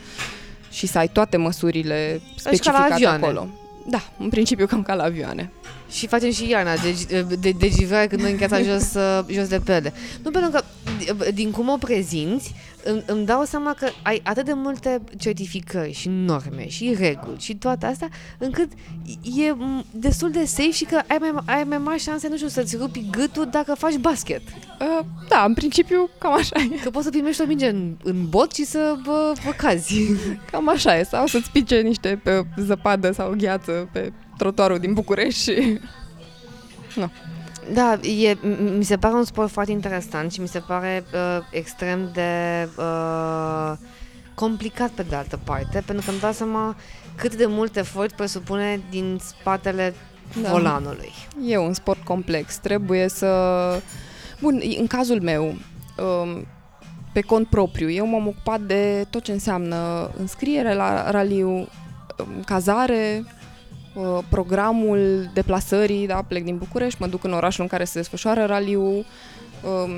și 0.70 0.86
să 0.86 0.98
ai 0.98 1.08
toate 1.08 1.36
măsurile 1.36 2.20
specificate 2.36 2.94
deci 2.94 3.04
acolo. 3.04 3.48
Da, 3.86 4.02
în 4.18 4.28
principiu 4.28 4.66
cam 4.66 4.82
ca 4.82 4.94
la 4.94 5.04
avioane. 5.04 5.50
Și 5.90 6.06
facem 6.06 6.30
și 6.30 6.48
iarna 6.48 6.74
de, 6.74 7.24
de, 7.40 7.50
de 7.50 7.68
givrare 7.68 8.06
când 8.06 8.22
noi 8.22 8.30
încheața 8.30 8.62
jos, 8.68 8.92
jos 9.28 9.48
de 9.48 9.60
pele. 9.64 9.92
Nu 10.22 10.30
pentru 10.30 10.50
că, 10.50 10.62
din 11.30 11.50
cum 11.50 11.68
o 11.68 11.76
prezinți, 11.76 12.54
îmi, 12.84 13.02
îmi 13.06 13.26
dau 13.26 13.44
seama 13.44 13.74
că 13.74 13.88
ai 14.02 14.20
atât 14.24 14.44
de 14.44 14.52
multe 14.52 15.00
certificări 15.18 15.92
și 15.92 16.08
norme 16.08 16.68
și 16.68 16.96
reguli 16.98 17.38
și 17.38 17.54
toate 17.56 17.86
astea, 17.86 18.08
încât 18.38 18.72
e 19.22 19.54
destul 19.90 20.30
de 20.30 20.44
safe 20.44 20.70
și 20.70 20.84
că 20.84 21.00
ai 21.08 21.18
mai, 21.20 21.42
ai 21.44 21.64
mai 21.64 21.78
mari 21.78 22.00
șanse, 22.00 22.28
nu 22.28 22.36
știu, 22.36 22.48
să-ți 22.48 22.76
rupi 22.76 23.06
gâtul 23.10 23.48
dacă 23.50 23.74
faci 23.74 23.96
basket. 23.96 24.40
Uh, 24.80 25.04
da, 25.28 25.44
în 25.44 25.54
principiu 25.54 26.10
cam 26.18 26.34
așa 26.34 26.60
e. 26.60 26.82
Că 26.82 26.90
poți 26.90 27.04
să 27.04 27.10
primești 27.10 27.42
o 27.42 27.46
minge 27.46 27.68
în, 27.68 27.96
în 28.02 28.28
bot 28.28 28.54
și 28.54 28.64
să 28.64 28.94
vă, 29.04 29.32
vă 29.44 29.50
cazi. 29.56 30.02
Cam 30.50 30.68
așa 30.68 30.98
e. 30.98 31.02
Sau 31.02 31.26
să-ți 31.26 31.50
pice 31.50 31.80
niște 31.80 32.20
pe 32.22 32.44
zăpadă 32.56 33.12
sau 33.12 33.34
gheață 33.36 33.88
pe 33.92 34.12
trotuarul 34.38 34.78
din 34.78 34.92
București 34.92 35.42
și... 35.42 35.78
Nu. 36.96 37.10
Da, 37.72 37.98
e, 38.02 38.36
mi 38.76 38.84
se 38.84 38.96
pare 38.96 39.14
un 39.14 39.24
sport 39.24 39.50
foarte 39.50 39.72
interesant 39.72 40.32
și 40.32 40.40
mi 40.40 40.48
se 40.48 40.58
pare 40.58 41.04
uh, 41.14 41.38
extrem 41.50 42.10
de 42.12 42.68
uh, 42.78 43.72
complicat 44.34 44.90
pe 44.90 45.02
de 45.02 45.14
altă 45.14 45.38
parte, 45.44 45.82
pentru 45.86 46.04
că 46.04 46.10
îmi 46.10 46.20
dau 46.20 46.32
seama 46.32 46.76
cât 47.16 47.34
de 47.34 47.46
mult 47.46 47.76
efort 47.76 48.12
presupune 48.12 48.80
din 48.90 49.18
spatele 49.22 49.94
da. 50.42 50.50
volanului. 50.50 51.12
E 51.46 51.56
un 51.56 51.72
sport 51.72 52.04
complex. 52.04 52.56
Trebuie 52.56 53.08
să... 53.08 53.82
Bun, 54.40 54.62
în 54.78 54.86
cazul 54.86 55.20
meu, 55.20 55.44
um, 55.44 56.46
pe 57.12 57.20
cont 57.20 57.46
propriu, 57.46 57.90
eu 57.90 58.06
m-am 58.06 58.26
ocupat 58.26 58.60
de 58.60 59.06
tot 59.10 59.22
ce 59.22 59.32
înseamnă 59.32 60.10
înscriere 60.18 60.74
la 60.74 61.10
raliu, 61.10 61.48
um, 61.50 61.68
cazare, 62.44 63.24
Uh, 63.24 63.39
programul 64.28 65.30
deplasării, 65.34 66.06
da, 66.06 66.24
plec 66.28 66.44
din 66.44 66.56
București, 66.56 67.00
mă 67.00 67.06
duc 67.06 67.24
în 67.24 67.32
orașul 67.32 67.62
în 67.62 67.68
care 67.68 67.84
se 67.84 67.98
desfășoară 67.98 68.44
raliul, 68.44 69.04
um, 69.84 69.90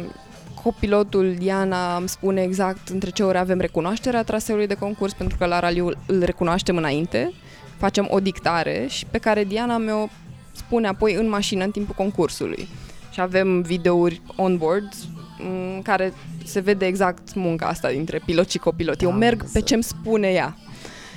copilotul 0.63 1.35
Diana 1.39 1.97
îmi 1.97 2.09
spune 2.09 2.43
exact 2.43 2.89
între 2.89 3.11
ce 3.11 3.23
ore 3.23 3.39
avem 3.39 3.59
recunoașterea 3.59 4.23
traseului 4.23 4.67
de 4.67 4.75
concurs, 4.75 5.13
pentru 5.13 5.37
că 5.39 5.47
la 5.47 5.59
raliu 5.59 5.91
îl 6.07 6.23
recunoaștem 6.25 6.77
înainte, 6.77 7.33
facem 7.77 8.07
o 8.11 8.21
dictare 8.21 8.87
și 8.89 9.07
pe 9.07 9.19
care 9.19 9.45
Diana 9.45 9.79
mi-o 9.79 10.07
spune 10.53 10.89
apoi 10.89 11.15
în 11.15 11.29
mașină 11.29 11.65
în 11.65 11.71
timpul 11.71 11.95
concursului. 11.95 12.69
Și 13.11 13.21
avem 13.21 13.61
videouri 13.61 14.23
on-board 14.37 14.93
în 15.39 15.81
care 15.83 16.13
se 16.45 16.61
vede 16.61 16.87
exact 16.87 17.35
munca 17.35 17.67
asta 17.67 17.91
dintre 17.91 18.23
pilot 18.25 18.51
și 18.51 18.59
copilot. 18.59 19.01
Eu 19.01 19.13
merg 19.13 19.45
pe 19.53 19.61
ce 19.61 19.75
îmi 19.75 19.83
spune 19.83 20.29
ea 20.29 20.57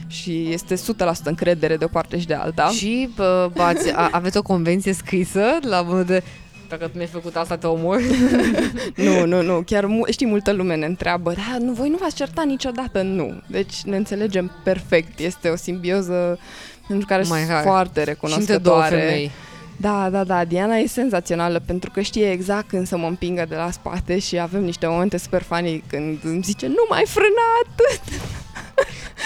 și 0.07 0.47
este 0.51 0.75
100% 0.75 0.77
încredere 1.23 1.77
de 1.77 1.85
o 1.85 1.87
parte 1.87 2.19
și 2.19 2.27
de 2.27 2.33
alta. 2.33 2.67
Și 2.67 3.09
bă, 3.15 3.49
ați, 3.57 3.89
a, 3.89 4.07
aveți 4.11 4.37
o 4.37 4.41
convenție 4.41 4.93
scrisă 4.93 5.41
la 5.61 5.81
modul 5.81 6.03
de 6.03 6.23
dacă 6.69 6.85
tu 6.85 6.91
mi-ai 6.95 7.07
făcut 7.07 7.35
asta, 7.35 7.57
te 7.57 7.67
omor. 7.67 8.01
nu, 8.95 9.25
nu, 9.25 9.41
nu. 9.41 9.61
Chiar 9.65 9.85
mu- 9.85 10.05
știi, 10.11 10.25
multă 10.27 10.51
lume 10.51 10.75
ne 10.75 10.85
întreabă, 10.85 11.33
da, 11.33 11.57
nu, 11.59 11.71
voi 11.71 11.89
nu 11.89 11.97
v-ați 11.97 12.15
certat 12.15 12.45
niciodată. 12.45 13.01
Nu. 13.01 13.41
Deci 13.47 13.81
ne 13.83 13.95
înțelegem 13.95 14.51
perfect. 14.63 15.19
Este 15.19 15.49
o 15.49 15.55
simbioză 15.55 16.39
pentru 16.87 17.05
care 17.07 17.23
sunt 17.23 17.39
foarte 17.63 18.03
recunoscătoare. 18.03 19.17
Și 19.17 19.31
Da, 19.77 20.09
da, 20.09 20.23
da. 20.23 20.45
Diana 20.45 20.75
e 20.75 20.87
senzațională 20.87 21.59
pentru 21.65 21.89
că 21.91 22.01
știe 22.01 22.31
exact 22.31 22.67
când 22.67 22.87
să 22.87 22.97
mă 22.97 23.07
împingă 23.07 23.45
de 23.49 23.55
la 23.55 23.71
spate 23.71 24.19
și 24.19 24.39
avem 24.39 24.63
niște 24.63 24.87
momente 24.87 25.17
super 25.17 25.41
funny 25.41 25.83
când 25.87 26.19
îmi 26.23 26.41
zice 26.43 26.67
nu 26.67 26.85
mai 26.89 27.03
frâna 27.07 27.45
atât. 27.63 28.13
Și 28.13 28.44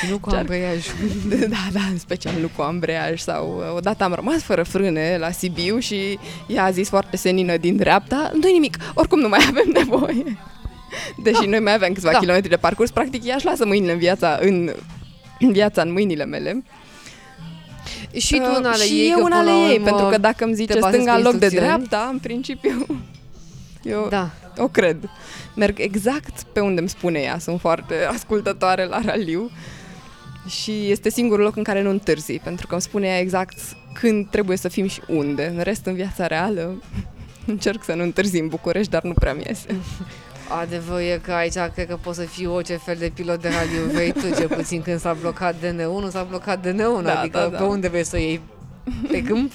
nu 0.10 0.18
cu 0.18 0.30
ambreiaj. 0.30 0.86
da, 1.56 1.68
da, 1.72 1.80
în 1.92 1.98
special 1.98 2.34
nu 2.42 2.50
cu 2.56 2.62
ambreiaj. 2.62 3.20
Sau 3.20 3.64
odată 3.76 4.04
am 4.04 4.14
rămas 4.14 4.42
fără 4.42 4.64
frâne 4.64 5.18
la 5.20 5.32
Sibiu 5.32 5.80
și 5.80 6.20
ea 6.48 6.64
a 6.64 6.72
zis 6.72 6.90
foarte 6.90 7.18
senină 7.18 7.58
din 7.58 7.76
dreapta, 7.76 8.32
nu 8.34 8.50
nimic, 8.52 8.78
oricum 8.94 9.20
nu 9.20 9.28
mai 9.28 9.46
avem 9.48 9.70
nevoie. 9.74 10.38
Deși 11.24 11.40
da. 11.40 11.50
noi 11.50 11.60
mai 11.60 11.74
aveam 11.74 11.94
câțiva 11.94 12.12
da. 12.12 12.18
kilometri 12.18 12.50
de 12.50 12.56
parcurs, 12.56 12.92
practic 12.92 13.26
ea 13.26 13.36
își 13.36 13.46
lasă 13.46 13.66
mâinile 13.66 13.92
în 13.92 13.98
viața 13.98 14.38
în, 14.42 14.72
în 15.40 15.52
viața 15.52 15.82
în 15.82 15.92
mâinile 15.92 16.26
mele. 16.26 16.64
Și 18.18 18.36
tu 18.36 18.54
în 18.58 18.66
ale 18.66 18.84
uh, 18.84 18.90
ei, 18.92 19.14
eu 19.18 19.26
în 19.26 19.32
ale 19.32 19.52
ei, 19.52 19.80
pentru 19.80 20.06
că 20.06 20.18
dacă 20.18 20.44
îmi 20.44 20.54
zice 20.54 20.80
stânga 20.80 21.14
în 21.14 21.22
loc 21.22 21.34
de 21.34 21.48
dreapta, 21.48 22.10
în 22.12 22.20
principiu, 22.20 22.86
eu 23.84 24.08
da. 24.10 24.30
o 24.58 24.68
cred. 24.68 25.10
Merg 25.56 25.80
exact 25.80 26.44
pe 26.54 26.60
unde 26.60 26.80
îmi 26.80 26.90
spune 26.90 27.20
ea, 27.20 27.40
sunt 27.40 27.60
foarte 27.60 27.94
ascultătoare 28.14 28.86
la 28.86 29.02
raliu 29.06 29.52
și 30.48 30.92
este 30.92 31.10
singurul 31.10 31.44
loc 31.44 31.56
în 31.56 31.64
care 31.64 31.82
nu 31.82 31.90
întârzi, 31.90 32.40
pentru 32.44 32.68
că 32.68 32.74
îmi 32.74 32.82
spune 32.82 33.08
ea 33.08 33.20
exact 33.20 33.58
când 33.94 34.30
trebuie 34.30 34.58
să 34.58 34.68
fim 34.68 34.88
și 34.88 35.02
unde. 35.08 35.48
În 35.56 35.64
rest, 35.64 35.86
în 35.86 35.94
viața 35.94 36.28
reală, 36.28 36.84
încerc 37.46 37.84
să 37.84 37.94
nu 37.94 38.04
întârzi 38.04 38.40
în 38.40 38.48
București, 38.48 38.92
dar 38.92 39.04
nu 39.04 39.14
prea 39.14 39.34
mi 39.34 39.44
iese. 39.48 39.68
Adevărul 40.62 41.02
e 41.02 41.20
că 41.24 41.32
aici 41.32 41.58
cred 41.74 41.88
că 41.88 41.98
poți 42.02 42.18
să 42.18 42.24
fii 42.24 42.46
orice 42.46 42.76
fel 42.76 42.96
de 42.96 43.12
pilot 43.14 43.42
de 43.42 43.50
raliu 43.50 43.92
vrei 43.92 44.12
tu, 44.12 44.36
cel 44.38 44.48
puțin 44.48 44.82
când 44.82 45.00
s-a 45.00 45.14
blocat 45.14 45.56
DN1, 45.56 46.10
s-a 46.10 46.24
blocat 46.24 46.68
DN1, 46.68 47.04
da, 47.04 47.20
adică 47.20 47.38
da, 47.38 47.48
da. 47.48 47.58
pe 47.58 47.64
unde 47.64 47.88
vrei 47.88 48.06
să 48.06 48.16
o 48.16 48.20
iei? 48.20 48.42
Pe 49.12 49.22
câmp? 49.22 49.52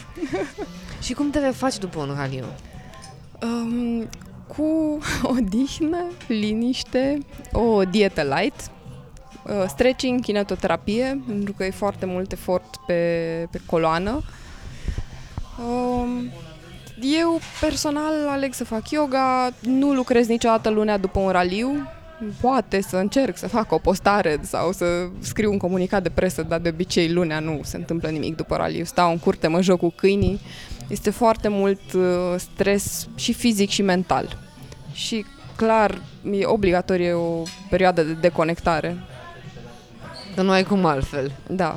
și 1.05 1.13
cum 1.13 1.31
te 1.31 1.39
refaci 1.39 1.79
după 1.79 1.99
un 1.99 2.15
raliu? 2.17 2.45
Um, 3.43 4.09
cu 4.47 4.99
odihnă, 5.23 6.05
liniște, 6.27 7.19
o 7.53 7.85
dietă 7.85 8.23
light, 8.23 8.71
uh, 9.47 9.65
stretching, 9.69 10.21
kinetoterapie, 10.21 11.23
pentru 11.27 11.53
că 11.53 11.65
e 11.65 11.71
foarte 11.71 12.07
mult 12.07 12.33
efort 12.33 12.77
pe, 12.87 13.49
pe 13.51 13.61
coloană. 13.67 14.23
Um, 15.69 16.31
eu 17.01 17.41
personal 17.61 18.29
aleg 18.29 18.53
să 18.53 18.65
fac 18.65 18.91
yoga, 18.91 19.51
nu 19.61 19.93
lucrez 19.93 20.27
niciodată 20.27 20.71
lunea 20.71 20.99
după 20.99 21.21
un 21.21 21.31
raliu, 21.31 21.89
poate 22.41 22.81
să 22.81 22.97
încerc 22.97 23.37
să 23.37 23.49
fac 23.49 23.73
o 23.73 23.79
postare 23.79 24.39
sau 24.43 24.73
să 24.73 24.87
scriu 25.19 25.51
un 25.51 25.59
comunicat 25.59 26.03
de 26.03 26.11
presă, 26.11 26.43
dar 26.43 26.61
de 26.61 26.69
obicei 26.69 27.13
lunea 27.13 27.39
nu 27.39 27.61
se 27.63 27.77
întâmplă 27.77 28.09
nimic 28.09 28.37
după 28.37 28.57
raliu. 28.57 28.85
Stau 28.85 29.11
în 29.11 29.19
curte, 29.19 29.47
mă 29.47 29.61
joc 29.61 29.79
cu 29.79 29.93
câinii, 29.97 30.41
este 30.89 31.11
foarte 31.11 31.49
mult 31.49 31.93
uh, 31.93 32.03
stres 32.37 33.09
și 33.15 33.33
fizic 33.33 33.71
și 33.71 33.83
mental. 33.83 34.39
Și 34.93 35.25
clar, 35.57 36.03
e 36.31 36.47
obligatorie 36.47 37.13
o 37.13 37.43
perioadă 37.71 38.03
de 38.03 38.13
deconectare. 38.13 38.97
Că 40.35 40.43
nu 40.43 40.51
ai 40.51 40.65
cum 40.65 40.85
altfel. 40.85 41.33
Da. 41.47 41.77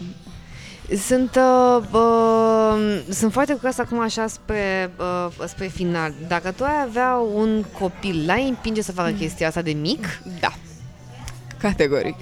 Sunt, 0.95 1.35
uh, 1.35 1.83
uh, 1.91 2.99
sunt 3.09 3.31
foarte 3.31 3.53
curioasă 3.53 3.81
acum 3.81 3.99
așa 3.99 4.27
spre, 4.27 4.91
uh, 4.99 5.47
spre 5.47 5.67
final. 5.67 6.13
Dacă 6.27 6.51
tu 6.51 6.63
ai 6.63 6.81
avea 6.87 7.15
un 7.33 7.63
copil, 7.79 8.23
l-ai 8.25 8.47
împinge 8.47 8.81
să 8.81 8.91
facă 8.91 9.11
chestia 9.11 9.47
asta 9.47 9.61
de 9.61 9.71
mic? 9.71 10.21
Da. 10.39 10.53
Categoric. 11.57 12.15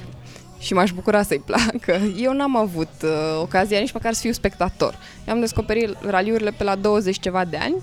și 0.59 0.73
m-aș 0.73 0.91
bucura 0.91 1.23
să-i 1.23 1.43
placă. 1.45 1.99
Eu 2.17 2.33
n-am 2.33 2.57
avut 2.57 2.91
uh, 3.03 3.09
ocazia 3.41 3.79
nici 3.79 3.93
măcar 3.93 4.13
să 4.13 4.21
fiu 4.21 4.31
spectator. 4.31 4.97
Eu 5.27 5.33
am 5.33 5.39
descoperit 5.39 5.97
raliurile 6.01 6.51
pe 6.51 6.63
la 6.63 6.75
20 6.75 7.19
ceva 7.19 7.45
de 7.45 7.57
ani. 7.57 7.75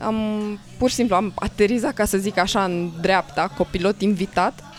Am, 0.00 0.16
pur 0.78 0.88
și 0.88 0.94
simplu 0.94 1.14
am 1.16 1.32
aterizat, 1.34 1.94
ca 1.94 2.04
să 2.04 2.18
zic 2.18 2.38
așa, 2.38 2.64
în 2.64 2.90
dreapta, 3.00 3.52
copilot 3.56 4.00
invitat 4.00 4.69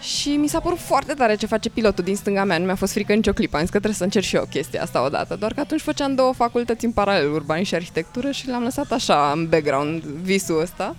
și 0.00 0.28
mi 0.28 0.48
s-a 0.48 0.60
părut 0.60 0.78
foarte 0.78 1.14
tare 1.14 1.34
ce 1.34 1.46
face 1.46 1.68
pilotul 1.68 2.04
din 2.04 2.16
stânga 2.16 2.44
mea. 2.44 2.58
Nu 2.58 2.64
mi-a 2.64 2.74
fost 2.74 2.92
frică 2.92 3.14
nicio 3.14 3.32
clipă. 3.32 3.56
Am 3.56 3.62
zis 3.62 3.70
că 3.70 3.76
trebuie 3.76 3.98
să 3.98 4.04
încerc 4.04 4.24
și 4.24 4.36
eu 4.36 4.46
chestia 4.50 4.82
asta 4.82 5.04
odată. 5.04 5.36
Doar 5.36 5.52
că 5.52 5.60
atunci 5.60 5.80
făceam 5.80 6.14
două 6.14 6.32
facultăți 6.32 6.84
în 6.84 6.92
paralel, 6.92 7.32
urbanism 7.32 7.68
și 7.68 7.74
arhitectură 7.74 8.30
și 8.30 8.48
l-am 8.48 8.62
lăsat 8.62 8.92
așa 8.92 9.32
în 9.34 9.48
background 9.48 10.02
visul 10.02 10.60
ăsta. 10.60 10.96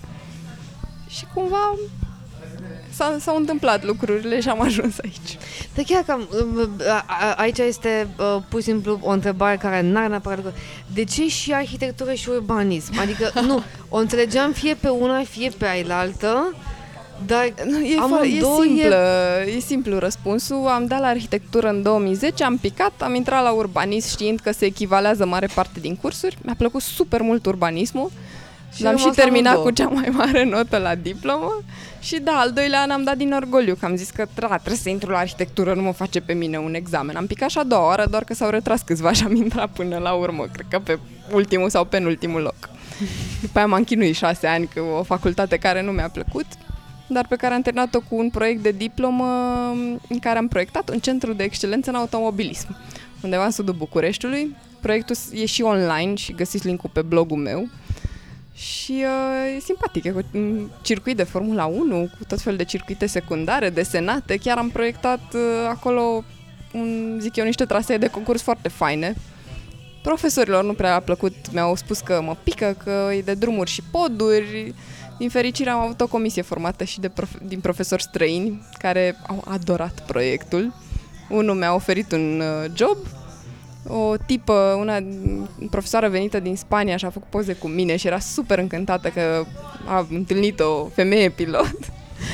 Și 1.10 1.26
cumva 1.34 1.76
s-a, 3.00 3.18
s-au 3.20 3.36
întâmplat 3.36 3.86
lucrurile 3.86 4.42
și 4.42 4.50
am 4.50 4.62
ajuns 4.62 4.96
aici. 5.04 5.38
Dar 5.76 5.86
chiar 5.86 6.04
că 6.04 6.18
aici 7.36 7.58
este 7.58 8.08
uh, 8.18 8.38
pur 8.50 8.60
și 8.60 8.66
simplu 8.66 9.00
o 9.02 9.10
întrebare 9.10 9.58
care 9.58 9.82
n-are 9.82 10.08
neapărat 10.08 10.54
De 10.94 11.04
ce 11.04 11.28
și 11.28 11.54
arhitectură 11.54 12.14
și 12.14 12.30
urbanism? 12.30 13.00
Adică, 13.00 13.32
nu, 13.50 13.64
o 13.90 13.98
înțelegeam 13.98 14.52
fie 14.52 14.74
pe 14.74 14.90
una, 14.90 15.24
fie 15.24 15.52
pe 15.58 15.66
ailaltă, 15.66 16.54
dar 17.26 17.44
e, 17.44 17.54
e 17.58 18.42
simplă, 18.62 18.96
e... 19.46 19.52
e 19.56 19.60
simplu 19.60 19.98
răspunsul. 19.98 20.68
Am 20.68 20.86
dat 20.86 21.00
la 21.00 21.08
arhitectură 21.08 21.70
în 21.70 21.82
2010, 21.82 22.44
am 22.44 22.58
picat, 22.58 22.94
am 23.02 23.16
intrat 23.16 23.44
la 23.44 23.52
urbanism 23.52 24.10
știind 24.10 24.40
că 24.40 24.52
se 24.52 24.66
echivalează 24.66 25.26
mare 25.26 25.48
parte 25.54 25.80
din 25.80 25.96
cursuri. 25.96 26.38
Mi-a 26.42 26.56
plăcut 26.58 26.82
super 26.82 27.22
mult 27.22 27.46
urbanismul. 27.46 28.12
Și 28.76 28.84
L-am 28.84 28.98
și 28.98 29.10
terminat 29.16 29.62
cu 29.62 29.72
cea 29.72 29.88
mai 29.88 30.10
mare 30.12 30.44
notă 30.44 30.78
la 30.78 30.96
diplomă 30.96 31.64
și 32.00 32.20
da, 32.20 32.32
al 32.32 32.52
doilea 32.52 32.82
an 32.82 32.92
am 32.92 33.04
dat 33.04 33.18
din 33.18 33.34
orgoliu, 33.34 33.76
că 33.76 33.86
am 33.86 33.96
zis 33.96 34.10
că 34.10 34.26
tra, 34.34 34.48
trebuie 34.48 34.76
să 34.76 34.90
intru 34.90 35.12
la 35.12 35.18
arhitectură, 35.18 35.74
nu 35.74 35.82
mă 35.82 35.92
face 35.92 36.20
pe 36.20 36.34
mine 36.34 36.58
un 36.58 36.74
examen. 36.74 37.16
Am 37.16 37.28
picat 37.28 37.50
și 37.50 37.58
a 37.58 37.64
doua 37.64 37.86
oară, 37.86 38.06
doar 38.10 38.24
că 38.24 38.34
s-au 38.34 38.50
retras 38.50 38.82
câțiva 38.82 39.12
și 39.12 39.24
am 39.24 39.36
intrat 39.36 39.70
până 39.70 39.98
la 39.98 40.12
urmă, 40.12 40.48
cred 40.52 40.66
că 40.70 40.80
pe 40.80 41.00
ultimul 41.32 41.70
sau 41.70 41.86
penultimul 41.86 42.42
loc. 42.42 42.70
După 43.42 43.58
aia 43.58 43.68
m-am 43.68 43.84
chinuit 43.84 44.16
șase 44.16 44.48
ani 44.48 44.70
cu 44.76 44.80
o 44.80 45.04
facultate 45.04 45.58
care 45.58 45.82
nu 45.82 45.92
mi-a 45.92 46.10
plăcut, 46.10 46.46
dar 47.10 47.28
pe 47.28 47.36
care 47.36 47.54
am 47.54 47.62
terminat-o 47.62 48.00
cu 48.00 48.16
un 48.16 48.30
proiect 48.30 48.64
de 48.64 48.72
diplomă 48.72 49.26
în 50.08 50.20
care 50.20 50.38
am 50.38 50.48
proiectat 50.48 50.90
un 50.90 51.00
centru 51.00 51.34
de 51.34 51.44
excelență 51.44 51.90
în 51.90 51.96
automobilism, 51.96 52.78
undeva 53.24 53.46
în 53.46 53.52
sudul 53.52 53.74
Bucureștiului. 53.74 54.56
Proiectul 54.82 55.16
e 55.34 55.46
și 55.46 55.62
online 55.62 56.16
și 56.16 56.34
găsiți 56.34 56.68
linkul 56.68 56.90
pe 56.94 57.02
blogul 57.02 57.38
meu. 57.38 57.68
Și 58.54 58.92
uh, 58.92 59.56
e 59.56 59.60
simpatic, 59.60 60.04
e 60.04 60.14
un 60.34 60.70
circuit 60.82 61.16
de 61.18 61.24
Formula 61.24 61.66
1 61.66 62.10
cu 62.18 62.26
tot 62.28 62.42
fel 62.42 62.56
de 62.56 62.64
circuite 62.64 63.06
secundare, 63.06 63.70
desenate. 63.70 64.38
Chiar 64.38 64.58
am 64.58 64.70
proiectat 64.70 65.34
uh, 65.34 65.42
acolo, 65.70 66.24
un, 66.74 67.18
zic 67.22 67.36
eu, 67.36 67.46
niște 67.46 67.66
trasee 67.66 67.98
de 67.98 68.08
concurs 68.08 68.42
foarte 68.42 68.70
faine. 68.70 69.16
Profesorilor 70.02 70.64
nu 70.64 70.74
prea 70.74 70.96
a 70.96 71.00
plăcut, 71.00 71.34
mi-au 71.52 71.76
spus 71.76 72.00
că 72.00 72.22
mă 72.22 72.36
pică, 72.44 72.78
că 72.84 73.10
e 73.14 73.22
de 73.22 73.34
drumuri 73.34 73.70
și 73.70 73.84
poduri. 73.92 74.74
Din 75.20 75.30
fericire 75.30 75.70
am 75.70 75.80
avut 75.80 76.02
o 76.02 76.08
comisie 76.08 76.42
formată 76.42 76.84
și 76.84 77.00
de 77.00 77.10
prof- 77.10 77.42
din 77.48 77.60
profesori 77.60 78.02
străini 78.02 78.62
care 78.78 79.16
au 79.28 79.44
adorat 79.48 80.04
proiectul. 80.08 80.74
Unul 81.30 81.56
mi-a 81.56 81.74
oferit 81.74 82.12
un 82.12 82.42
uh, 82.42 82.72
job, 82.76 82.98
o 83.88 84.16
tipă, 84.26 84.76
una 84.80 84.98
profesoară 85.70 86.10
venită 86.10 86.40
din 86.40 86.56
Spania 86.56 86.98
și 86.98 87.06
a 87.06 87.10
făcut 87.10 87.30
poze 87.30 87.54
cu 87.54 87.68
mine 87.68 87.96
și 87.96 88.08
era 88.08 88.20
super 88.20 88.58
încântată 88.58 89.10
că 89.10 89.46
a 89.88 90.08
întâlnit 90.12 90.60
o 90.60 90.86
femeie 90.94 91.30
pilot. 91.30 91.76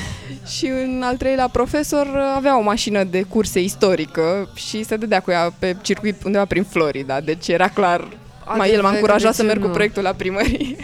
și 0.56 0.72
un 0.86 1.02
al 1.04 1.16
treilea 1.16 1.48
profesor 1.48 2.06
avea 2.34 2.58
o 2.58 2.62
mașină 2.62 3.04
de 3.04 3.22
curse 3.22 3.62
istorică 3.62 4.50
și 4.54 4.82
se 4.82 4.96
dădea 4.96 5.20
cu 5.20 5.30
ea 5.30 5.52
pe 5.58 5.76
circuit 5.82 6.24
undeva 6.24 6.44
prin 6.44 6.64
Florida, 6.64 7.20
deci 7.20 7.48
era 7.48 7.68
clar, 7.68 8.08
mai 8.56 8.72
el 8.72 8.82
m-a 8.82 8.90
încurajat 8.90 9.34
să 9.34 9.42
merg 9.42 9.62
cu 9.62 9.68
proiectul 9.68 10.02
la 10.02 10.12
primărie. 10.12 10.76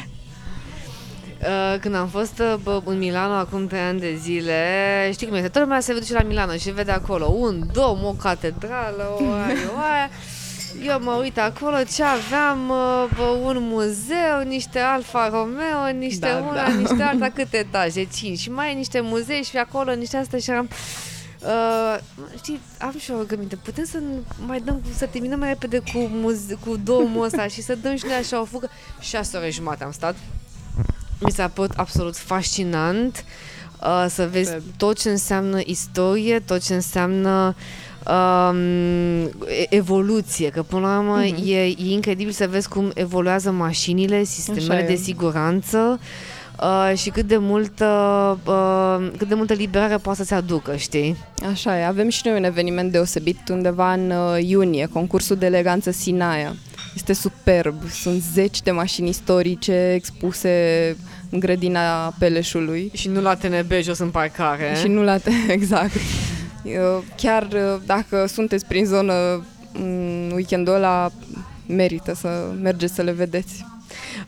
Uh, 1.43 1.81
când 1.81 1.95
am 1.95 2.09
fost 2.09 2.43
uh, 2.65 2.77
în 2.85 2.99
Milano 2.99 3.33
acum 3.33 3.67
3 3.67 3.81
ani 3.81 4.01
de 4.01 4.15
zile, 4.21 5.11
știi 5.13 5.27
cum 5.27 5.37
este, 5.37 5.49
toată 5.49 5.67
lumea 5.67 5.81
se 5.81 5.93
duce 5.93 6.13
la 6.13 6.23
Milano 6.23 6.57
și 6.57 6.71
vede 6.71 6.91
acolo 6.91 7.27
un 7.27 7.63
dom, 7.73 8.05
o 8.05 8.13
catedrală, 8.13 9.17
o 9.21 9.33
aia, 9.33 9.55
o 9.77 9.79
aia. 9.93 10.11
Eu 10.87 11.01
mă 11.03 11.13
uit 11.13 11.39
acolo 11.39 11.77
ce 11.95 12.03
aveam, 12.03 12.69
uh, 12.69 13.41
un 13.45 13.57
muzeu, 13.61 14.43
niște 14.47 14.79
Alfa 14.79 15.29
Romeo, 15.29 15.99
niște 15.99 16.27
da, 16.27 16.37
una, 16.37 16.55
da. 16.55 16.69
niște 16.69 17.03
alta, 17.03 17.29
câte 17.37 17.57
etaje? 17.57 18.09
Cinci. 18.15 18.39
Și 18.39 18.51
mai 18.51 18.71
e 18.71 18.77
niște 18.77 19.01
muzei 19.01 19.43
și 19.43 19.57
acolo 19.57 19.95
niște 19.95 20.17
astea 20.17 20.39
și 20.39 20.51
eram... 20.51 20.69
Uh, 21.41 21.99
știi, 22.37 22.61
am 22.79 22.95
și 22.99 23.11
o 23.11 23.25
gândire, 23.25 23.61
putem 23.63 23.85
să 23.85 23.99
mai 24.47 24.61
dăm, 24.61 24.83
să 24.97 25.07
terminăm 25.07 25.39
mai 25.39 25.49
repede 25.49 25.79
cu, 25.79 25.99
muze- 25.99 26.59
cu 26.67 26.77
domul 26.77 27.25
ăsta 27.25 27.47
și 27.47 27.63
să 27.63 27.75
dăm 27.75 27.97
și 27.97 28.05
noi 28.07 28.15
așa 28.15 28.41
o 28.41 28.45
fugă. 28.45 28.71
Șase 29.01 29.37
ore 29.37 29.51
jumate 29.51 29.85
am 29.85 29.93
stat. 29.93 30.15
Mi 31.25 31.31
s-a 31.31 31.49
părut 31.49 31.73
absolut 31.77 32.17
fascinant 32.17 33.25
uh, 33.83 34.07
să 34.09 34.29
vezi 34.33 34.53
tot 34.77 35.01
ce 35.01 35.11
înseamnă 35.11 35.61
istorie, 35.65 36.39
tot 36.39 36.65
ce 36.65 36.75
înseamnă 36.75 37.55
um, 38.07 39.31
evoluție, 39.69 40.49
că 40.49 40.63
până 40.63 40.87
la 40.87 40.99
urmă 40.99 41.25
mm-hmm. 41.25 41.47
e, 41.47 41.63
e 41.63 41.75
incredibil 41.77 42.33
să 42.33 42.47
vezi 42.51 42.69
cum 42.69 42.91
evoluează 42.95 43.51
mașinile, 43.51 44.25
sistemele 44.25 44.87
de 44.87 44.95
siguranță 44.95 46.01
uh, 46.61 46.97
și 46.97 47.11
cât 47.11 47.27
de 47.27 47.37
multă 47.37 47.89
uh, 48.47 49.11
cât 49.19 49.29
de 49.29 49.35
multă 49.35 49.53
liberare 49.53 49.97
poate 49.97 50.19
să-ți 50.19 50.35
aducă, 50.35 50.77
știi? 50.77 51.17
Așa 51.51 51.79
e, 51.79 51.85
avem 51.85 52.09
și 52.09 52.23
noi 52.25 52.39
un 52.39 52.45
eveniment 52.45 52.93
deosebit 52.93 53.49
undeva 53.49 53.93
în 53.93 54.11
uh, 54.11 54.43
iunie, 54.43 54.89
concursul 54.93 55.37
de 55.37 55.47
eleganță 55.47 55.91
Sinaia. 55.91 56.55
Este 56.95 57.13
superb, 57.13 57.75
sunt 57.91 58.23
zeci 58.33 58.63
de 58.63 58.71
mașini 58.71 59.09
istorice 59.09 59.93
expuse 59.95 60.51
în 60.89 61.12
grădina 61.39 62.15
Peleșului. 62.19 62.91
Și 62.95 63.09
nu 63.09 63.21
la 63.21 63.35
TNB 63.35 63.73
jos 63.81 63.99
în 63.99 64.11
parcare. 64.11 64.77
Și 64.81 64.89
nu 64.89 65.03
la 65.03 65.19
TNB, 65.19 65.51
exact. 65.59 65.93
Chiar 67.17 67.43
uh, 67.43 67.81
dacă 67.87 68.27
sunteți 68.27 68.67
prin 68.67 68.85
zonă 68.85 69.45
weekendul 70.35 70.75
ăla, 70.75 71.11
merită 71.67 72.15
să 72.15 72.51
mergeți 72.61 72.95
să 72.95 73.03
le 73.03 73.13
vedeți. 73.13 73.65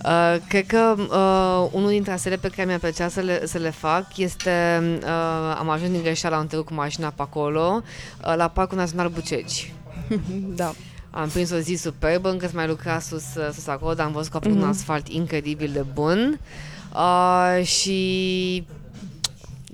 Uh, 0.04 0.36
cred 0.48 0.66
că 0.66 0.94
uh, 0.98 1.68
unul 1.72 1.88
dintre 1.88 2.12
asele 2.12 2.36
pe 2.36 2.48
care 2.48 2.66
mi-a 2.66 2.78
plăcea 2.78 3.08
să 3.08 3.20
le, 3.20 3.46
să 3.46 3.58
le 3.58 3.70
fac 3.70 4.16
este, 4.16 4.82
uh, 5.02 5.56
am 5.58 5.68
ajuns 5.68 5.90
din 5.90 6.02
greșeala, 6.02 6.36
am 6.36 6.46
trecut 6.46 6.66
cu 6.66 6.74
mașina 6.74 7.08
pe 7.08 7.22
acolo, 7.22 7.82
uh, 8.26 8.34
la 8.36 8.48
Parcul 8.48 8.78
Național 8.78 9.08
Bucegi. 9.08 9.72
da. 10.56 10.74
Am 11.10 11.28
prins 11.28 11.50
o 11.50 11.58
zi 11.58 11.74
superbă, 11.74 12.30
încă 12.30 12.50
mai 12.52 12.66
lucra 12.66 12.98
sus, 12.98 13.24
uh, 13.36 13.48
sus 13.52 13.66
acolo, 13.66 13.94
dar 13.94 14.06
am 14.06 14.12
văzut 14.12 14.30
că 14.30 14.36
a 14.36 14.40
făcut 14.40 14.56
mm-hmm. 14.56 14.60
un 14.60 14.68
mhm. 14.68 14.78
asfalt 14.78 15.08
incredibil 15.08 15.70
de 15.72 15.84
bun. 15.94 16.40
Uh, 16.40 16.73
și 17.62 18.64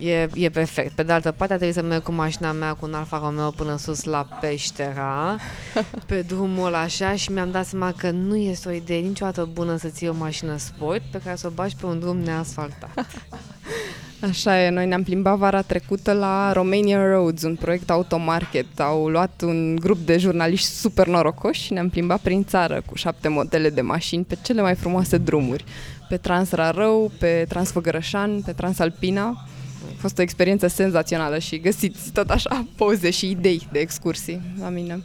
E, 0.01 0.29
e 0.35 0.49
perfect. 0.49 0.93
Pe 0.93 1.03
de 1.03 1.13
altă 1.13 1.31
parte, 1.31 1.55
trebuie 1.55 1.83
să 1.83 1.83
merg 1.83 2.03
cu 2.03 2.13
mașina 2.13 2.53
mea 2.53 2.73
cu 2.73 2.87
un 2.87 2.95
Alfa 2.95 3.21
Romeo 3.25 3.51
până 3.51 3.77
sus 3.77 4.05
la 4.05 4.27
Peștera, 4.41 5.37
pe 6.07 6.23
drumul 6.23 6.67
ăla 6.67 6.81
așa 6.81 7.15
și 7.15 7.33
mi-am 7.33 7.51
dat 7.51 7.67
seama 7.67 7.93
că 7.97 8.11
nu 8.11 8.37
este 8.37 8.69
o 8.69 8.73
idee 8.73 8.99
niciodată 8.99 9.49
bună 9.53 9.77
să 9.77 9.89
ții 9.89 10.09
o 10.09 10.15
mașină 10.15 10.57
sport 10.57 11.03
pe 11.11 11.21
care 11.25 11.37
să 11.37 11.47
o 11.47 11.51
bagi 11.51 11.77
pe 11.77 11.87
un 11.87 11.99
drum 11.99 12.19
neasfaltat. 12.19 13.07
Așa 14.31 14.65
e, 14.65 14.71
noi 14.71 14.87
ne-am 14.87 15.03
plimbat 15.03 15.39
vara 15.39 15.63
trecută 15.63 16.13
la 16.13 16.53
Romania 16.53 17.07
Roads, 17.07 17.43
un 17.43 17.57
proiect 17.57 17.91
automarket. 17.91 18.81
Au 18.81 19.09
luat 19.09 19.43
un 19.43 19.77
grup 19.77 19.99
de 19.99 20.19
jurnaliști 20.19 20.69
super 20.69 21.07
norocoși 21.07 21.63
și 21.63 21.73
ne-am 21.73 21.89
plimbat 21.89 22.21
prin 22.21 22.45
țară 22.45 22.83
cu 22.87 22.95
șapte 22.95 23.29
modele 23.29 23.71
de 23.71 23.81
mașini 23.81 24.25
pe 24.25 24.39
cele 24.43 24.63
mai 24.63 24.75
frumoase 24.75 25.19
drumuri. 25.19 25.65
Pe 26.11 26.17
Transrarău, 26.17 27.13
pe 27.19 27.45
Transfăgărășan, 27.49 28.41
pe 28.41 28.53
Transalpina 28.53 29.27
a 29.27 29.97
fost 29.99 30.19
o 30.19 30.23
experiență 30.23 30.67
senzațională 30.67 31.39
și 31.39 31.61
găsiți 31.61 32.11
tot 32.13 32.31
așa 32.31 32.67
poze 32.77 33.11
și 33.11 33.31
idei 33.31 33.69
de 33.73 33.79
excursii 33.79 34.41
la 34.61 34.69
mine. 34.69 35.03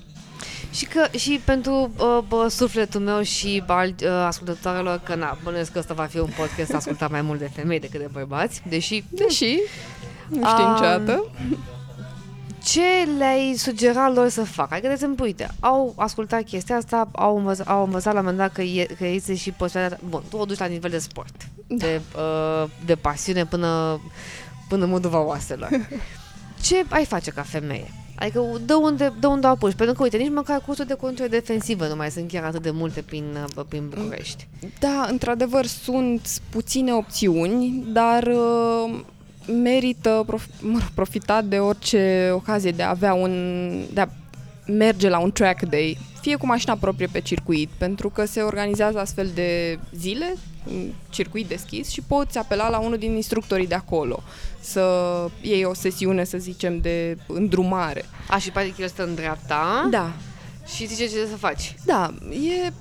Și, 0.71 0.85
că, 0.85 1.17
și 1.17 1.41
pentru 1.45 1.91
uh, 1.97 2.19
bă, 2.27 2.47
sufletul 2.47 3.01
meu 3.01 3.21
și 3.21 3.63
al 3.67 3.95
uh, 4.01 4.09
ascultătoarelor, 4.09 4.99
că 5.03 5.15
na, 5.15 5.37
bănuiesc 5.43 5.71
că 5.71 5.79
ăsta 5.79 5.93
va 5.93 6.03
fi 6.03 6.17
un 6.17 6.29
podcast 6.37 6.73
ascultat 6.73 7.11
mai 7.11 7.21
mult 7.21 7.39
de 7.39 7.49
femei 7.53 7.79
decât 7.79 7.99
de 7.99 8.09
bărbați, 8.11 8.61
deși... 8.69 9.03
Deși, 9.09 9.59
nu 10.29 10.47
știu 10.47 10.63
uh, 10.63 10.69
niciodată. 10.69 11.23
Ce 12.65 12.81
le-ai 13.17 13.53
sugera 13.57 14.09
lor 14.09 14.29
să 14.29 14.43
facă? 14.43 14.69
Adică, 14.71 14.87
de 14.87 14.93
exemplu, 14.93 15.25
uite, 15.25 15.49
au 15.59 15.93
ascultat 15.97 16.43
chestia 16.43 16.75
asta, 16.75 17.09
au 17.11 17.37
învățat, 17.37 17.67
au 17.67 17.83
învățat 17.83 18.13
la 18.13 18.19
un 18.19 18.25
moment 18.25 18.43
dat 18.43 18.53
că, 18.53 18.61
e, 18.61 18.83
că 18.97 19.05
este 19.05 19.35
și 19.35 19.51
posibilitatea... 19.51 20.07
Bun, 20.09 20.23
tu 20.29 20.37
o 20.37 20.45
duci 20.45 20.57
la 20.57 20.65
nivel 20.65 20.89
de 20.89 20.97
sport, 20.97 21.35
da. 21.67 21.75
de, 21.75 22.01
uh, 22.15 22.69
de 22.85 22.95
pasiune 22.95 23.45
până 23.45 23.99
până 24.67 24.83
în 24.83 24.89
Moldova 24.89 25.19
oaselor. 25.19 25.69
Ce 26.61 26.85
ai 26.89 27.05
face 27.05 27.31
ca 27.31 27.41
femeie? 27.41 27.91
Adică 28.15 28.43
de 28.65 28.73
unde, 28.73 29.13
de 29.19 29.27
unde 29.27 29.47
apuci? 29.47 29.73
Pentru 29.73 29.95
că, 29.95 30.03
uite, 30.03 30.17
nici 30.17 30.31
măcar 30.31 30.61
cursuri 30.61 30.87
de 30.87 30.93
control 30.93 31.27
defensivă 31.27 31.87
nu 31.87 31.95
mai 31.95 32.11
sunt 32.11 32.31
chiar 32.31 32.43
atât 32.43 32.61
de 32.61 32.71
multe 32.71 33.01
prin, 33.01 33.45
prin 33.67 33.89
București. 33.89 34.47
Da, 34.79 35.07
într-adevăr 35.09 35.65
sunt 35.65 36.41
puține 36.49 36.93
opțiuni, 36.93 37.83
dar 37.87 38.23
uh, 38.23 38.99
merită 39.47 40.23
prof, 40.25 40.45
mă 40.61 40.77
rog, 40.79 40.89
profita 40.93 41.41
de 41.41 41.57
orice 41.57 42.29
ocazie 42.33 42.71
de 42.71 42.83
a 42.83 42.89
avea 42.89 43.13
un 43.13 43.85
de 43.93 44.01
a 44.01 44.07
merge 44.67 45.09
la 45.09 45.19
un 45.19 45.31
track 45.31 45.61
day, 45.61 45.97
fie 46.21 46.35
cu 46.35 46.45
mașina 46.45 46.75
proprie 46.75 47.07
pe 47.11 47.21
circuit, 47.21 47.69
pentru 47.77 48.09
că 48.09 48.25
se 48.25 48.41
organizează 48.41 48.99
astfel 48.99 49.29
de 49.33 49.79
zile, 49.95 50.33
un 50.71 50.91
circuit 51.09 51.47
deschis 51.47 51.89
și 51.89 52.01
poți 52.01 52.37
apela 52.37 52.69
la 52.69 52.79
unul 52.79 52.97
din 52.97 53.15
instructorii 53.15 53.67
de 53.67 53.75
acolo 53.75 54.23
să 54.59 55.25
iei 55.41 55.63
o 55.63 55.73
sesiune, 55.73 56.23
să 56.23 56.37
zicem, 56.37 56.79
de 56.79 57.17
îndrumare. 57.27 58.05
A, 58.29 58.37
și 58.37 58.51
poate 58.51 58.69
că 58.69 58.81
el 58.81 58.87
stă 58.87 59.03
în 59.03 59.15
dreapta 59.15 59.87
Da, 59.91 60.13
și 60.75 60.87
zice 60.87 61.07
ce 61.07 61.25
să 61.29 61.37
faci. 61.37 61.75
da, 61.85 62.13
e, 62.29 62.71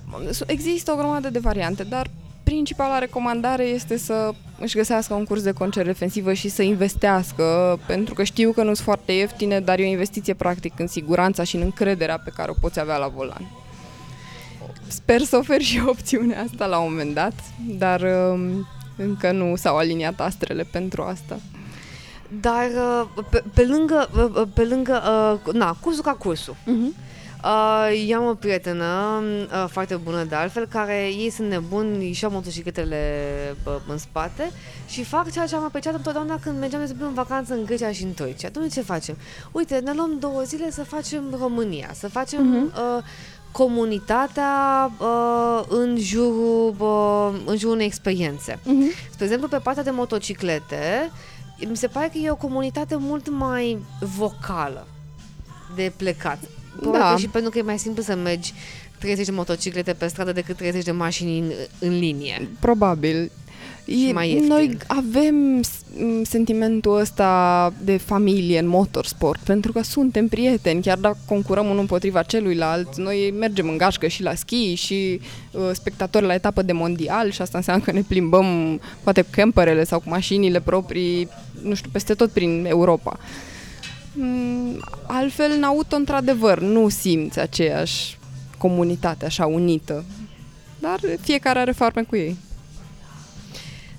există 0.47 0.93
o 0.93 0.97
grămadă 0.97 1.31
de 1.31 1.39
variante, 1.39 1.83
dar 1.83 2.11
principala 2.45 2.99
recomandare 2.99 3.65
este 3.65 3.97
să 3.97 4.31
își 4.59 4.77
găsească 4.77 5.15
un 5.15 5.25
curs 5.25 5.43
de 5.43 5.53
concert 5.53 5.87
defensivă 5.87 6.33
și 6.33 6.49
să 6.49 6.63
investească, 6.63 7.79
pentru 7.87 8.15
că 8.15 8.23
știu 8.23 8.53
că 8.53 8.61
nu 8.61 8.75
sunt 8.75 8.87
foarte 8.87 9.13
ieftine, 9.13 9.61
dar 9.61 9.79
e 9.79 9.83
o 9.83 9.87
investiție 9.87 10.35
practic 10.35 10.79
în 10.79 10.87
siguranța 10.87 11.43
și 11.43 11.57
în 11.57 11.63
încrederea 11.63 12.19
pe 12.19 12.33
care 12.37 12.51
o 12.51 12.55
poți 12.61 12.81
avea 12.81 12.97
la 12.97 13.09
volan. 13.09 13.51
Sper 14.87 15.21
să 15.21 15.37
ofer 15.37 15.61
și 15.61 15.83
opțiunea 15.87 16.43
asta 16.43 16.67
la 16.67 16.79
un 16.79 16.91
moment 16.91 17.15
dat, 17.15 17.35
dar 17.79 18.01
um, 18.01 18.67
încă 18.97 19.33
nu 19.33 19.57
s-au 19.57 19.77
aliniat 19.77 20.21
astrele 20.21 20.63
pentru 20.63 21.03
asta. 21.03 21.39
Dar 22.41 22.67
uh, 23.17 23.25
pe, 23.31 23.43
pe 23.55 23.63
lângă, 23.63 24.09
uh, 24.37 24.49
pe 24.55 24.65
lângă 24.65 25.03
uh, 25.47 25.55
na, 25.55 25.77
cursul 25.81 26.03
ca 26.03 26.13
cursul, 26.13 26.55
Uh-huh. 26.55 27.13
Uh, 27.45 28.05
eu 28.09 28.21
am 28.21 28.29
o 28.29 28.35
prietenă 28.35 29.23
uh, 29.53 29.65
foarte 29.69 29.97
bună 29.97 30.25
de 30.25 30.35
altfel, 30.35 30.67
care 30.67 31.07
ei 31.07 31.31
sunt 31.31 31.49
nebuni, 31.49 32.09
își 32.09 32.23
iau 32.23 32.33
motocicletele 32.33 33.01
uh, 33.67 33.75
în 33.89 33.99
spate 33.99 34.51
și 34.89 35.05
fac 35.05 35.31
ceea 35.31 35.47
ce 35.47 35.55
am 35.55 35.65
apreciat 35.65 35.95
întotdeauna 35.95 36.39
când 36.43 36.59
mergeam, 36.59 36.81
de 36.81 36.87
exemplu, 36.87 37.07
în 37.09 37.15
vacanță 37.15 37.55
în 37.55 37.65
Grecia 37.65 37.93
și 37.93 38.03
în 38.03 38.15
Turcia. 38.15 38.49
Atunci 38.49 38.73
ce 38.73 38.81
facem? 38.81 39.17
Uite, 39.53 39.79
ne 39.79 39.93
luăm 39.93 40.19
două 40.19 40.43
zile 40.43 40.71
să 40.71 40.85
facem 40.85 41.23
România, 41.41 41.91
să 41.95 42.09
facem 42.09 42.43
Mhm. 42.47 42.65
uh, 42.65 43.03
comunitatea 43.53 44.91
uh, 44.99 45.63
în, 45.69 45.97
jurul, 45.99 46.75
uh, 46.79 47.41
în 47.47 47.57
jurul 47.57 47.75
unei 47.75 47.87
experiențe. 47.87 48.53
Uh-huh. 48.55 49.11
Spre 49.11 49.25
exemplu, 49.25 49.49
pe 49.49 49.59
partea 49.59 49.83
de 49.83 49.91
motociclete, 49.91 51.11
mi 51.69 51.77
se 51.77 51.87
pare 51.87 52.09
că 52.13 52.19
e 52.19 52.31
o 52.31 52.37
comunitate 52.37 52.97
mult 52.97 53.29
mai 53.29 53.79
vocală 54.01 54.87
de 55.75 55.93
plecat. 55.97 56.39
Probabil 56.81 57.01
Da. 57.01 57.13
că 57.15 57.19
și 57.21 57.29
pentru 57.29 57.51
că 57.51 57.59
e 57.59 57.63
mai 57.63 57.79
simplu 57.79 58.03
să 58.03 58.15
mergi 58.15 58.53
30 58.99 59.25
de 59.27 59.33
motociclete 59.33 59.93
pe 59.93 60.07
stradă 60.07 60.33
decât 60.33 60.57
30 60.57 60.85
de 60.85 60.91
mașini 60.91 61.39
în, 61.39 61.51
în 61.79 61.99
linie. 61.99 62.49
Probabil. 62.61 63.31
Și 63.89 64.09
E, 64.09 64.13
mai 64.13 64.29
ieftin. 64.31 64.47
noi 64.49 64.77
avem 64.87 65.63
s- 65.63 65.81
m, 65.99 66.23
sentimentul 66.23 66.99
ăsta 66.99 67.73
de 67.85 67.97
familie 67.97 68.59
în 68.59 68.67
motorsport, 68.67 69.41
pentru 69.41 69.73
că 69.73 69.83
suntem 69.83 70.29
prieteni, 70.29 70.83
chiar 70.83 70.99
dacă 70.99 71.17
concurăm 71.27 71.67
unul 71.67 71.79
împotriva 71.79 72.23
celuilalt, 72.23 72.97
noi 72.97 73.35
mergem 73.39 73.69
în 73.69 73.77
gașcă 73.77 74.07
și 74.07 74.23
la 74.23 74.35
schi 74.35 74.75
și 74.75 75.21
uh, 75.51 75.61
spectatori 75.73 76.27
la 76.27 76.35
etapă 76.35 76.63
de 76.63 76.73
mondial 76.73 77.31
și 77.31 77.43
asta 77.43 77.59
înseamnă 77.59 77.85
că 77.85 77.93
ne 77.93 78.03
plimbăm 78.09 78.81
poate 79.03 79.21
cu 79.23 79.29
camperele 79.31 79.85
sau 79.85 79.99
cu 80.01 80.09
mașinile 80.09 80.61
proprii, 80.61 81.29
nu 81.63 81.75
știu, 81.75 81.91
peste 81.93 82.15
tot 82.15 82.31
prin 82.31 82.65
Europa. 82.69 83.19
Mm, 83.19 83.25
Altfel, 85.07 85.51
în 85.57 85.63
auto, 85.63 85.97
într-adevăr, 85.97 86.61
nu 86.61 86.89
simți 86.89 87.41
aceeași 87.41 88.19
comunitate 88.59 89.25
așa 89.25 89.47
unită, 89.47 90.05
dar 90.79 90.99
fiecare 91.21 91.59
are 91.59 91.73
farme 91.73 92.03
cu 92.03 92.17
ei. 92.17 92.37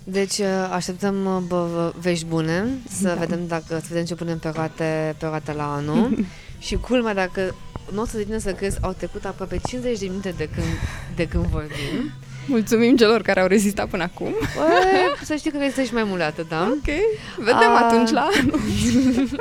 Deci 0.04 0.38
uh, 0.38 0.46
așteptăm 0.72 1.26
uh, 1.26 1.42
bă, 1.48 1.68
bă, 1.74 1.94
vești 2.00 2.26
bune, 2.26 2.66
să 2.90 3.08
Da. 3.08 3.14
vedem 3.14 3.40
dacă 3.48 3.78
să 3.80 3.86
vedem 3.90 4.06
ce 4.06 4.16
punem 4.16 4.40
pe 4.40 4.50
roate, 4.56 5.16
pe 5.20 5.26
roate 5.26 5.54
la 5.54 5.74
anul. 5.74 6.26
și 6.66 6.76
culmea, 6.76 7.14
dacă 7.14 7.56
nu 7.94 8.02
o 8.02 8.06
să 8.06 8.18
te 8.18 8.40
să 8.40 8.52
crezi, 8.52 8.78
au 8.82 8.94
trecut 8.98 9.26
aproape 9.26 9.60
50 9.68 10.00
de 10.00 10.06
minute 10.06 10.34
de 10.38 10.50
când, 10.56 10.68
de 11.16 11.28
când 11.28 11.46
vorbim. 11.46 12.12
Mulțumim 12.48 12.96
celor 12.96 13.22
care 13.22 13.40
au 13.42 13.48
rezistat 13.48 13.88
până 13.90 14.04
acum. 14.04 14.34
Bă, 14.56 14.66
să 15.24 15.36
știi 15.36 15.52
că 15.52 15.58
rezistă 15.58 15.82
și 15.82 15.94
mai 15.94 16.04
mult 16.04 16.18
de 16.18 16.24
atât, 16.24 16.48
da? 16.50 16.62
Ok, 16.72 16.86
vedem 17.38 17.70
A. 17.70 17.86
atunci 17.88 18.10
la 18.10 18.28
anul. 18.40 18.60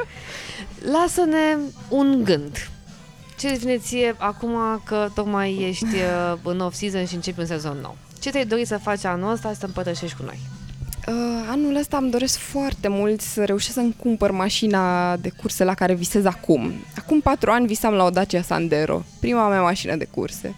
Lasă-ne 0.92 1.56
un 1.88 2.24
gând. 2.24 2.70
Ce 3.38 3.48
devine 3.48 3.78
ție 3.78 4.14
acum 4.18 4.80
că 4.84 5.08
tocmai 5.14 5.58
ești 5.68 5.84
uh, 5.84 6.38
în 6.42 6.60
off-season 6.60 7.06
și 7.06 7.14
începi 7.14 7.40
un 7.40 7.46
sezon 7.46 7.78
nou? 7.82 7.96
Ce 8.20 8.30
te-ai 8.30 8.46
dori 8.46 8.64
să 8.64 8.78
faci 8.78 9.04
anul 9.04 9.32
ăsta 9.32 9.48
și 9.48 9.58
să 9.58 9.66
împărtășești 9.66 10.16
cu 10.16 10.22
noi? 10.22 10.38
Uh, 11.08 11.46
anul 11.48 11.76
ăsta 11.76 11.96
îmi 11.96 12.10
doresc 12.10 12.38
foarte 12.38 12.88
mult 12.88 13.20
să 13.20 13.44
reușesc 13.44 13.74
să-mi 13.74 13.96
cumpăr 13.98 14.30
mașina 14.30 15.16
de 15.16 15.28
curse 15.28 15.64
la 15.64 15.74
care 15.74 15.94
visez 15.94 16.24
acum. 16.24 16.72
Acum 16.98 17.20
patru 17.20 17.50
ani 17.50 17.66
visam 17.66 17.94
la 17.94 18.04
o 18.04 18.10
Dacia 18.10 18.42
Sandero, 18.42 19.02
prima 19.20 19.48
mea 19.48 19.62
mașină 19.62 19.96
de 19.96 20.04
curse. 20.04 20.54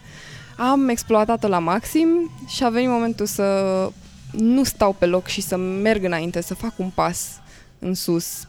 Am 0.57 0.89
exploatat-o 0.89 1.49
la 1.49 1.59
maxim 1.59 2.31
și 2.47 2.65
a 2.65 2.69
venit 2.69 2.89
momentul 2.89 3.27
să 3.27 3.91
nu 4.31 4.65
stau 4.65 4.93
pe 4.93 5.07
loc 5.07 5.27
și 5.27 5.41
să 5.41 5.57
merg 5.57 6.05
înainte, 6.05 6.41
să 6.41 6.55
fac 6.55 6.73
un 6.77 6.91
pas 6.95 7.41
în 7.79 7.95
sus, 7.95 8.47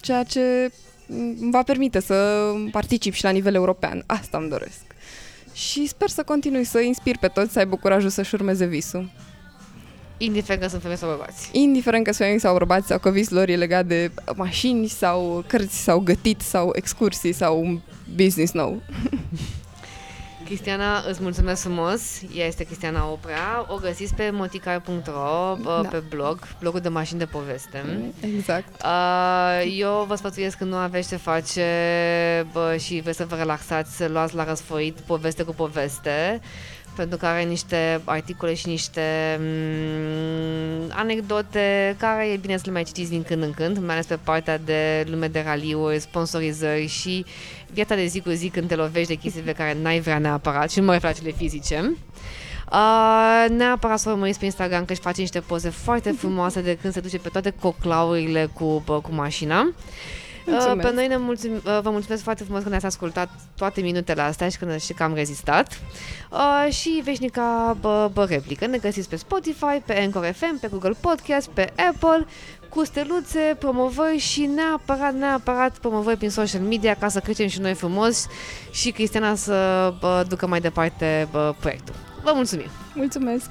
ceea 0.00 0.22
ce 0.22 0.70
îmi 1.06 1.50
va 1.50 1.62
permite 1.62 2.00
să 2.00 2.50
particip 2.70 3.12
și 3.12 3.24
la 3.24 3.30
nivel 3.30 3.54
european. 3.54 4.02
Asta 4.06 4.38
îmi 4.38 4.48
doresc. 4.48 4.80
Și 5.52 5.86
sper 5.86 6.08
să 6.08 6.22
continui 6.22 6.64
să 6.64 6.80
inspir 6.80 7.16
pe 7.18 7.28
toți 7.28 7.52
să 7.52 7.58
aibă 7.58 7.76
curajul 7.76 8.10
să-și 8.10 8.34
urmeze 8.34 8.64
visul. 8.64 9.10
Indiferent 10.16 10.62
că 10.62 10.68
sunt 10.68 10.82
femei 10.82 10.96
sau 10.96 11.08
bărbați. 11.08 11.48
Indiferent 11.52 12.04
că 12.04 12.12
sunt 12.12 12.26
femei 12.26 12.40
sau 12.40 12.52
bărbați 12.52 12.86
sau 12.86 12.98
că 12.98 13.10
visul 13.10 13.36
lor 13.36 13.48
e 13.48 13.56
legat 13.56 13.86
de 13.86 14.10
mașini 14.36 14.86
sau 14.86 15.44
cărți 15.46 15.82
sau 15.82 15.98
gătit 15.98 16.40
sau 16.40 16.70
excursii 16.74 17.32
sau 17.32 17.60
un 17.60 17.80
business 18.16 18.52
nou. 18.52 18.82
Cristiana, 20.48 21.04
îți 21.08 21.22
mulțumesc 21.22 21.62
frumos. 21.62 22.00
Ea 22.34 22.46
este 22.46 22.64
Cristiana 22.64 23.10
Oprea. 23.10 23.64
O 23.66 23.76
găsiți 23.76 24.14
pe 24.14 24.30
moticar.ro 24.30 25.56
Da. 25.64 25.88
pe 25.88 26.02
blog, 26.08 26.38
blogul 26.60 26.80
de 26.80 26.88
mașini 26.88 27.18
de 27.18 27.24
poveste. 27.24 27.84
Exact. 28.20 28.82
Uh, 28.84 29.76
eu 29.78 30.04
vă 30.08 30.14
sfătuiesc 30.14 30.58
că 30.58 30.64
nu 30.64 30.76
aveți 30.76 31.08
ce 31.08 31.16
face 31.16 31.66
bă, 32.52 32.76
și 32.76 33.00
vreți 33.00 33.16
să 33.16 33.24
vă 33.24 33.34
relaxați, 33.34 33.96
să 33.96 34.08
luați 34.08 34.34
la 34.34 34.44
răsfoit 34.44 35.00
poveste 35.00 35.42
cu 35.42 35.54
poveste 35.54 36.40
pentru 36.98 37.18
că 37.18 37.26
are 37.26 37.42
niște 37.42 38.00
articole 38.04 38.54
și 38.54 38.68
niște 38.68 39.38
mm, 39.40 40.90
anecdote 40.90 41.96
care 41.98 42.26
e 42.26 42.36
bine 42.36 42.56
să 42.56 42.62
le 42.66 42.72
mai 42.72 42.82
citiți 42.82 43.10
din 43.10 43.22
când 43.22 43.42
în 43.42 43.52
când, 43.52 43.78
mai 43.78 43.94
ales 43.94 44.06
pe 44.06 44.18
partea 44.24 44.58
de 44.58 45.06
lume 45.10 45.28
de 45.28 45.42
raliuri, 45.46 46.00
sponsorizări 46.00 46.86
și 46.86 47.24
viața 47.72 47.94
de 47.94 48.06
zi 48.06 48.20
cu 48.20 48.30
zi 48.30 48.48
când 48.48 48.68
te 48.68 48.74
lovești 48.74 49.08
de 49.08 49.14
chestii 49.14 49.42
pe 49.42 49.52
care 49.52 49.76
n-ai 49.82 50.00
vrea 50.00 50.18
neapărat 50.18 50.70
și 50.70 50.78
nu 50.78 50.84
mă 50.84 50.92
refer 50.92 51.10
la 51.10 51.16
cele 51.16 51.30
fizice. 51.30 51.96
Uh, 52.72 53.44
neapărat 53.48 53.98
să 53.98 54.08
o 54.08 54.12
urmăriți 54.12 54.38
pe 54.38 54.44
Instagram 54.44 54.84
că 54.84 54.92
își 54.92 55.00
face 55.00 55.20
niște 55.20 55.40
poze 55.40 55.68
foarte 55.68 56.10
frumoase 56.10 56.60
de 56.60 56.78
când 56.80 56.92
se 56.92 57.00
duce 57.00 57.18
pe 57.18 57.28
toate 57.28 57.54
coclaurile 57.60 58.48
cu, 58.52 58.82
bă, 58.84 59.00
cu 59.00 59.12
mașina. 59.12 59.72
Uh, 60.48 60.54
Mulțumesc. 60.54 60.88
pe 60.88 60.94
noi 60.94 61.06
ne 61.06 61.16
mulțum, 61.16 61.50
uh, 61.54 61.78
vă 61.82 61.90
mulțumesc 61.90 62.22
foarte 62.22 62.44
frumos 62.44 62.62
că 62.62 62.68
ne-ați 62.68 62.86
ascultat 62.86 63.28
toate 63.56 63.80
minutele 63.80 64.22
astea 64.22 64.48
și 64.48 64.58
că, 64.58 64.64
ne- 64.64 64.78
și 64.78 64.92
că 64.92 65.02
am 65.02 65.14
rezistat. 65.14 65.80
Uh, 66.30 66.72
și 66.72 67.00
veșnica 67.04 67.76
bă, 67.80 68.10
bă, 68.12 68.24
replică. 68.24 68.66
Ne 68.66 68.78
găsiți 68.78 69.08
pe 69.08 69.16
Spotify, 69.16 69.82
pe 69.86 70.00
Anchor 70.00 70.32
FM, 70.36 70.60
pe 70.60 70.68
Google 70.70 70.94
Podcast, 71.00 71.48
pe 71.48 71.72
Apple, 71.88 72.26
cu 72.68 72.84
steluțe, 72.84 73.56
promovări 73.58 74.18
și 74.18 74.44
neapărat, 74.54 75.14
neapărat 75.14 75.78
promovări 75.78 76.16
prin 76.16 76.30
social 76.30 76.60
media 76.60 76.94
ca 76.94 77.08
să 77.08 77.20
creștem 77.20 77.46
și 77.48 77.60
noi 77.60 77.74
frumos 77.74 78.26
și 78.70 78.90
Cristiana 78.90 79.34
să 79.34 79.92
bă, 80.00 80.24
ducă 80.28 80.46
mai 80.46 80.60
departe 80.60 81.28
bă, 81.30 81.54
proiectul. 81.60 81.94
Vă 82.22 82.32
mulțumim! 82.34 82.66
Mulțumesc! 82.94 83.50